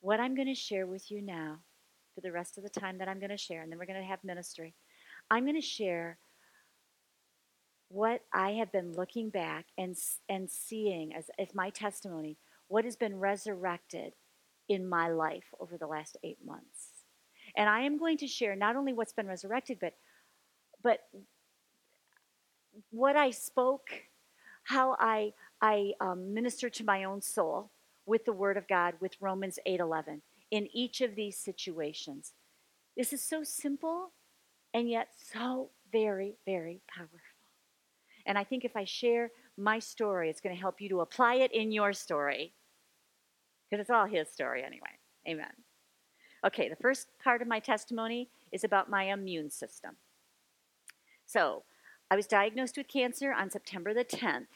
What 0.00 0.20
I'm 0.20 0.34
going 0.34 0.48
to 0.48 0.54
share 0.54 0.86
with 0.86 1.10
you 1.10 1.22
now, 1.22 1.60
for 2.14 2.20
the 2.20 2.32
rest 2.32 2.58
of 2.58 2.64
the 2.64 2.70
time 2.70 2.98
that 2.98 3.08
I'm 3.08 3.18
going 3.18 3.30
to 3.30 3.38
share, 3.38 3.62
and 3.62 3.72
then 3.72 3.78
we're 3.78 3.86
going 3.86 4.00
to 4.00 4.06
have 4.06 4.22
ministry, 4.22 4.74
I'm 5.30 5.44
going 5.44 5.60
to 5.60 5.66
share 5.66 6.18
what 7.88 8.22
I 8.32 8.52
have 8.52 8.72
been 8.72 8.92
looking 8.92 9.30
back 9.30 9.66
and, 9.78 9.96
and 10.28 10.50
seeing 10.50 11.14
as, 11.14 11.30
as 11.38 11.54
my 11.54 11.70
testimony, 11.70 12.36
what 12.68 12.84
has 12.84 12.96
been 12.96 13.18
resurrected 13.18 14.12
in 14.68 14.88
my 14.88 15.08
life 15.08 15.44
over 15.60 15.78
the 15.78 15.86
last 15.86 16.16
eight 16.24 16.38
months. 16.44 17.04
And 17.56 17.68
I 17.68 17.82
am 17.82 17.98
going 17.98 18.18
to 18.18 18.26
share 18.26 18.56
not 18.56 18.76
only 18.76 18.92
what's 18.92 19.12
been 19.12 19.28
resurrected, 19.28 19.78
but, 19.80 19.94
but 20.82 21.00
what 22.90 23.16
I 23.16 23.30
spoke, 23.30 23.88
how 24.64 24.96
I, 24.98 25.32
I 25.62 25.92
um, 26.00 26.34
ministered 26.34 26.74
to 26.74 26.84
my 26.84 27.04
own 27.04 27.22
soul 27.22 27.70
with 28.04 28.24
the 28.24 28.32
Word 28.32 28.56
of 28.56 28.68
God, 28.68 28.94
with 29.00 29.12
Romans 29.20 29.58
8:11 29.66 30.22
in 30.50 30.68
each 30.72 31.00
of 31.00 31.14
these 31.14 31.38
situations. 31.38 32.32
This 32.96 33.12
is 33.12 33.22
so 33.22 33.42
simple 33.42 34.12
and 34.72 34.88
yet 34.88 35.08
so 35.16 35.70
very, 35.92 36.36
very 36.46 36.80
powerful. 36.88 37.35
And 38.26 38.36
I 38.36 38.44
think 38.44 38.64
if 38.64 38.76
I 38.76 38.84
share 38.84 39.30
my 39.56 39.78
story, 39.78 40.28
it's 40.28 40.40
going 40.40 40.54
to 40.54 40.60
help 40.60 40.80
you 40.80 40.88
to 40.90 41.00
apply 41.00 41.36
it 41.36 41.52
in 41.52 41.72
your 41.72 41.92
story. 41.92 42.52
Because 43.70 43.82
it's 43.82 43.90
all 43.90 44.06
his 44.06 44.28
story 44.28 44.62
anyway. 44.62 44.98
Amen. 45.26 45.52
Okay, 46.44 46.68
the 46.68 46.76
first 46.76 47.08
part 47.22 47.42
of 47.42 47.48
my 47.48 47.58
testimony 47.58 48.28
is 48.52 48.64
about 48.64 48.90
my 48.90 49.04
immune 49.04 49.50
system. 49.50 49.96
So, 51.24 51.64
I 52.08 52.14
was 52.14 52.28
diagnosed 52.28 52.76
with 52.76 52.86
cancer 52.86 53.32
on 53.32 53.50
September 53.50 53.92
the 53.92 54.04
10th, 54.04 54.46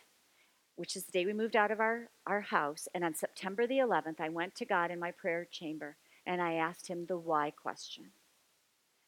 which 0.77 0.95
is 0.95 1.05
the 1.05 1.13
day 1.13 1.27
we 1.27 1.33
moved 1.33 1.57
out 1.57 1.73
of 1.73 1.81
our, 1.81 2.09
our 2.27 2.43
house. 2.43 2.87
And 2.95 3.03
on 3.03 3.15
September 3.15 3.67
the 3.67 3.79
11th, 3.79 4.21
I 4.21 4.29
went 4.29 4.55
to 4.57 4.65
God 4.65 4.93
in 4.93 5.01
my 5.01 5.11
prayer 5.11 5.49
chamber 5.51 5.97
and 6.27 6.41
I 6.41 6.55
asked 6.55 6.87
him 6.87 7.07
the 7.07 7.19
why 7.19 7.51
question. 7.51 8.13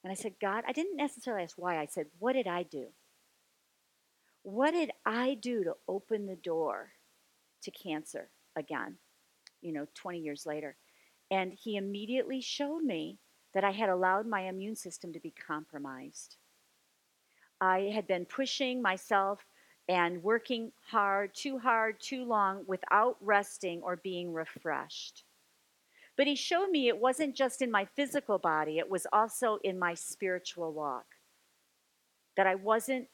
And 0.03 0.11
I 0.11 0.17
said, 0.17 0.35
God, 0.41 0.65
I 0.67 0.73
didn't 0.73 0.97
necessarily 0.97 1.45
ask 1.45 1.57
why. 1.57 1.79
I 1.79 1.87
said, 1.87 2.07
what 2.19 2.33
did 2.33 2.49
I 2.49 2.65
do? 2.65 2.89
What 4.43 4.73
did 4.73 4.91
I 5.07 5.35
do 5.35 5.65
to 5.65 5.77
open 5.87 6.27
the 6.27 6.37
door 6.37 6.93
to 7.63 7.71
cancer 7.71 8.29
again, 8.57 8.97
you 9.61 9.73
know, 9.73 9.87
20 9.95 10.19
years 10.19 10.47
later? 10.47 10.77
And 11.31 11.53
he 11.53 11.77
immediately 11.77 12.41
showed 12.41 12.83
me 12.83 13.19
that 13.55 13.65
I 13.65 13.71
had 13.71 13.89
allowed 13.89 14.27
my 14.27 14.43
immune 14.43 14.77
system 14.77 15.13
to 15.13 15.21
be 15.21 15.31
compromised. 15.31 16.37
I 17.61 17.93
had 17.95 18.07
been 18.07 18.25
pushing 18.25 18.83
myself 18.83 19.47
and 19.89 20.23
working 20.23 20.73
hard, 20.91 21.35
too 21.35 21.59
hard, 21.59 22.01
too 22.01 22.25
long, 22.25 22.65
without 22.67 23.17
resting 23.21 23.83
or 23.83 23.97
being 23.97 24.33
refreshed. 24.33 25.25
But 26.17 26.27
he 26.27 26.35
showed 26.35 26.71
me 26.71 26.89
it 26.89 26.99
wasn't 26.99 27.37
just 27.37 27.63
in 27.63 27.71
my 27.71 27.85
physical 27.85 28.39
body, 28.39 28.79
it 28.79 28.91
was 28.91 29.07
also 29.13 29.59
in 29.63 29.79
my 29.79 29.95
spiritual 29.95 30.73
walk. 30.73 31.07
That 32.37 32.47
I 32.47 32.55
wasn't 32.55 33.09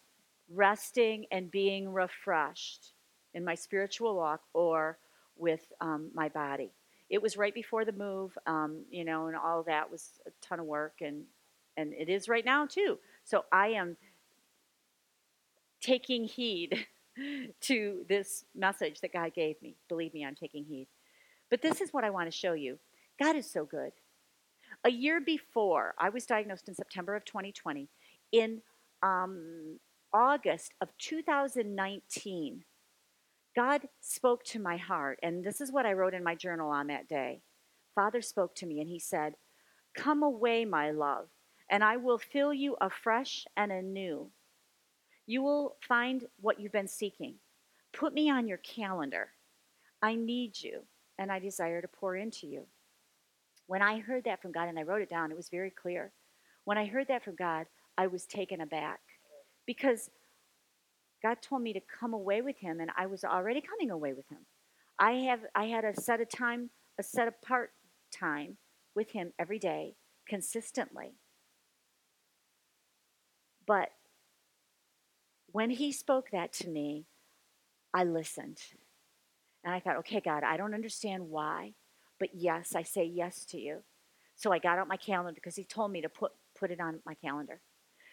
resting 0.53 1.27
and 1.31 1.51
being 1.51 1.93
refreshed 1.93 2.93
in 3.35 3.45
my 3.45 3.55
spiritual 3.55 4.17
walk 4.17 4.41
or 4.55 4.99
with 5.37 5.73
um, 5.81 6.11
my 6.15 6.29
body. 6.29 6.73
It 7.11 7.23
was 7.23 7.37
right 7.37 7.55
before 7.55 7.85
the 7.85 7.93
move, 7.93 8.37
um, 8.47 8.85
you 8.91 9.05
know, 9.05 9.29
and 9.29 9.37
all 9.37 9.63
that 9.65 9.91
was 9.91 10.21
a 10.27 10.31
ton 10.43 10.61
of 10.61 10.67
work, 10.67 10.97
and 11.01 11.25
and 11.77 11.95
it 11.95 12.09
is 12.09 12.29
right 12.29 12.45
now 12.45 12.67
too. 12.67 12.99
So 13.25 13.45
I 13.53 13.69
am 13.69 13.97
taking 15.81 16.25
heed 16.25 16.87
to 17.61 18.05
this 18.09 18.45
message 18.55 19.01
that 19.01 19.13
God 19.13 19.33
gave 19.35 19.61
me. 19.63 19.77
Believe 19.89 20.13
me, 20.13 20.25
I'm 20.25 20.35
taking 20.35 20.65
heed. 20.65 20.89
But 21.51 21.63
this 21.63 21.81
is 21.81 21.93
what 21.93 22.05
I 22.05 22.11
want 22.11 22.31
to 22.31 22.37
show 22.37 22.53
you. 22.53 22.79
God 23.19 23.37
is 23.37 23.51
so 23.51 23.65
good. 23.65 23.93
A 24.85 24.91
year 24.91 25.21
before, 25.21 25.95
I 25.99 26.11
was 26.11 26.27
diagnosed 26.27 26.69
in 26.69 26.75
September 26.75 27.17
of 27.17 27.25
2020. 27.25 27.89
In 28.33 28.61
um, 29.03 29.79
August 30.13 30.73
of 30.81 30.89
2019, 30.99 32.65
God 33.55 33.89
spoke 34.01 34.43
to 34.45 34.59
my 34.59 34.77
heart, 34.79 35.19
and 35.23 35.45
this 35.45 35.61
is 35.61 35.71
what 35.71 35.85
I 35.85 35.93
wrote 35.93 36.15
in 36.15 36.25
my 36.25 36.35
journal 36.35 36.71
on 36.71 36.87
that 36.87 37.09
day. 37.09 37.43
Father 37.95 38.23
spoke 38.23 38.55
to 38.57 38.67
me, 38.67 38.81
and 38.81 38.89
He 38.89 38.99
said, 38.99 39.35
Come 39.95 40.23
away, 40.23 40.65
my 40.65 40.93
love, 40.93 41.29
and 41.71 41.85
I 41.85 41.99
will 41.99 42.19
fill 42.19 42.55
you 42.55 42.77
afresh 42.81 43.45
and 43.57 43.71
anew. 43.71 44.31
You 45.27 45.43
will 45.43 45.77
find 45.87 46.25
what 46.41 46.59
you've 46.59 46.73
been 46.73 46.89
seeking. 46.89 47.35
Put 47.93 48.15
me 48.15 48.31
on 48.31 48.49
your 48.49 48.59
calendar. 48.59 49.31
I 50.01 50.15
need 50.15 50.63
you, 50.63 50.85
and 51.19 51.31
I 51.31 51.39
desire 51.39 51.83
to 51.83 51.89
pour 51.89 52.17
into 52.17 52.47
you. 52.47 52.67
When 53.67 53.83
I 53.83 53.99
heard 53.99 54.25
that 54.25 54.41
from 54.41 54.53
God, 54.53 54.69
and 54.69 54.79
I 54.79 54.85
wrote 54.85 55.03
it 55.03 55.11
down, 55.11 55.31
it 55.31 55.37
was 55.37 55.51
very 55.51 55.71
clear. 55.71 56.13
When 56.65 56.79
I 56.79 56.87
heard 56.87 57.09
that 57.09 57.25
from 57.25 57.35
God, 57.35 57.67
I 57.99 58.07
was 58.07 58.25
taken 58.25 58.63
aback 58.63 59.01
because 59.69 60.09
God 61.23 61.43
told 61.43 61.61
me 61.61 61.75
to 61.75 61.81
come 62.01 62.15
away 62.15 62.41
with 62.41 62.57
him 62.57 62.81
and 62.81 62.91
I 62.97 63.05
was 63.05 63.23
already 63.23 63.61
coming 63.61 63.91
away 63.91 64.15
with 64.15 64.27
him. 64.31 64.47
I 64.99 65.13
have 65.29 65.41
I 65.55 65.67
had 65.67 65.85
a 65.85 65.95
set 65.95 66.23
of 66.23 66.31
time, 66.31 66.71
a 66.99 67.03
set 67.03 67.29
apart 67.29 67.73
time 68.11 68.57
with 68.97 69.11
him 69.11 69.35
every 69.39 69.59
day 69.59 69.95
consistently. 70.27 71.13
But 73.67 73.91
when 75.53 75.69
he 75.69 75.93
spoke 75.93 76.31
that 76.33 76.55
to 76.55 76.69
me, 76.69 77.05
I 77.93 78.05
listened. 78.05 78.63
And 79.65 79.75
I 79.75 79.81
thought, 79.81 79.99
okay, 79.99 80.23
God, 80.25 80.45
I 80.45 80.57
don't 80.57 80.73
understand 80.73 81.29
why, 81.29 81.75
but 82.19 82.31
yes, 82.33 82.75
I 82.75 82.85
say 82.85 83.05
yes 83.05 83.45
to 83.47 83.59
you. 83.59 83.83
So 84.35 84.51
I 84.51 84.61
got 84.61 84.79
out 84.79 84.89
my 84.89 84.97
calendar 84.97 85.35
because 85.35 85.57
he 85.57 85.65
told 85.65 85.93
me 85.93 86.01
to 86.01 86.09
put, 86.09 86.33
put 86.59 86.71
it 86.71 86.81
on 86.81 87.01
my 87.05 87.15
calendar. 87.15 87.61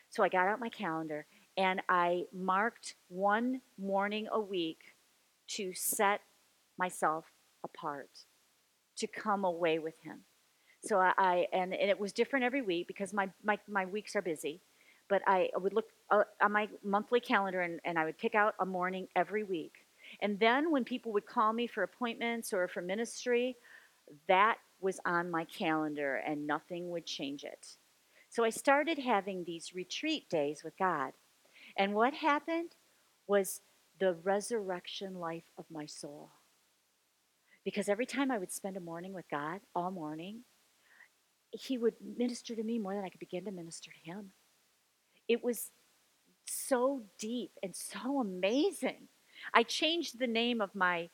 So 0.10 0.24
I 0.24 0.30
got 0.30 0.47
out 0.47 0.60
my 0.60 0.70
calendar 0.70 1.26
and 1.58 1.82
I 1.88 2.26
marked 2.34 2.95
one 3.08 3.62
morning 3.78 4.28
a 4.32 4.39
week 4.39 4.80
to 5.47 5.74
set 5.74 6.22
myself 6.78 7.26
apart, 7.64 8.10
to 8.97 9.08
come 9.08 9.45
away 9.45 9.80
with 9.80 9.99
him. 10.01 10.22
So 10.84 10.99
I, 10.99 11.14
I 11.18 11.47
and, 11.53 11.74
and 11.74 11.89
it 11.89 11.99
was 11.99 12.12
different 12.12 12.45
every 12.45 12.62
week 12.62 12.88
because 12.88 13.14
my, 13.14 13.30
my, 13.43 13.58
my 13.68 13.86
weeks 13.86 14.16
are 14.16 14.22
busy. 14.22 14.62
But 15.08 15.22
I 15.28 15.49
would 15.56 15.74
look 15.74 15.86
uh, 16.10 16.24
on 16.41 16.51
my 16.51 16.68
monthly 16.84 17.20
calendar 17.20 17.62
and, 17.62 17.80
and 17.86 17.97
I 17.97 18.06
would 18.06 18.18
pick 18.18 18.36
out 18.36 18.56
a 18.60 18.66
morning 18.66 19.08
every 19.16 19.43
week. 19.43 19.74
And 20.22 20.39
then 20.39 20.72
when 20.72 20.84
people 20.84 21.14
would 21.14 21.26
call 21.26 21.53
me 21.53 21.68
for 21.68 21.84
appointments 21.84 22.53
or 22.53 22.68
for 22.68 22.82
ministry, 22.82 23.56
that 24.28 24.58
was 24.82 24.99
on 25.06 25.32
my 25.32 25.45
calendar 25.45 26.22
and 26.28 26.45
nothing 26.45 26.89
would 26.89 27.06
change 27.06 27.43
it. 27.43 27.68
So 28.30 28.43
I 28.43 28.49
started 28.49 28.99
having 28.99 29.43
these 29.43 29.74
retreat 29.74 30.30
days 30.30 30.62
with 30.64 30.78
God. 30.78 31.14
And 31.78 31.93
what 31.93 32.13
happened 32.13 32.71
was 33.28 33.61
the 33.99 34.13
resurrection 34.23 35.15
life 35.15 35.43
of 35.57 35.65
my 35.71 35.86
soul. 35.86 36.32
Because 37.63 37.89
every 37.89 38.05
time 38.05 38.30
I 38.32 38.38
would 38.38 38.51
spend 38.51 38.78
a 38.78 38.82
morning 38.82 39.13
with 39.13 39.26
God, 39.30 39.61
all 39.73 39.91
morning, 39.91 40.41
He 41.51 41.78
would 41.78 41.95
minister 42.17 42.55
to 42.55 42.63
me 42.63 42.78
more 42.78 42.93
than 42.93 43.03
I 43.03 43.09
could 43.09 43.19
begin 43.19 43.45
to 43.45 43.51
minister 43.51 43.91
to 43.91 44.11
Him. 44.11 44.32
It 45.28 45.43
was 45.43 45.71
so 46.45 47.01
deep 47.17 47.51
and 47.63 47.76
so 47.76 48.19
amazing. 48.19 49.07
I 49.53 49.63
changed 49.63 50.19
the 50.19 50.28
name 50.28 50.61
of 50.61 50.76
my 50.76 51.09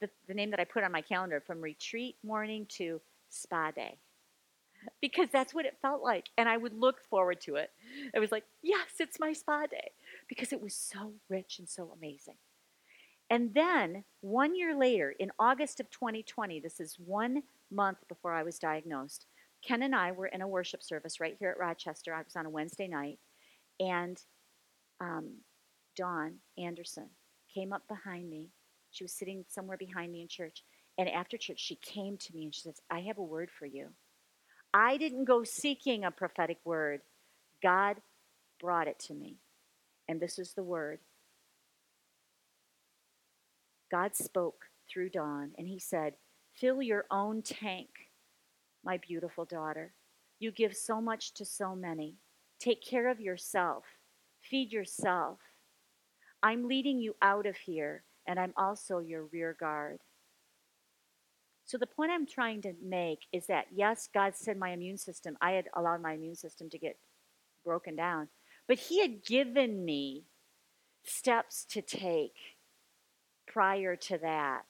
the, 0.00 0.10
the 0.28 0.34
name 0.34 0.50
that 0.50 0.60
I 0.60 0.64
put 0.64 0.84
on 0.84 0.92
my 0.92 1.00
calendar 1.00 1.40
from 1.40 1.62
retreat 1.62 2.16
morning 2.22 2.66
to 2.76 3.00
spa 3.30 3.70
day 3.70 3.96
because 5.00 5.28
that's 5.32 5.54
what 5.54 5.64
it 5.64 5.78
felt 5.80 6.02
like. 6.02 6.28
And 6.36 6.48
I 6.48 6.58
would 6.58 6.74
look 6.74 7.02
forward 7.08 7.40
to 7.42 7.56
it. 7.56 7.70
It 8.14 8.20
was 8.20 8.30
like, 8.30 8.44
yes, 8.62 8.86
it's 9.00 9.18
my 9.18 9.32
spa 9.32 9.66
day 9.66 9.92
because 10.28 10.52
it 10.52 10.60
was 10.60 10.74
so 10.74 11.14
rich 11.28 11.58
and 11.58 11.68
so 11.68 11.92
amazing. 11.96 12.36
And 13.28 13.54
then 13.54 14.04
one 14.20 14.54
year 14.54 14.76
later, 14.76 15.14
in 15.18 15.30
August 15.38 15.80
of 15.80 15.90
2020, 15.90 16.60
this 16.60 16.78
is 16.80 16.96
one 16.98 17.42
month 17.70 17.98
before 18.08 18.32
I 18.32 18.44
was 18.44 18.58
diagnosed, 18.58 19.26
Ken 19.66 19.82
and 19.82 19.94
I 19.94 20.12
were 20.12 20.26
in 20.26 20.42
a 20.42 20.48
worship 20.48 20.82
service 20.82 21.18
right 21.18 21.36
here 21.38 21.50
at 21.50 21.58
Rochester. 21.58 22.14
I 22.14 22.22
was 22.22 22.36
on 22.36 22.46
a 22.46 22.50
Wednesday 22.50 22.86
night, 22.86 23.18
and 23.80 24.20
um, 25.00 25.38
Dawn 25.96 26.36
Anderson 26.56 27.08
came 27.52 27.72
up 27.72 27.82
behind 27.88 28.28
me. 28.30 28.50
She 28.90 29.02
was 29.02 29.12
sitting 29.12 29.44
somewhere 29.48 29.76
behind 29.76 30.12
me 30.12 30.22
in 30.22 30.28
church. 30.28 30.62
And 30.98 31.08
after 31.08 31.36
church, 31.36 31.60
she 31.60 31.76
came 31.76 32.16
to 32.16 32.34
me 32.34 32.44
and 32.44 32.54
she 32.54 32.62
says, 32.62 32.80
I 32.90 33.00
have 33.00 33.18
a 33.18 33.22
word 33.22 33.50
for 33.50 33.66
you. 33.66 33.88
I 34.72 34.96
didn't 34.96 35.24
go 35.24 35.42
seeking 35.42 36.04
a 36.04 36.10
prophetic 36.10 36.58
word, 36.64 37.00
God 37.62 37.96
brought 38.60 38.88
it 38.88 38.98
to 39.00 39.14
me. 39.14 39.36
And 40.08 40.20
this 40.20 40.38
is 40.38 40.52
the 40.52 40.62
word. 40.62 41.00
God 43.90 44.16
spoke 44.16 44.66
through 44.90 45.10
Dawn, 45.10 45.52
and 45.58 45.66
He 45.66 45.78
said, 45.78 46.14
Fill 46.54 46.82
your 46.82 47.04
own 47.10 47.42
tank, 47.42 47.88
my 48.84 48.96
beautiful 48.96 49.44
daughter. 49.44 49.94
You 50.38 50.50
give 50.50 50.74
so 50.74 51.00
much 51.00 51.34
to 51.34 51.44
so 51.44 51.74
many. 51.74 52.16
Take 52.58 52.82
care 52.82 53.08
of 53.08 53.20
yourself, 53.20 53.84
feed 54.40 54.72
yourself. 54.72 55.38
I'm 56.42 56.68
leading 56.68 56.98
you 56.98 57.16
out 57.22 57.46
of 57.46 57.56
here, 57.56 58.04
and 58.26 58.38
I'm 58.38 58.54
also 58.56 58.98
your 58.98 59.24
rear 59.24 59.56
guard. 59.58 59.98
So, 61.64 61.78
the 61.78 61.86
point 61.86 62.12
I'm 62.12 62.26
trying 62.26 62.62
to 62.62 62.74
make 62.82 63.26
is 63.32 63.46
that 63.48 63.66
yes, 63.74 64.08
God 64.12 64.36
said 64.36 64.56
my 64.56 64.70
immune 64.70 64.98
system, 64.98 65.36
I 65.40 65.52
had 65.52 65.66
allowed 65.74 66.00
my 66.00 66.12
immune 66.12 66.36
system 66.36 66.70
to 66.70 66.78
get 66.78 66.96
broken 67.64 67.96
down, 67.96 68.28
but 68.68 68.78
He 68.78 69.00
had 69.00 69.24
given 69.24 69.84
me 69.84 70.24
steps 71.04 71.64
to 71.70 71.82
take 71.82 72.34
prior 73.46 73.96
to 73.96 74.18
that. 74.18 74.62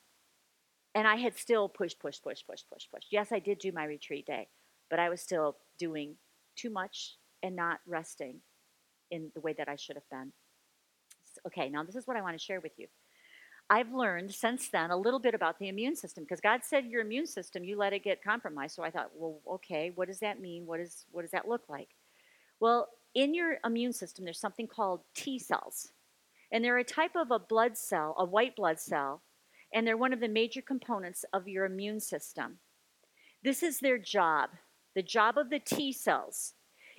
And 0.95 1.07
I 1.07 1.17
had 1.17 1.37
still 1.37 1.69
pushed, 1.69 1.99
pushed, 1.99 2.23
pushed, 2.23 2.47
pushed, 2.47 2.71
pushed, 2.71 2.91
pushed. 2.91 3.09
Yes, 3.11 3.33
I 3.33 3.39
did 3.39 3.59
do 3.59 3.73
my 3.73 3.85
retreat 3.85 4.27
day, 4.27 4.49
but 4.89 4.99
I 4.99 5.09
was 5.09 5.21
still 5.21 5.57
doing 5.79 6.17
too 6.57 6.71
much 6.71 7.17
and 7.43 7.55
not 7.55 7.81
resting 7.87 8.41
in 9.11 9.31
the 9.35 9.41
way 9.41 9.55
that 9.59 9.69
I 9.69 9.77
should 9.77 9.97
have 9.97 10.09
been. 10.11 10.33
Okay, 11.47 11.69
now 11.69 11.83
this 11.83 11.97
is 11.97 12.07
what 12.07 12.17
I 12.17 12.23
want 12.23 12.39
to 12.39 12.43
share 12.43 12.61
with 12.61 12.73
you. 12.79 12.87
I've 13.69 13.93
learned 13.93 14.33
since 14.33 14.69
then 14.69 14.91
a 14.91 14.97
little 14.97 15.19
bit 15.19 15.35
about 15.35 15.59
the 15.59 15.69
immune 15.69 15.97
system 15.97 16.25
because 16.25 16.41
God 16.41 16.61
said 16.65 16.87
your 16.87 17.03
immune 17.03 17.27
system, 17.27 17.65
you 17.65 17.77
let 17.77 17.93
it 17.93 18.05
get 18.05 18.23
compromised. 18.23 18.77
So 18.77 18.85
I 18.85 18.91
thought, 18.91 19.11
well, 19.15 19.41
okay, 19.55 19.91
what 19.95 20.09
does 20.09 20.21
that 20.21 20.41
mean? 20.41 20.67
What, 20.67 20.81
is, 20.81 21.05
what 21.11 21.23
does 21.23 21.33
that 21.33 21.49
look 21.49 21.69
like? 21.69 21.89
Well, 22.61 22.89
in 23.17 23.35
your 23.35 23.57
immune 23.65 23.95
system, 23.95 24.25
there's 24.25 24.39
something 24.39 24.69
called 24.69 25.01
T 25.15 25.39
cells. 25.39 25.89
And 26.53 26.63
they're 26.63 26.79
a 26.79 26.85
type 26.85 27.17
of 27.17 27.31
a 27.33 27.39
blood 27.39 27.77
cell, 27.77 28.15
a 28.19 28.25
white 28.25 28.55
blood 28.55 28.79
cell, 28.79 29.23
and 29.73 29.85
they're 29.85 29.97
one 29.97 30.13
of 30.13 30.21
the 30.21 30.29
major 30.29 30.61
components 30.61 31.25
of 31.33 31.49
your 31.49 31.65
immune 31.65 31.99
system. 31.99 32.59
This 33.43 33.63
is 33.63 33.81
their 33.81 33.99
job. 33.99 34.51
The 34.95 35.03
job 35.03 35.39
of 35.39 35.51
the 35.51 35.59
T 35.59 35.93
cells 35.93 36.53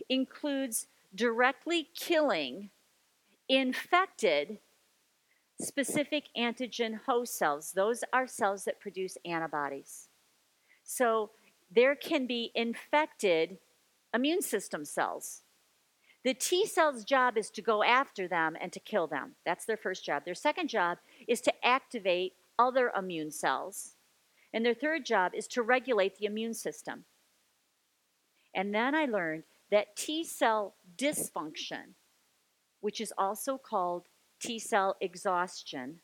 includes 0.10 0.88
directly 1.16 1.88
killing 1.96 2.72
infected 3.48 4.58
specific 5.62 6.26
antigen 6.38 7.00
host 7.06 7.38
cells. 7.38 7.72
Those 7.72 8.04
are 8.12 8.28
cells 8.28 8.66
that 8.66 8.80
produce 8.80 9.18
antibodies. 9.24 10.10
So 10.84 11.32
there 11.74 11.96
can 11.96 12.28
be 12.28 12.52
infected 12.56 13.60
immune 14.14 14.42
system 14.42 14.84
cells. 14.84 15.44
The 16.24 16.34
T 16.34 16.66
cell's 16.66 17.04
job 17.04 17.38
is 17.38 17.50
to 17.52 17.62
go 17.62 17.84
after 17.84 18.28
them 18.28 18.58
and 18.60 18.74
to 18.74 18.80
kill 18.80 19.08
them. 19.08 19.36
That's 19.46 19.66
their 19.66 19.78
first 19.78 20.04
job. 20.04 20.26
Their 20.26 20.36
second 20.36 20.68
job 20.68 20.98
is 21.28 21.42
to 21.42 21.66
activate 21.66 22.34
other 22.60 22.92
immune 22.98 23.32
cells. 23.32 23.94
And 24.54 24.66
their 24.66 24.74
third 24.74 25.06
job 25.06 25.34
is 25.36 25.48
to 25.50 25.62
regulate 25.62 26.18
the 26.18 26.26
immune 26.26 26.54
system. 26.54 27.06
And 28.56 28.74
then 28.74 28.96
I 28.96 29.06
learned 29.06 29.44
that 29.72 29.96
T 29.96 30.24
cell 30.24 30.76
dysfunction, 30.98 31.94
which 32.82 33.00
is 33.00 33.14
also 33.18 33.58
called 33.58 34.08
T 34.40 34.60
cell 34.60 34.96
exhaustion 35.00 36.00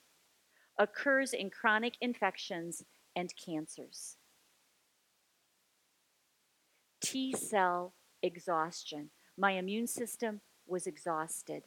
occurs 0.77 1.33
in 1.33 1.49
chronic 1.49 1.95
infections 2.01 2.83
and 3.15 3.33
cancers. 3.35 4.17
T 7.01 7.33
cell 7.33 7.93
exhaustion. 8.21 9.09
My 9.37 9.51
immune 9.51 9.87
system 9.87 10.41
was 10.67 10.87
exhausted. 10.87 11.63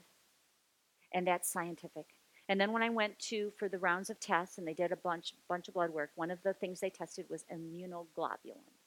And 1.12 1.26
that's 1.26 1.50
scientific. 1.50 2.06
And 2.48 2.60
then 2.60 2.72
when 2.72 2.82
I 2.82 2.90
went 2.90 3.18
to 3.30 3.50
for 3.58 3.68
the 3.68 3.78
rounds 3.78 4.10
of 4.10 4.20
tests 4.20 4.58
and 4.58 4.66
they 4.66 4.74
did 4.74 4.92
a 4.92 4.96
bunch 4.96 5.34
bunch 5.48 5.68
of 5.68 5.74
blood 5.74 5.90
work, 5.90 6.10
one 6.14 6.30
of 6.30 6.42
the 6.42 6.52
things 6.54 6.80
they 6.80 6.90
tested 6.90 7.26
was 7.28 7.44
immunoglobulins. 7.52 8.84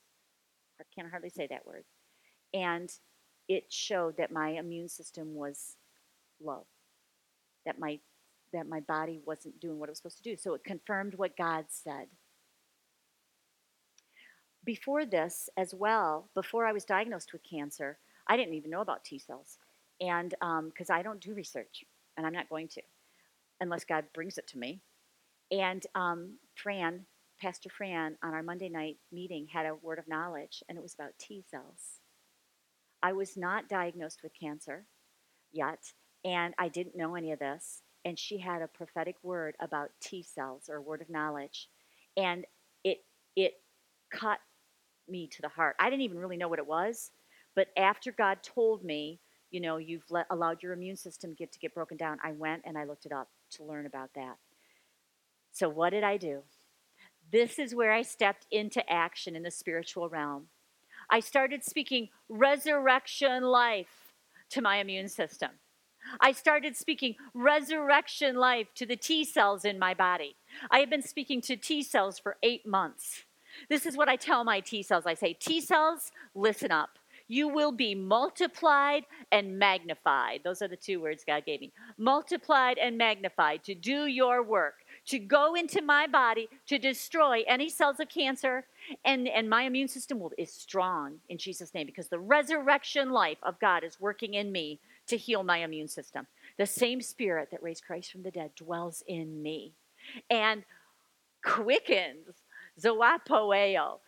I 0.80 0.84
can 0.94 1.10
hardly 1.10 1.30
say 1.30 1.46
that 1.48 1.66
word. 1.66 1.84
And 2.54 2.90
it 3.48 3.72
showed 3.72 4.16
that 4.16 4.32
my 4.32 4.50
immune 4.50 4.88
system 4.88 5.34
was 5.34 5.76
low 6.42 6.66
that 7.64 7.78
my 7.78 7.98
that 8.52 8.68
my 8.68 8.80
body 8.80 9.20
wasn't 9.24 9.60
doing 9.60 9.78
what 9.78 9.88
it 9.88 9.92
was 9.92 9.98
supposed 9.98 10.16
to 10.16 10.22
do. 10.24 10.36
So 10.36 10.54
it 10.54 10.64
confirmed 10.64 11.14
what 11.14 11.36
God 11.36 11.66
said. 11.68 12.06
Before 14.64 15.06
this, 15.06 15.48
as 15.56 15.72
well, 15.72 16.28
before 16.34 16.66
I 16.66 16.72
was 16.72 16.84
diagnosed 16.84 17.32
with 17.32 17.42
cancer, 17.48 17.98
I 18.30 18.36
didn't 18.36 18.54
even 18.54 18.70
know 18.70 18.80
about 18.80 19.04
T 19.04 19.18
cells, 19.18 19.58
and 20.00 20.30
because 20.30 20.90
um, 20.90 20.96
I 20.96 21.02
don't 21.02 21.20
do 21.20 21.34
research, 21.34 21.84
and 22.16 22.24
I'm 22.24 22.32
not 22.32 22.48
going 22.48 22.68
to, 22.68 22.82
unless 23.60 23.84
God 23.84 24.04
brings 24.14 24.38
it 24.38 24.46
to 24.48 24.58
me. 24.58 24.80
And 25.50 25.84
um, 25.96 26.38
Fran, 26.54 27.06
Pastor 27.42 27.68
Fran, 27.68 28.16
on 28.22 28.32
our 28.32 28.44
Monday 28.44 28.68
night 28.68 28.98
meeting, 29.10 29.48
had 29.52 29.66
a 29.66 29.74
word 29.74 29.98
of 29.98 30.06
knowledge, 30.06 30.62
and 30.68 30.78
it 30.78 30.82
was 30.82 30.94
about 30.94 31.18
T 31.18 31.44
cells. 31.50 31.98
I 33.02 33.12
was 33.14 33.36
not 33.36 33.68
diagnosed 33.68 34.20
with 34.22 34.32
cancer 34.40 34.86
yet, 35.52 35.92
and 36.24 36.54
I 36.56 36.68
didn't 36.68 36.96
know 36.96 37.16
any 37.16 37.32
of 37.32 37.40
this. 37.40 37.82
And 38.04 38.18
she 38.18 38.38
had 38.38 38.62
a 38.62 38.68
prophetic 38.68 39.16
word 39.24 39.56
about 39.60 39.90
T 40.00 40.22
cells 40.22 40.68
or 40.70 40.76
a 40.76 40.82
word 40.82 41.02
of 41.02 41.10
knowledge. 41.10 41.68
And 42.16 42.46
it 42.84 42.98
it 43.36 43.54
cut 44.12 44.38
me 45.08 45.28
to 45.28 45.42
the 45.42 45.48
heart. 45.48 45.76
I 45.80 45.90
didn't 45.90 46.02
even 46.02 46.18
really 46.18 46.36
know 46.36 46.48
what 46.48 46.60
it 46.60 46.66
was, 46.66 47.10
but 47.54 47.68
after 47.76 48.12
God 48.12 48.38
told 48.42 48.84
me, 48.84 49.20
you 49.50 49.60
know, 49.60 49.78
you've 49.78 50.08
let, 50.10 50.26
allowed 50.30 50.62
your 50.62 50.72
immune 50.72 50.96
system 50.96 51.34
get 51.34 51.52
to 51.52 51.58
get 51.58 51.74
broken 51.74 51.96
down, 51.96 52.18
I 52.22 52.32
went 52.32 52.62
and 52.64 52.78
I 52.78 52.84
looked 52.84 53.06
it 53.06 53.12
up 53.12 53.28
to 53.52 53.64
learn 53.64 53.86
about 53.86 54.10
that. 54.14 54.36
So 55.52 55.68
what 55.68 55.90
did 55.90 56.04
I 56.04 56.16
do? 56.16 56.42
This 57.32 57.58
is 57.58 57.74
where 57.74 57.92
I 57.92 58.02
stepped 58.02 58.46
into 58.50 58.88
action 58.90 59.36
in 59.36 59.42
the 59.42 59.50
spiritual 59.50 60.08
realm. 60.08 60.46
I 61.10 61.20
started 61.20 61.64
speaking 61.64 62.08
resurrection 62.28 63.42
life 63.42 64.14
to 64.50 64.62
my 64.62 64.76
immune 64.76 65.08
system. 65.08 65.50
I 66.20 66.32
started 66.32 66.76
speaking 66.76 67.16
resurrection 67.34 68.36
life 68.36 68.68
to 68.76 68.86
the 68.86 68.96
T 68.96 69.24
cells 69.24 69.64
in 69.64 69.78
my 69.78 69.94
body. 69.94 70.36
I 70.70 70.78
have 70.78 70.90
been 70.90 71.02
speaking 71.02 71.40
to 71.42 71.56
T 71.56 71.82
cells 71.82 72.18
for 72.18 72.36
eight 72.42 72.66
months. 72.66 73.24
This 73.68 73.86
is 73.86 73.96
what 73.96 74.08
I 74.08 74.16
tell 74.16 74.44
my 74.44 74.60
T 74.60 74.82
cells 74.82 75.04
I 75.06 75.14
say, 75.14 75.34
T 75.34 75.60
cells, 75.60 76.10
listen 76.34 76.70
up. 76.70 76.99
You 77.30 77.46
will 77.46 77.70
be 77.70 77.94
multiplied 77.94 79.04
and 79.30 79.56
magnified. 79.56 80.40
Those 80.42 80.62
are 80.62 80.66
the 80.66 80.76
two 80.76 81.00
words 81.00 81.22
God 81.24 81.46
gave 81.46 81.60
me 81.60 81.72
multiplied 81.96 82.76
and 82.76 82.98
magnified 82.98 83.62
to 83.62 83.74
do 83.76 84.06
your 84.06 84.42
work, 84.42 84.74
to 85.06 85.20
go 85.20 85.54
into 85.54 85.80
my 85.80 86.08
body 86.08 86.48
to 86.66 86.76
destroy 86.76 87.44
any 87.46 87.68
cells 87.68 88.00
of 88.00 88.08
cancer. 88.08 88.64
And, 89.04 89.28
and 89.28 89.48
my 89.48 89.62
immune 89.62 89.86
system 89.86 90.18
will, 90.18 90.32
is 90.38 90.52
strong 90.52 91.20
in 91.28 91.38
Jesus' 91.38 91.72
name 91.72 91.86
because 91.86 92.08
the 92.08 92.18
resurrection 92.18 93.10
life 93.10 93.38
of 93.44 93.60
God 93.60 93.84
is 93.84 94.00
working 94.00 94.34
in 94.34 94.50
me 94.50 94.80
to 95.06 95.16
heal 95.16 95.44
my 95.44 95.58
immune 95.58 95.86
system. 95.86 96.26
The 96.58 96.66
same 96.66 97.00
spirit 97.00 97.52
that 97.52 97.62
raised 97.62 97.84
Christ 97.84 98.10
from 98.10 98.24
the 98.24 98.32
dead 98.32 98.56
dwells 98.56 99.04
in 99.06 99.40
me 99.40 99.74
and 100.28 100.64
quickens, 101.44 102.42
zoapoeo, 102.76 104.00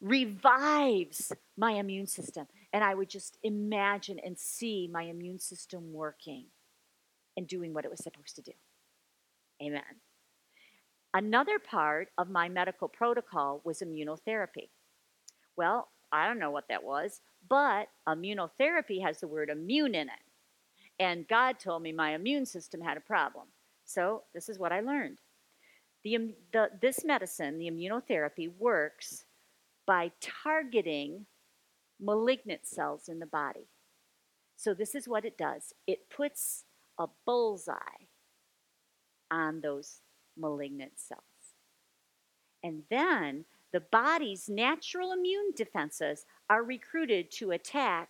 revives 0.00 1.30
my 1.58 1.72
immune 1.72 2.06
system. 2.06 2.46
And 2.72 2.84
I 2.84 2.94
would 2.94 3.08
just 3.10 3.38
imagine 3.42 4.20
and 4.24 4.38
see 4.38 4.88
my 4.92 5.02
immune 5.02 5.40
system 5.40 5.92
working 5.92 6.46
and 7.36 7.46
doing 7.46 7.74
what 7.74 7.84
it 7.84 7.90
was 7.90 8.02
supposed 8.02 8.36
to 8.36 8.42
do. 8.42 8.52
Amen. 9.62 9.82
Another 11.12 11.58
part 11.58 12.08
of 12.16 12.30
my 12.30 12.48
medical 12.48 12.88
protocol 12.88 13.60
was 13.64 13.80
immunotherapy. 13.80 14.68
Well, 15.56 15.88
I 16.12 16.26
don't 16.26 16.38
know 16.38 16.50
what 16.50 16.68
that 16.68 16.84
was, 16.84 17.20
but 17.48 17.88
immunotherapy 18.08 19.02
has 19.02 19.20
the 19.20 19.28
word 19.28 19.50
immune 19.50 19.94
in 19.94 20.08
it. 20.08 20.22
And 21.00 21.26
God 21.26 21.58
told 21.58 21.82
me 21.82 21.92
my 21.92 22.14
immune 22.14 22.46
system 22.46 22.80
had 22.80 22.96
a 22.96 23.00
problem. 23.00 23.46
So 23.84 24.22
this 24.34 24.48
is 24.48 24.58
what 24.58 24.72
I 24.72 24.80
learned. 24.80 25.18
The, 26.04 26.34
the, 26.52 26.70
this 26.80 27.04
medicine, 27.04 27.58
the 27.58 27.70
immunotherapy, 27.70 28.50
works 28.58 29.24
by 29.86 30.12
targeting 30.20 31.26
malignant 32.00 32.66
cells 32.66 33.08
in 33.08 33.18
the 33.18 33.26
body. 33.26 33.68
So, 34.56 34.74
this 34.74 34.94
is 34.94 35.08
what 35.08 35.24
it 35.24 35.38
does 35.38 35.72
it 35.86 36.10
puts 36.10 36.64
a 36.98 37.06
bullseye 37.26 38.06
on 39.30 39.60
those 39.60 40.00
malignant 40.36 40.92
cells. 40.96 41.22
And 42.62 42.82
then 42.90 43.44
the 43.72 43.80
body's 43.80 44.48
natural 44.48 45.12
immune 45.12 45.52
defenses 45.56 46.26
are 46.48 46.62
recruited 46.62 47.30
to 47.32 47.52
attack 47.52 48.08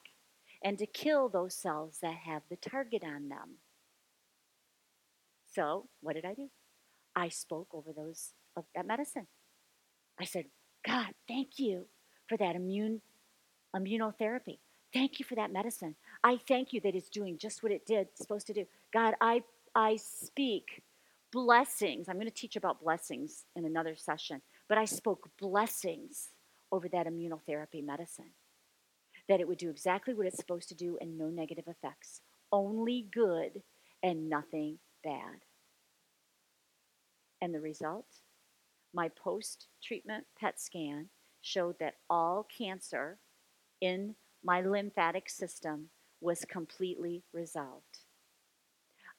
and 0.62 0.78
to 0.78 0.86
kill 0.86 1.28
those 1.28 1.54
cells 1.54 1.98
that 2.02 2.14
have 2.14 2.42
the 2.50 2.56
target 2.56 3.02
on 3.04 3.28
them. 3.28 3.58
So, 5.54 5.86
what 6.00 6.14
did 6.14 6.24
I 6.24 6.34
do? 6.34 6.48
I 7.16 7.28
spoke 7.28 7.68
over 7.72 7.92
those 7.92 8.32
of 8.56 8.64
that 8.74 8.86
medicine. 8.86 9.26
I 10.18 10.24
said, 10.24 10.46
God, 10.86 11.08
thank 11.28 11.58
you 11.58 11.86
for 12.28 12.36
that 12.36 12.56
immune 12.56 13.02
immunotherapy. 13.74 14.58
Thank 14.92 15.18
you 15.18 15.24
for 15.24 15.36
that 15.36 15.52
medicine. 15.52 15.94
I 16.24 16.36
thank 16.36 16.72
you 16.72 16.80
that 16.80 16.94
it's 16.94 17.08
doing 17.08 17.38
just 17.38 17.62
what 17.62 17.72
it 17.72 17.86
did 17.86 18.08
supposed 18.14 18.46
to 18.48 18.52
do. 18.52 18.66
God, 18.92 19.14
I 19.20 19.42
I 19.74 19.96
speak 19.96 20.82
blessings. 21.32 22.08
I'm 22.08 22.16
going 22.16 22.26
to 22.26 22.32
teach 22.32 22.56
about 22.56 22.82
blessings 22.82 23.44
in 23.54 23.64
another 23.64 23.94
session, 23.94 24.42
but 24.68 24.78
I 24.78 24.84
spoke 24.84 25.30
blessings 25.38 26.30
over 26.72 26.88
that 26.88 27.06
immunotherapy 27.06 27.84
medicine. 27.84 28.32
That 29.28 29.40
it 29.40 29.46
would 29.46 29.58
do 29.58 29.70
exactly 29.70 30.12
what 30.14 30.26
it's 30.26 30.36
supposed 30.36 30.68
to 30.70 30.74
do 30.74 30.98
and 31.00 31.16
no 31.16 31.28
negative 31.28 31.68
effects. 31.68 32.20
Only 32.50 33.06
good 33.12 33.62
and 34.02 34.28
nothing 34.28 34.78
bad. 35.04 35.44
And 37.40 37.54
the 37.54 37.60
result? 37.60 38.06
My 38.92 39.08
post 39.08 39.68
treatment 39.82 40.24
PET 40.38 40.60
scan 40.60 41.10
showed 41.42 41.78
that 41.78 41.94
all 42.08 42.46
cancer 42.56 43.18
in 43.80 44.14
my 44.44 44.60
lymphatic 44.60 45.28
system 45.28 45.90
was 46.20 46.44
completely 46.44 47.22
resolved. 47.32 48.00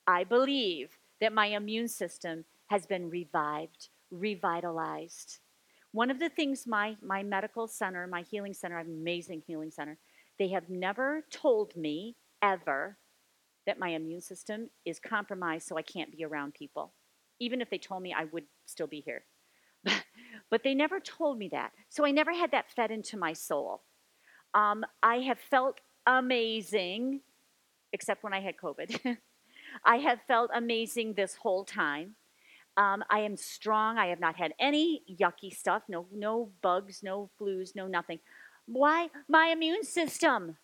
I 0.07 0.23
believe 0.23 0.97
that 1.19 1.33
my 1.33 1.47
immune 1.47 1.87
system 1.87 2.45
has 2.67 2.85
been 2.85 3.09
revived, 3.09 3.89
revitalized. 4.09 5.39
One 5.91 6.09
of 6.09 6.19
the 6.19 6.29
things 6.29 6.65
my, 6.65 6.95
my 7.01 7.21
medical 7.21 7.67
center, 7.67 8.07
my 8.07 8.21
healing 8.21 8.53
center, 8.53 8.75
I 8.75 8.79
have 8.79 8.87
an 8.87 8.93
amazing 8.93 9.43
healing 9.45 9.71
center, 9.71 9.97
they 10.39 10.49
have 10.49 10.69
never 10.69 11.25
told 11.31 11.75
me 11.75 12.15
ever 12.41 12.97
that 13.67 13.77
my 13.77 13.89
immune 13.89 14.21
system 14.21 14.69
is 14.85 14.99
compromised 14.99 15.67
so 15.67 15.77
I 15.77 15.83
can't 15.83 16.11
be 16.11 16.23
around 16.23 16.53
people 16.53 16.93
even 17.41 17.59
if 17.59 17.69
they 17.69 17.79
told 17.79 18.03
me, 18.03 18.13
I 18.13 18.25
would 18.25 18.45
still 18.67 18.87
be 18.87 19.01
here. 19.01 19.23
but 20.51 20.63
they 20.63 20.75
never 20.75 20.99
told 20.99 21.39
me 21.39 21.49
that. 21.49 21.71
So 21.89 22.05
I 22.05 22.11
never 22.11 22.31
had 22.31 22.51
that 22.51 22.71
fed 22.71 22.91
into 22.91 23.17
my 23.17 23.33
soul. 23.33 23.81
Um, 24.53 24.83
I 25.01 25.17
have 25.17 25.39
felt 25.39 25.79
amazing, 26.05 27.21
except 27.93 28.23
when 28.23 28.33
I 28.33 28.41
had 28.41 28.55
COVID. 28.57 29.17
I 29.85 29.97
have 29.97 30.19
felt 30.27 30.51
amazing 30.53 31.13
this 31.13 31.35
whole 31.35 31.63
time. 31.63 32.15
Um, 32.77 33.03
I 33.09 33.19
am 33.19 33.35
strong. 33.37 33.97
I 33.97 34.07
have 34.07 34.19
not 34.19 34.35
had 34.35 34.53
any 34.59 35.01
yucky 35.09 35.53
stuff. 35.53 35.83
No, 35.87 36.05
no 36.13 36.49
bugs, 36.61 37.01
no 37.03 37.29
flus, 37.39 37.75
no 37.75 37.87
nothing. 37.87 38.19
Why? 38.65 39.09
My 39.27 39.47
immune 39.47 39.83
system. 39.83 40.57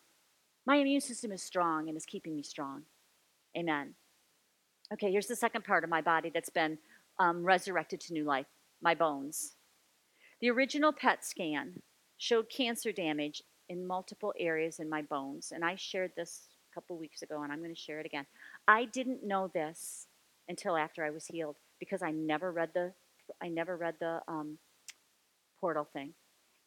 My 0.66 0.78
immune 0.78 1.02
system 1.02 1.32
is 1.32 1.42
strong 1.42 1.88
and 1.88 1.98
is 1.98 2.06
keeping 2.06 2.36
me 2.36 2.44
strong. 2.44 2.84
Amen. 3.58 3.94
Okay, 4.94 5.12
here's 5.12 5.28
the 5.28 5.36
second 5.36 5.64
part 5.64 5.84
of 5.84 5.90
my 5.90 6.02
body 6.02 6.32
that's 6.34 6.50
been 6.50 6.78
um, 7.20 7.44
resurrected 7.44 8.00
to 8.02 8.14
new 8.14 8.24
life 8.24 8.46
my 8.82 8.94
bones. 8.94 9.56
The 10.40 10.52
original 10.52 10.94
PET 10.94 11.26
scan 11.26 11.82
showed 12.18 12.50
cancer 12.50 12.92
damage 12.92 13.42
in 13.70 13.86
multiple 13.86 14.34
areas 14.40 14.80
in 14.80 14.90
my 14.90 15.02
bones, 15.02 15.52
and 15.54 15.64
I 15.64 15.76
shared 15.76 16.12
this 16.16 16.48
a 16.72 16.74
couple 16.74 16.98
weeks 16.98 17.22
ago, 17.22 17.44
and 17.44 17.52
I'm 17.52 17.60
going 17.60 17.74
to 17.74 17.80
share 17.80 18.00
it 18.00 18.06
again. 18.06 18.26
I 18.68 18.86
didn't 18.86 19.26
know 19.26 19.50
this 19.54 20.08
until 20.48 20.78
after 20.78 21.04
I 21.04 21.10
was 21.10 21.26
healed 21.26 21.58
because 21.80 22.02
I 22.02 22.12
never 22.12 22.52
read 22.52 22.72
the 22.74 22.94
I 23.42 23.50
never 23.50 23.76
read 23.76 23.96
the 24.00 24.22
um, 24.30 24.58
portal 25.60 25.88
thing, 25.92 26.14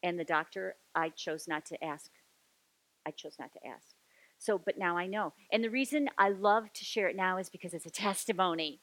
and 0.03 0.19
the 0.19 0.23
doctor 0.23 0.75
I 0.93 1.09
chose 1.09 1.47
not 1.47 1.65
to 1.67 1.83
ask. 1.83 2.11
I 3.05 3.11
chose 3.11 3.37
not 3.39 3.51
to 3.53 3.67
ask. 3.67 3.87
So, 4.37 4.57
but 4.57 4.77
now 4.77 4.97
I 4.97 5.07
know. 5.07 5.33
And 5.51 5.63
the 5.63 5.69
reason 5.69 6.09
I 6.17 6.29
love 6.29 6.73
to 6.73 6.83
share 6.83 7.07
it 7.07 7.15
now 7.15 7.37
is 7.37 7.49
because 7.49 7.73
it's 7.73 7.85
a 7.85 7.89
testimony. 8.07 8.81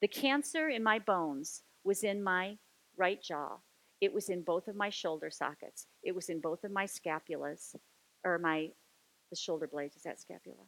The 0.00 0.08
cancer 0.08 0.68
in 0.68 0.82
my 0.82 0.98
bones 0.98 1.62
was 1.84 2.02
in 2.02 2.22
my 2.22 2.56
right 2.96 3.22
jaw. 3.22 3.58
It 4.00 4.12
was 4.12 4.28
in 4.28 4.42
both 4.42 4.68
of 4.68 4.76
my 4.76 4.90
shoulder 4.90 5.30
sockets. 5.30 5.86
It 6.02 6.14
was 6.14 6.28
in 6.28 6.40
both 6.40 6.64
of 6.64 6.72
my 6.72 6.86
scapulas, 6.86 7.74
or 8.24 8.38
my, 8.38 8.70
the 9.30 9.36
shoulder 9.36 9.66
blades, 9.66 9.96
is 9.96 10.02
that 10.04 10.20
scapula? 10.20 10.64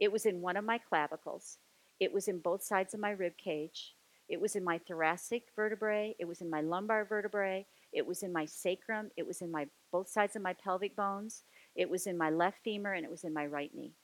It 0.00 0.12
was 0.12 0.26
in 0.26 0.40
one 0.40 0.56
of 0.56 0.64
my 0.64 0.78
clavicles. 0.78 1.58
It 2.00 2.12
was 2.12 2.28
in 2.28 2.40
both 2.40 2.62
sides 2.62 2.94
of 2.94 3.00
my 3.00 3.10
rib 3.10 3.34
cage. 3.36 3.94
It 4.28 4.40
was 4.40 4.56
in 4.56 4.64
my 4.64 4.78
thoracic 4.78 5.44
vertebrae. 5.56 6.14
It 6.18 6.26
was 6.26 6.40
in 6.40 6.50
my 6.50 6.60
lumbar 6.62 7.04
vertebrae. 7.04 7.66
It 7.92 8.06
was 8.06 8.22
in 8.22 8.32
my 8.32 8.46
sacrum. 8.46 9.10
It 9.16 9.26
was 9.26 9.42
in 9.42 9.50
my 9.50 9.66
both 9.92 10.08
sides 10.08 10.36
of 10.36 10.42
my 10.42 10.54
pelvic 10.54 10.96
bones. 10.96 11.42
It 11.76 11.90
was 11.90 12.06
in 12.06 12.16
my 12.16 12.30
left 12.30 12.58
femur 12.64 12.94
and 12.94 13.04
it 13.04 13.10
was 13.10 13.24
in 13.24 13.34
my 13.34 13.46
right 13.46 13.74
knee. 13.74 13.94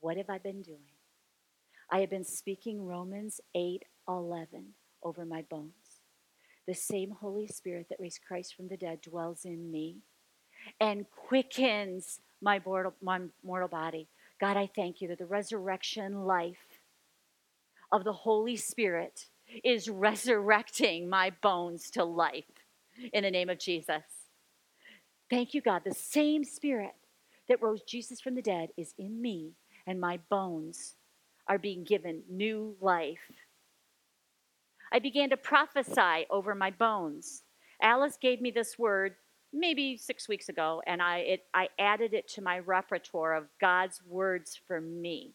What 0.00 0.16
have 0.16 0.30
I 0.30 0.38
been 0.38 0.62
doing? 0.62 0.95
I 1.90 2.00
have 2.00 2.10
been 2.10 2.24
speaking 2.24 2.84
Romans 2.84 3.40
8 3.54 3.84
11 4.08 4.74
over 5.02 5.24
my 5.24 5.42
bones. 5.42 6.00
The 6.66 6.74
same 6.74 7.10
Holy 7.10 7.46
Spirit 7.46 7.86
that 7.88 8.00
raised 8.00 8.20
Christ 8.26 8.54
from 8.56 8.68
the 8.68 8.76
dead 8.76 9.00
dwells 9.00 9.44
in 9.44 9.70
me 9.70 9.98
and 10.80 11.06
quickens 11.10 12.20
my 12.42 12.60
mortal, 12.64 12.94
my 13.00 13.20
mortal 13.44 13.68
body. 13.68 14.08
God, 14.40 14.56
I 14.56 14.68
thank 14.74 15.00
you 15.00 15.08
that 15.08 15.18
the 15.18 15.26
resurrection 15.26 16.24
life 16.24 16.80
of 17.92 18.04
the 18.04 18.12
Holy 18.12 18.56
Spirit 18.56 19.26
is 19.64 19.88
resurrecting 19.88 21.08
my 21.08 21.30
bones 21.40 21.90
to 21.92 22.04
life 22.04 22.44
in 23.12 23.22
the 23.22 23.30
name 23.30 23.48
of 23.48 23.58
Jesus. 23.58 24.02
Thank 25.30 25.54
you, 25.54 25.60
God. 25.60 25.82
The 25.84 25.94
same 25.94 26.42
Spirit 26.42 26.94
that 27.48 27.62
rose 27.62 27.82
Jesus 27.82 28.20
from 28.20 28.34
the 28.34 28.42
dead 28.42 28.70
is 28.76 28.92
in 28.98 29.22
me, 29.22 29.52
and 29.86 30.00
my 30.00 30.18
bones 30.28 30.96
are 31.48 31.58
being 31.58 31.84
given 31.84 32.22
new 32.28 32.76
life. 32.80 33.30
I 34.92 34.98
began 34.98 35.30
to 35.30 35.36
prophesy 35.36 36.26
over 36.30 36.54
my 36.54 36.70
bones. 36.70 37.42
Alice 37.82 38.18
gave 38.20 38.40
me 38.40 38.50
this 38.50 38.78
word 38.78 39.16
maybe 39.52 39.96
six 39.96 40.28
weeks 40.28 40.48
ago, 40.48 40.82
and 40.86 41.02
I, 41.02 41.18
it, 41.18 41.40
I 41.54 41.68
added 41.78 42.14
it 42.14 42.28
to 42.30 42.42
my 42.42 42.58
repertoire 42.58 43.34
of 43.34 43.48
God's 43.60 44.02
words 44.06 44.58
for 44.66 44.80
me. 44.80 45.34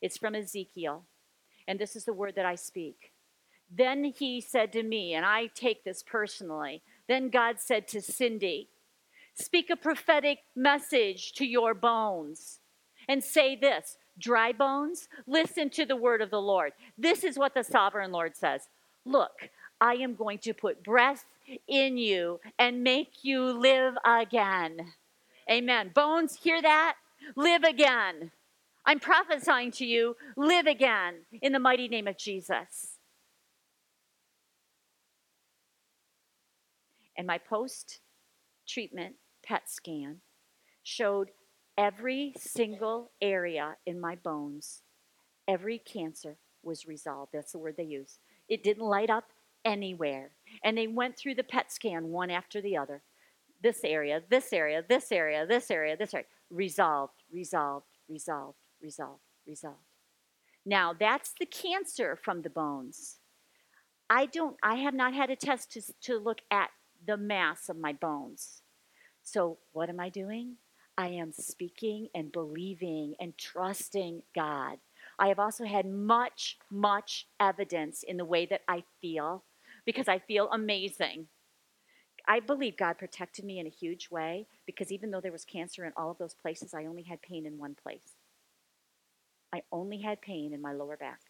It's 0.00 0.16
from 0.16 0.34
Ezekiel, 0.34 1.04
and 1.68 1.78
this 1.78 1.94
is 1.96 2.04
the 2.04 2.12
word 2.12 2.34
that 2.36 2.46
I 2.46 2.54
speak. 2.54 3.12
Then 3.70 4.04
he 4.04 4.40
said 4.40 4.72
to 4.72 4.82
me, 4.82 5.14
and 5.14 5.24
I 5.24 5.46
take 5.54 5.84
this 5.84 6.02
personally, 6.02 6.82
then 7.08 7.28
God 7.28 7.60
said 7.60 7.86
to 7.88 8.00
Cindy, 8.00 8.70
Speak 9.34 9.70
a 9.70 9.76
prophetic 9.76 10.38
message 10.56 11.32
to 11.34 11.46
your 11.46 11.72
bones 11.72 12.60
and 13.08 13.22
say 13.22 13.56
this 13.56 13.96
dry 14.20 14.52
bones, 14.52 15.08
listen 15.26 15.70
to 15.70 15.84
the 15.84 15.96
word 15.96 16.22
of 16.22 16.30
the 16.30 16.40
Lord. 16.40 16.72
This 16.96 17.24
is 17.24 17.38
what 17.38 17.54
the 17.54 17.64
sovereign 17.64 18.12
Lord 18.12 18.36
says 18.36 18.68
Look, 19.04 19.50
I 19.80 19.94
am 19.94 20.14
going 20.14 20.38
to 20.40 20.52
put 20.52 20.84
breath 20.84 21.24
in 21.66 21.96
you 21.96 22.40
and 22.58 22.84
make 22.84 23.22
you 23.24 23.42
live 23.44 23.94
again. 24.04 24.92
Amen. 25.50 25.90
Bones, 25.94 26.36
hear 26.42 26.60
that? 26.60 26.96
Live 27.34 27.64
again. 27.64 28.30
I'm 28.84 29.00
prophesying 29.00 29.70
to 29.72 29.86
you, 29.86 30.16
live 30.36 30.66
again 30.66 31.26
in 31.42 31.52
the 31.52 31.58
mighty 31.58 31.88
name 31.88 32.06
of 32.06 32.18
Jesus. 32.18 32.98
And 37.16 37.26
my 37.26 37.38
post 37.38 38.00
treatment 38.66 39.16
PET 39.44 39.68
scan 39.68 40.20
showed 40.82 41.30
every 41.80 42.34
single 42.36 43.10
area 43.22 43.76
in 43.86 43.98
my 43.98 44.14
bones, 44.14 44.82
every 45.48 45.78
cancer 45.78 46.36
was 46.62 46.86
resolved. 46.86 47.32
That's 47.32 47.52
the 47.52 47.58
word 47.58 47.76
they 47.78 47.84
use. 47.84 48.18
It 48.50 48.62
didn't 48.62 48.84
light 48.84 49.08
up 49.08 49.24
anywhere. 49.64 50.32
And 50.62 50.76
they 50.76 50.86
went 50.86 51.16
through 51.16 51.36
the 51.36 51.42
PET 51.42 51.72
scan 51.72 52.08
one 52.08 52.30
after 52.30 52.60
the 52.60 52.76
other. 52.76 53.02
This 53.62 53.80
area, 53.82 54.20
this 54.28 54.52
area, 54.52 54.84
this 54.86 55.10
area, 55.10 55.46
this 55.46 55.70
area, 55.70 55.96
this 55.96 56.12
area. 56.12 56.26
Resolved, 56.50 57.14
resolved, 57.32 57.86
resolved, 58.10 58.58
resolved, 58.82 59.22
resolved. 59.46 59.78
Now, 60.66 60.92
that's 60.92 61.32
the 61.40 61.46
cancer 61.46 62.18
from 62.22 62.42
the 62.42 62.50
bones. 62.50 63.16
I 64.10 64.26
don't 64.26 64.56
I 64.62 64.74
have 64.74 64.94
not 64.94 65.14
had 65.14 65.30
a 65.30 65.36
test 65.36 65.72
to, 65.72 65.82
to 66.02 66.18
look 66.18 66.40
at 66.50 66.70
the 67.06 67.16
mass 67.16 67.70
of 67.70 67.78
my 67.78 67.94
bones. 67.94 68.60
So, 69.22 69.58
what 69.72 69.88
am 69.88 70.00
I 70.00 70.10
doing? 70.10 70.56
I 70.96 71.08
am 71.08 71.32
speaking 71.32 72.08
and 72.14 72.32
believing 72.32 73.14
and 73.20 73.36
trusting 73.38 74.22
God. 74.34 74.78
I 75.18 75.28
have 75.28 75.38
also 75.38 75.64
had 75.64 75.86
much, 75.86 76.58
much 76.70 77.26
evidence 77.38 78.02
in 78.02 78.16
the 78.16 78.24
way 78.24 78.46
that 78.46 78.62
I 78.68 78.84
feel 79.00 79.44
because 79.86 80.08
I 80.08 80.18
feel 80.18 80.48
amazing. 80.50 81.28
I 82.28 82.40
believe 82.40 82.76
God 82.76 82.98
protected 82.98 83.44
me 83.44 83.58
in 83.58 83.66
a 83.66 83.70
huge 83.70 84.10
way 84.10 84.46
because 84.66 84.92
even 84.92 85.10
though 85.10 85.20
there 85.20 85.32
was 85.32 85.44
cancer 85.44 85.84
in 85.84 85.92
all 85.96 86.10
of 86.10 86.18
those 86.18 86.34
places, 86.34 86.74
I 86.74 86.84
only 86.84 87.02
had 87.02 87.22
pain 87.22 87.46
in 87.46 87.58
one 87.58 87.74
place. 87.80 88.14
I 89.52 89.62
only 89.72 90.00
had 90.00 90.20
pain 90.20 90.52
in 90.52 90.60
my 90.60 90.72
lower 90.72 90.96
back. 90.96 91.20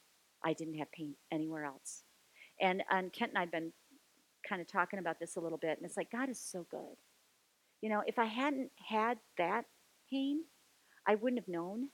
I 0.45 0.53
didn't 0.53 0.79
have 0.79 0.93
pain 0.93 1.15
anywhere 1.31 1.65
else. 1.65 2.03
And, 2.61 2.83
and 2.91 3.13
Kent 3.13 3.31
and 3.31 3.39
I 3.39 3.43
have 3.43 3.53
been 3.53 3.73
kind 4.47 4.61
of 4.61 4.69
talking 4.69 4.99
about 4.99 5.19
this 5.19 5.37
a 5.37 5.41
little 5.41 5.59
bit, 5.59 5.79
and 5.79 5.87
it's 5.87 5.97
like, 5.97 6.11
God 6.11 6.29
is 6.29 6.41
so 6.41 6.67
good. 6.71 6.97
You 7.81 7.89
know, 7.89 8.03
if 8.07 8.19
I 8.19 8.27
hadn't 8.27 8.71
had 8.89 9.19
that 9.39 9.65
pain, 10.11 10.45
I 11.07 11.15
wouldn't 11.15 11.41
have 11.41 11.49
known. 11.49 11.89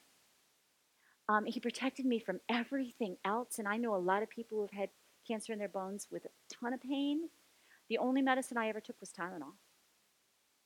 Um, 1.29 1.45
he 1.45 1.59
protected 1.59 2.05
me 2.05 2.19
from 2.19 2.39
everything 2.49 3.17
else, 3.25 3.59
and 3.59 3.67
I 3.67 3.77
know 3.77 3.95
a 3.95 3.97
lot 3.97 4.23
of 4.23 4.29
people 4.29 4.57
who 4.57 4.61
have 4.63 4.79
had 4.79 4.89
cancer 5.27 5.51
in 5.51 5.59
their 5.59 5.67
bones 5.67 6.07
with 6.11 6.25
a 6.25 6.29
ton 6.53 6.73
of 6.73 6.81
pain. 6.81 7.29
The 7.89 7.97
only 7.97 8.21
medicine 8.21 8.57
I 8.57 8.69
ever 8.69 8.79
took 8.79 8.99
was 8.99 9.11
Tylenol. 9.11 9.53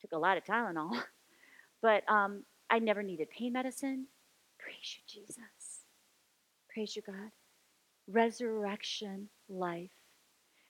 Took 0.01 0.11
a 0.13 0.17
lot 0.17 0.37
of 0.37 0.43
Tylenol, 0.43 1.01
but 1.81 2.03
um, 2.09 2.43
I 2.69 2.79
never 2.79 3.03
needed 3.03 3.29
pain 3.29 3.53
medicine. 3.53 4.07
Praise 4.59 4.97
you, 4.97 5.21
Jesus. 5.23 5.85
Praise 6.73 6.95
you, 6.95 7.01
God. 7.01 7.31
Resurrection 8.07 9.29
life. 9.49 9.91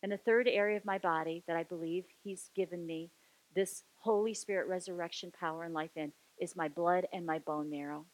And 0.04 0.12
the 0.12 0.18
third 0.18 0.48
area 0.48 0.78
of 0.78 0.86
my 0.86 0.98
body 0.98 1.44
that 1.48 1.56
I 1.56 1.64
believe 1.64 2.06
He's 2.24 2.50
given 2.56 2.86
me 2.86 3.12
this 3.56 3.84
Holy 4.02 4.34
Spirit 4.34 4.68
resurrection 4.68 5.32
power 5.32 5.64
and 5.64 5.74
life 5.74 5.96
in 5.96 6.12
is 6.40 6.56
my 6.56 6.68
blood 6.68 7.08
and 7.14 7.26
my 7.26 7.40
bone 7.40 7.70
marrow. 7.70 8.06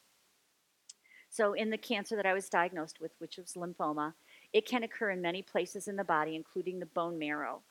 So, 1.30 1.52
in 1.54 1.70
the 1.70 1.78
cancer 1.78 2.16
that 2.16 2.26
I 2.26 2.34
was 2.34 2.48
diagnosed 2.48 3.00
with, 3.00 3.12
which 3.18 3.36
was 3.36 3.54
lymphoma, 3.54 4.14
it 4.52 4.66
can 4.66 4.82
occur 4.82 5.10
in 5.10 5.20
many 5.20 5.42
places 5.42 5.88
in 5.88 5.96
the 5.96 6.04
body, 6.04 6.36
including 6.36 6.78
the 6.78 6.86
bone 6.86 7.18
marrow. 7.18 7.62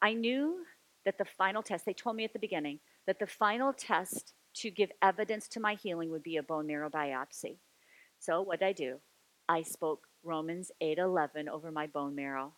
I 0.00 0.14
knew 0.14 0.64
that 1.04 1.18
the 1.18 1.24
final 1.24 1.62
test, 1.62 1.84
they 1.84 1.92
told 1.92 2.16
me 2.16 2.24
at 2.24 2.32
the 2.32 2.38
beginning, 2.38 2.80
that 3.06 3.18
the 3.18 3.26
final 3.26 3.72
test 3.72 4.34
to 4.54 4.70
give 4.70 4.90
evidence 5.00 5.48
to 5.48 5.60
my 5.60 5.74
healing 5.74 6.10
would 6.10 6.22
be 6.22 6.36
a 6.36 6.42
bone 6.42 6.66
marrow 6.66 6.90
biopsy. 6.90 7.56
So, 8.18 8.42
what 8.42 8.60
did 8.60 8.66
I 8.66 8.72
do? 8.72 8.98
I 9.48 9.62
spoke 9.62 10.06
Romans 10.22 10.70
8:11 10.80 11.48
over 11.48 11.70
my 11.70 11.86
bone 11.86 12.14
marrow. 12.14 12.54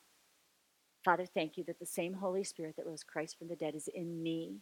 Father, 1.05 1.26
thank 1.26 1.57
you 1.57 1.64
that 1.64 1.78
the 1.78 1.86
same 1.86 2.14
Holy 2.14 2.45
Spirit 2.45 2.76
that 2.76 2.86
rose 2.86 3.03
Christ 3.03 3.38
from 3.38 3.49
the 3.49 3.57
dead 3.57 3.74
is 3.74 3.88
in 3.88 4.22
me, 4.22 4.61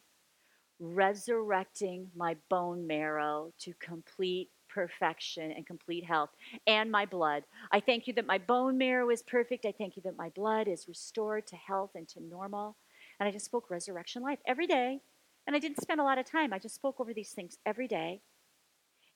resurrecting 0.80 2.08
my 2.16 2.36
bone 2.48 2.86
marrow 2.86 3.52
to 3.60 3.72
complete 3.80 4.50
perfection 4.72 5.52
and 5.52 5.66
complete 5.66 6.04
health, 6.04 6.30
and 6.66 6.90
my 6.90 7.04
blood. 7.04 7.44
I 7.70 7.80
thank 7.80 8.06
you 8.06 8.14
that 8.14 8.26
my 8.26 8.38
bone 8.38 8.78
marrow 8.78 9.10
is 9.10 9.22
perfect. 9.22 9.66
I 9.66 9.72
thank 9.76 9.96
you 9.96 10.02
that 10.02 10.16
my 10.16 10.30
blood 10.30 10.68
is 10.68 10.88
restored 10.88 11.46
to 11.48 11.56
health 11.56 11.90
and 11.94 12.08
to 12.08 12.22
normal. 12.22 12.76
And 13.20 13.28
I 13.28 13.32
just 13.32 13.44
spoke 13.44 13.70
resurrection 13.70 14.22
life 14.22 14.38
every 14.46 14.66
day. 14.66 15.00
And 15.46 15.54
I 15.54 15.58
didn't 15.58 15.82
spend 15.82 16.00
a 16.00 16.04
lot 16.04 16.18
of 16.18 16.24
time. 16.24 16.52
I 16.52 16.58
just 16.58 16.74
spoke 16.74 17.00
over 17.00 17.12
these 17.12 17.32
things 17.32 17.58
every 17.66 17.88
day. 17.88 18.22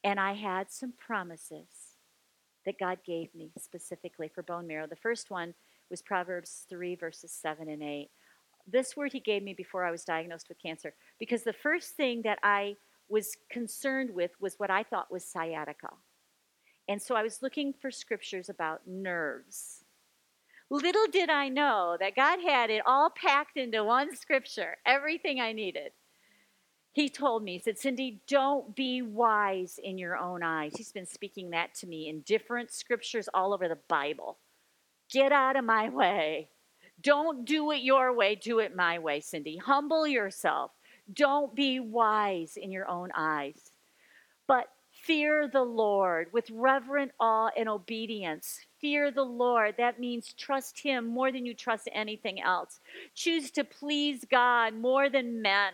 And 0.04 0.20
I 0.20 0.34
had 0.34 0.70
some 0.70 0.92
promises 0.98 1.96
that 2.64 2.78
God 2.78 2.98
gave 3.06 3.34
me 3.34 3.52
specifically 3.58 4.28
for 4.28 4.42
bone 4.42 4.66
marrow. 4.66 4.86
The 4.86 4.96
first 4.96 5.30
one 5.30 5.54
was 5.90 6.02
Proverbs 6.02 6.66
3, 6.68 6.96
verses 6.96 7.32
7 7.32 7.68
and 7.68 7.82
8. 7.82 8.10
This 8.66 8.96
word 8.96 9.12
he 9.12 9.20
gave 9.20 9.42
me 9.42 9.54
before 9.54 9.84
I 9.84 9.90
was 9.90 10.04
diagnosed 10.04 10.48
with 10.48 10.60
cancer 10.60 10.94
because 11.18 11.44
the 11.44 11.52
first 11.52 11.94
thing 11.96 12.22
that 12.22 12.38
I 12.42 12.76
was 13.08 13.36
concerned 13.50 14.10
with 14.12 14.32
was 14.40 14.54
what 14.58 14.70
I 14.70 14.82
thought 14.82 15.12
was 15.12 15.24
sciatica. 15.24 15.90
And 16.88 17.00
so 17.00 17.14
I 17.14 17.22
was 17.22 17.42
looking 17.42 17.72
for 17.72 17.90
scriptures 17.90 18.48
about 18.48 18.86
nerves. 18.86 19.84
Little 20.70 21.06
did 21.06 21.30
I 21.30 21.48
know 21.48 21.96
that 22.00 22.16
God 22.16 22.40
had 22.44 22.70
it 22.70 22.82
all 22.86 23.10
packed 23.10 23.56
into 23.56 23.84
one 23.84 24.16
scripture, 24.16 24.76
everything 24.84 25.40
I 25.40 25.52
needed. 25.52 25.92
He 26.92 27.08
told 27.08 27.44
me, 27.44 27.52
he 27.52 27.58
said, 27.58 27.78
Cindy, 27.78 28.22
don't 28.26 28.74
be 28.74 29.02
wise 29.02 29.78
in 29.82 29.98
your 29.98 30.16
own 30.16 30.42
eyes. 30.42 30.72
He's 30.76 30.92
been 30.92 31.06
speaking 31.06 31.50
that 31.50 31.74
to 31.76 31.86
me 31.86 32.08
in 32.08 32.22
different 32.22 32.72
scriptures 32.72 33.28
all 33.34 33.52
over 33.52 33.68
the 33.68 33.78
Bible. 33.88 34.38
Get 35.10 35.30
out 35.30 35.56
of 35.56 35.64
my 35.64 35.88
way. 35.88 36.48
Don't 37.00 37.44
do 37.44 37.70
it 37.72 37.82
your 37.82 38.14
way, 38.14 38.34
do 38.34 38.58
it 38.58 38.74
my 38.74 38.98
way, 38.98 39.20
Cindy. 39.20 39.58
Humble 39.58 40.06
yourself. 40.06 40.72
Don't 41.12 41.54
be 41.54 41.78
wise 41.78 42.56
in 42.56 42.72
your 42.72 42.88
own 42.88 43.10
eyes, 43.14 43.70
but 44.46 44.66
fear 44.90 45.46
the 45.46 45.62
Lord 45.62 46.32
with 46.32 46.50
reverent 46.50 47.12
awe 47.20 47.50
and 47.56 47.68
obedience. 47.68 48.60
Fear 48.80 49.12
the 49.12 49.22
Lord. 49.22 49.76
That 49.78 50.00
means 50.00 50.32
trust 50.32 50.80
Him 50.80 51.06
more 51.06 51.30
than 51.30 51.46
you 51.46 51.54
trust 51.54 51.88
anything 51.92 52.40
else. 52.40 52.80
Choose 53.14 53.50
to 53.52 53.62
please 53.62 54.24
God 54.28 54.74
more 54.74 55.08
than 55.08 55.42
men. 55.42 55.72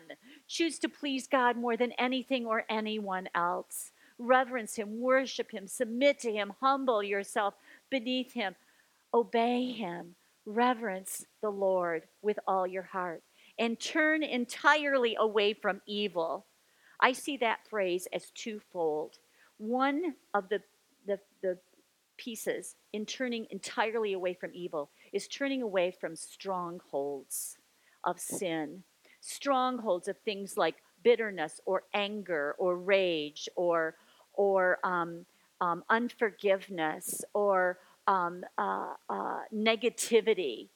Choose 0.49 0.79
to 0.81 0.89
please 0.89 1.27
God 1.27 1.57
more 1.57 1.77
than 1.77 1.93
anything 1.93 2.47
or 2.47 2.65
anyone 2.69 3.29
else. 3.35 3.93
Reverence 4.19 4.77
Him, 4.77 5.01
worship 5.01 5.51
Him, 5.51 5.67
submit 5.67 6.19
to 6.21 6.33
Him, 6.33 6.53
humble 6.61 7.03
yourself 7.03 7.55
beneath 7.91 8.33
Him, 8.35 8.55
obey 9.15 9.71
Him, 9.73 10.15
reverence 10.47 11.25
the 11.41 11.51
Lord 11.51 12.03
with 12.23 12.39
all 12.47 12.67
your 12.67 12.83
heart 12.83 13.23
and 13.59 13.79
turn 13.79 14.23
entirely 14.23 15.17
away 15.19 15.53
from 15.53 15.81
evil. 15.87 16.47
I 17.01 17.13
see 17.13 17.37
that 17.39 17.67
phrase 17.69 18.09
as 18.13 18.31
twofold. 18.31 19.19
One 19.59 20.15
of 20.35 20.49
the, 20.49 20.63
the, 21.07 21.19
the 21.43 21.59
pieces 22.17 22.77
in 22.93 23.07
turning 23.07 23.47
entirely 23.51 24.13
away 24.13 24.35
from 24.35 24.51
evil 24.55 24.91
is 25.13 25.29
turning 25.29 25.63
away 25.63 25.91
from 25.91 26.17
strongholds 26.17 27.57
of 28.05 28.19
sin, 28.19 28.83
strongholds 29.21 30.09
of 30.09 30.17
things 30.19 30.57
like 30.57 30.77
bitterness 31.03 31.61
or 31.67 31.85
anger 31.95 32.55
or 32.59 32.77
rage 32.77 33.49
or, 33.57 33.97
or 34.35 34.79
um, 34.85 35.25
um, 35.61 35.85
unforgiveness 35.91 37.23
or 37.35 37.79
um, 38.07 38.45
uh, 38.59 38.95
uh, 39.09 39.41
negativity 39.55 40.69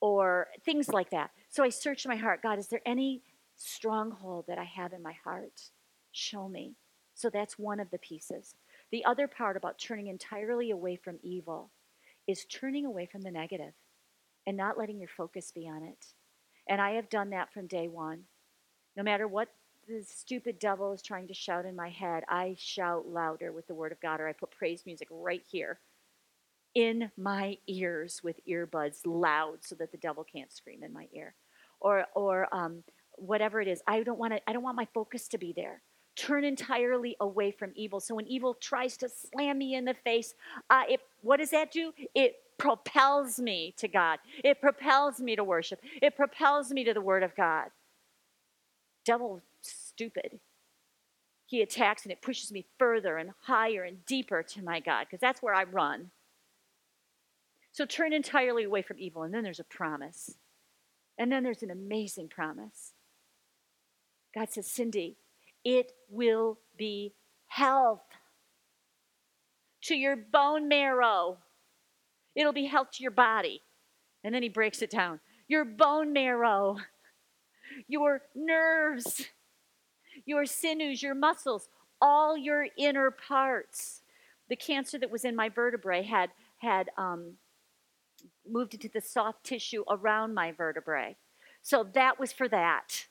or 0.00 0.48
things 0.64 0.88
like 0.88 1.10
that. 1.10 1.30
So 1.48 1.62
I 1.62 1.68
searched 1.70 2.06
my 2.06 2.16
heart 2.16 2.42
God, 2.42 2.58
is 2.58 2.68
there 2.68 2.82
any 2.86 3.22
stronghold 3.56 4.44
that 4.48 4.58
I 4.58 4.64
have 4.64 4.92
in 4.92 5.02
my 5.02 5.14
heart? 5.24 5.60
Show 6.12 6.48
me. 6.48 6.74
So 7.14 7.30
that's 7.30 7.58
one 7.58 7.80
of 7.80 7.90
the 7.90 7.98
pieces. 7.98 8.54
The 8.92 9.04
other 9.04 9.26
part 9.26 9.56
about 9.56 9.78
turning 9.78 10.06
entirely 10.06 10.70
away 10.70 10.96
from 10.96 11.18
evil 11.22 11.70
is 12.26 12.44
turning 12.44 12.86
away 12.86 13.06
from 13.06 13.22
the 13.22 13.30
negative 13.30 13.72
and 14.46 14.56
not 14.56 14.78
letting 14.78 14.98
your 14.98 15.08
focus 15.08 15.50
be 15.52 15.68
on 15.68 15.82
it. 15.82 16.06
And 16.68 16.80
I 16.80 16.92
have 16.92 17.10
done 17.10 17.30
that 17.30 17.52
from 17.52 17.66
day 17.66 17.88
one. 17.88 18.22
No 18.96 19.02
matter 19.02 19.26
what 19.26 19.48
the 19.88 20.02
stupid 20.02 20.58
devil 20.58 20.92
is 20.92 21.02
trying 21.02 21.28
to 21.28 21.34
shout 21.34 21.64
in 21.64 21.74
my 21.74 21.88
head, 21.88 22.24
I 22.28 22.56
shout 22.58 23.08
louder 23.08 23.52
with 23.52 23.66
the 23.66 23.74
word 23.74 23.92
of 23.92 24.00
God, 24.00 24.20
or 24.20 24.28
I 24.28 24.32
put 24.32 24.50
praise 24.50 24.82
music 24.86 25.08
right 25.10 25.42
here 25.50 25.80
in 26.78 27.10
my 27.16 27.58
ears 27.66 28.20
with 28.22 28.36
earbuds 28.46 29.00
loud 29.04 29.58
so 29.62 29.74
that 29.74 29.90
the 29.90 29.98
devil 29.98 30.24
can't 30.24 30.52
scream 30.52 30.84
in 30.84 30.92
my 30.92 31.08
ear. 31.12 31.34
Or 31.80 32.06
or 32.14 32.46
um, 32.54 32.84
whatever 33.16 33.60
it 33.60 33.66
is 33.66 33.82
i 33.88 34.00
don't 34.04 34.18
want 34.18 34.32
to 34.32 34.40
i 34.48 34.52
don't 34.52 34.62
want 34.62 34.76
my 34.76 34.86
focus 34.94 35.26
to 35.28 35.38
be 35.38 35.52
there. 35.52 35.82
Turn 36.14 36.44
entirely 36.44 37.16
away 37.20 37.50
from 37.50 37.72
evil. 37.74 38.00
So 38.00 38.14
when 38.14 38.26
evil 38.28 38.54
tries 38.54 38.96
to 38.98 39.08
slam 39.08 39.58
me 39.58 39.74
in 39.74 39.84
the 39.84 39.94
face 39.94 40.34
uh, 40.70 40.84
it, 40.88 41.00
what 41.22 41.38
does 41.38 41.50
that 41.50 41.72
do? 41.72 41.92
It 42.14 42.36
propels 42.58 43.40
me 43.40 43.74
to 43.78 43.88
god. 43.88 44.20
It 44.44 44.60
propels 44.60 45.18
me 45.18 45.34
to 45.34 45.42
worship. 45.42 45.80
It 46.00 46.14
propels 46.14 46.70
me 46.70 46.84
to 46.84 46.94
the 46.94 47.00
word 47.00 47.24
of 47.24 47.34
god. 47.34 47.70
Devil 49.04 49.42
stupid. 49.62 50.38
He 51.46 51.60
attacks 51.60 52.04
and 52.04 52.12
it 52.12 52.22
pushes 52.22 52.52
me 52.52 52.66
further 52.78 53.16
and 53.16 53.30
higher 53.42 53.82
and 53.82 54.04
deeper 54.06 54.44
to 54.44 54.62
my 54.62 54.78
god 54.78 55.06
because 55.06 55.20
that's 55.20 55.42
where 55.42 55.54
i 55.54 55.64
run 55.64 56.10
so 57.78 57.84
turn 57.84 58.12
entirely 58.12 58.64
away 58.64 58.82
from 58.82 58.98
evil. 58.98 59.22
And 59.22 59.32
then 59.32 59.44
there's 59.44 59.60
a 59.60 59.64
promise. 59.64 60.34
And 61.16 61.30
then 61.30 61.44
there's 61.44 61.62
an 61.62 61.70
amazing 61.70 62.26
promise. 62.26 62.92
God 64.34 64.52
says, 64.52 64.68
Cindy, 64.68 65.16
it 65.64 65.92
will 66.10 66.58
be 66.76 67.14
health 67.46 68.02
to 69.82 69.94
your 69.94 70.16
bone 70.16 70.66
marrow. 70.66 71.38
It'll 72.34 72.52
be 72.52 72.64
health 72.64 72.88
to 72.94 73.02
your 73.04 73.12
body. 73.12 73.62
And 74.24 74.34
then 74.34 74.42
he 74.42 74.48
breaks 74.48 74.82
it 74.82 74.90
down 74.90 75.20
your 75.46 75.64
bone 75.64 76.12
marrow, 76.12 76.78
your 77.86 78.22
nerves, 78.34 79.26
your 80.26 80.46
sinews, 80.46 81.00
your 81.00 81.14
muscles, 81.14 81.68
all 82.00 82.36
your 82.36 82.66
inner 82.76 83.12
parts. 83.12 84.02
The 84.48 84.56
cancer 84.56 84.98
that 84.98 85.12
was 85.12 85.24
in 85.24 85.36
my 85.36 85.48
vertebrae 85.48 86.02
had, 86.02 86.30
had 86.56 86.90
um, 86.98 87.34
moved 88.50 88.74
into 88.74 88.88
the 88.92 89.00
soft 89.00 89.44
tissue 89.44 89.84
around 89.90 90.34
my 90.34 90.52
vertebrae. 90.52 91.16
So 91.62 91.84
that 91.94 92.18
was 92.20 92.32
for 92.32 92.48
that. 92.48 93.06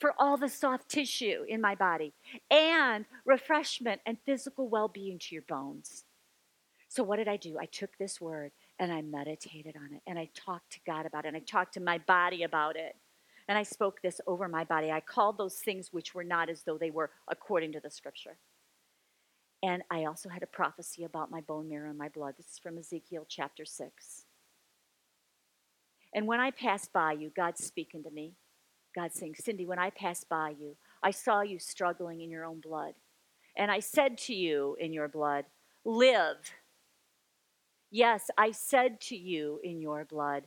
for 0.00 0.14
all 0.18 0.36
the 0.36 0.48
soft 0.48 0.88
tissue 0.88 1.44
in 1.48 1.60
my 1.60 1.74
body, 1.74 2.14
and 2.50 3.06
refreshment 3.24 4.00
and 4.06 4.18
physical 4.26 4.68
well 4.68 4.88
being 4.88 5.18
to 5.18 5.34
your 5.34 5.42
bones. 5.48 6.04
So, 6.88 7.02
what 7.04 7.16
did 7.16 7.28
I 7.28 7.36
do? 7.38 7.58
I 7.60 7.66
took 7.66 7.98
this 7.98 8.20
word 8.20 8.52
and 8.78 8.92
I 8.92 9.02
meditated 9.02 9.76
on 9.76 9.94
it 9.94 10.02
and 10.06 10.18
I 10.18 10.30
talked 10.34 10.72
to 10.72 10.80
God 10.86 11.06
about 11.06 11.26
it 11.26 11.28
and 11.28 11.38
I 11.38 11.40
talked 11.40 11.74
to 11.74 11.80
my 11.80 11.98
body 11.98 12.44
about 12.44 12.76
it. 12.76 12.96
And 13.48 13.58
I 13.58 13.64
spoke 13.64 14.02
this 14.02 14.20
over 14.26 14.48
my 14.48 14.64
body. 14.64 14.92
I 14.92 15.00
called 15.00 15.38
those 15.38 15.56
things 15.56 15.92
which 15.92 16.14
were 16.14 16.24
not 16.24 16.50
as 16.50 16.62
though 16.64 16.78
they 16.78 16.90
were 16.90 17.10
according 17.28 17.72
to 17.72 17.80
the 17.80 17.90
scripture. 17.90 18.38
And 19.62 19.82
I 19.90 20.04
also 20.06 20.28
had 20.30 20.42
a 20.42 20.48
prophecy 20.48 21.04
about 21.04 21.30
my 21.30 21.42
bone 21.42 21.68
marrow 21.68 21.90
and 21.90 21.98
my 21.98 22.08
blood. 22.08 22.34
This 22.38 22.46
is 22.52 22.58
from 22.58 22.78
Ezekiel 22.78 23.26
chapter 23.28 23.64
6. 23.64 24.24
And 26.14 26.26
when 26.26 26.40
I 26.40 26.50
passed 26.50 26.92
by 26.92 27.12
you, 27.12 27.30
God's 27.34 27.64
speaking 27.64 28.02
to 28.02 28.10
me. 28.10 28.34
God 28.94 29.12
saying, 29.12 29.36
Cindy, 29.36 29.66
when 29.66 29.78
I 29.78 29.90
passed 29.90 30.28
by 30.28 30.54
you, 30.58 30.76
I 31.02 31.12
saw 31.12 31.42
you 31.42 31.58
struggling 31.58 32.20
in 32.20 32.30
your 32.30 32.44
own 32.44 32.60
blood. 32.60 32.94
And 33.56 33.70
I 33.70 33.80
said 33.80 34.18
to 34.18 34.34
you 34.34 34.76
in 34.80 34.92
your 34.92 35.08
blood, 35.08 35.44
Live. 35.84 36.52
Yes, 37.90 38.30
I 38.36 38.50
said 38.50 39.00
to 39.02 39.16
you 39.16 39.60
in 39.62 39.80
your 39.80 40.04
blood, 40.04 40.44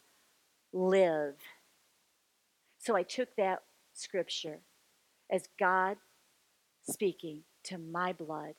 Live. 0.71 1.35
So 2.77 2.95
I 2.95 3.03
took 3.03 3.35
that 3.37 3.63
scripture 3.93 4.59
as 5.31 5.47
God 5.57 5.97
speaking 6.81 7.43
to 7.63 7.77
my 7.77 8.11
blood, 8.11 8.55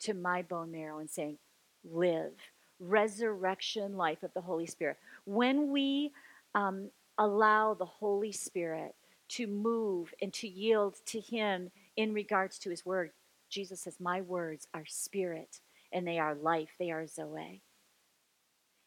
to 0.00 0.14
my 0.14 0.42
bone 0.42 0.72
marrow, 0.72 0.98
and 0.98 1.08
saying, 1.08 1.38
Live. 1.84 2.32
Resurrection 2.80 3.96
life 3.96 4.22
of 4.22 4.32
the 4.34 4.40
Holy 4.40 4.66
Spirit. 4.66 4.98
When 5.24 5.70
we 5.70 6.12
um, 6.54 6.90
allow 7.18 7.74
the 7.74 7.86
Holy 7.86 8.32
Spirit 8.32 8.94
to 9.30 9.46
move 9.46 10.14
and 10.22 10.32
to 10.34 10.48
yield 10.48 10.96
to 11.06 11.20
Him 11.20 11.70
in 11.96 12.12
regards 12.12 12.58
to 12.60 12.70
His 12.70 12.84
Word. 12.84 13.10
Jesus 13.50 13.82
says, 13.82 13.96
My 14.00 14.20
words 14.20 14.66
are 14.74 14.84
spirit 14.86 15.60
and 15.92 16.06
they 16.06 16.18
are 16.18 16.34
life, 16.34 16.70
they 16.78 16.90
are 16.90 17.06
Zoe. 17.06 17.62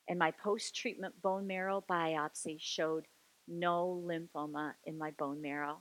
And 0.07 0.19
my 0.19 0.31
post 0.31 0.75
treatment 0.75 1.21
bone 1.21 1.47
marrow 1.47 1.83
biopsy 1.89 2.57
showed 2.59 3.05
no 3.47 4.03
lymphoma 4.05 4.73
in 4.85 4.97
my 4.97 5.11
bone 5.11 5.41
marrow. 5.41 5.79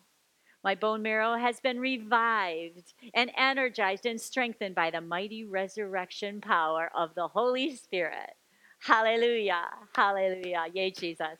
My 0.62 0.74
bone 0.74 1.02
marrow 1.02 1.36
has 1.36 1.58
been 1.60 1.80
revived 1.80 2.92
and 3.14 3.30
energized 3.36 4.04
and 4.04 4.20
strengthened 4.20 4.74
by 4.74 4.90
the 4.90 5.00
mighty 5.00 5.44
resurrection 5.44 6.40
power 6.40 6.90
of 6.94 7.14
the 7.14 7.28
Holy 7.28 7.74
Spirit. 7.76 8.34
Hallelujah. 8.80 9.64
Hallelujah. 9.94 10.66
Yay, 10.74 10.90
Jesus. 10.90 11.38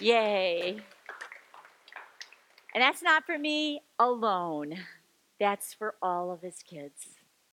Yay. 0.00 0.78
And 2.74 2.82
that's 2.82 3.02
not 3.02 3.24
for 3.26 3.38
me 3.38 3.82
alone, 3.98 4.74
that's 5.40 5.74
for 5.74 5.96
all 6.02 6.30
of 6.30 6.42
his 6.42 6.62
kids. 6.62 7.17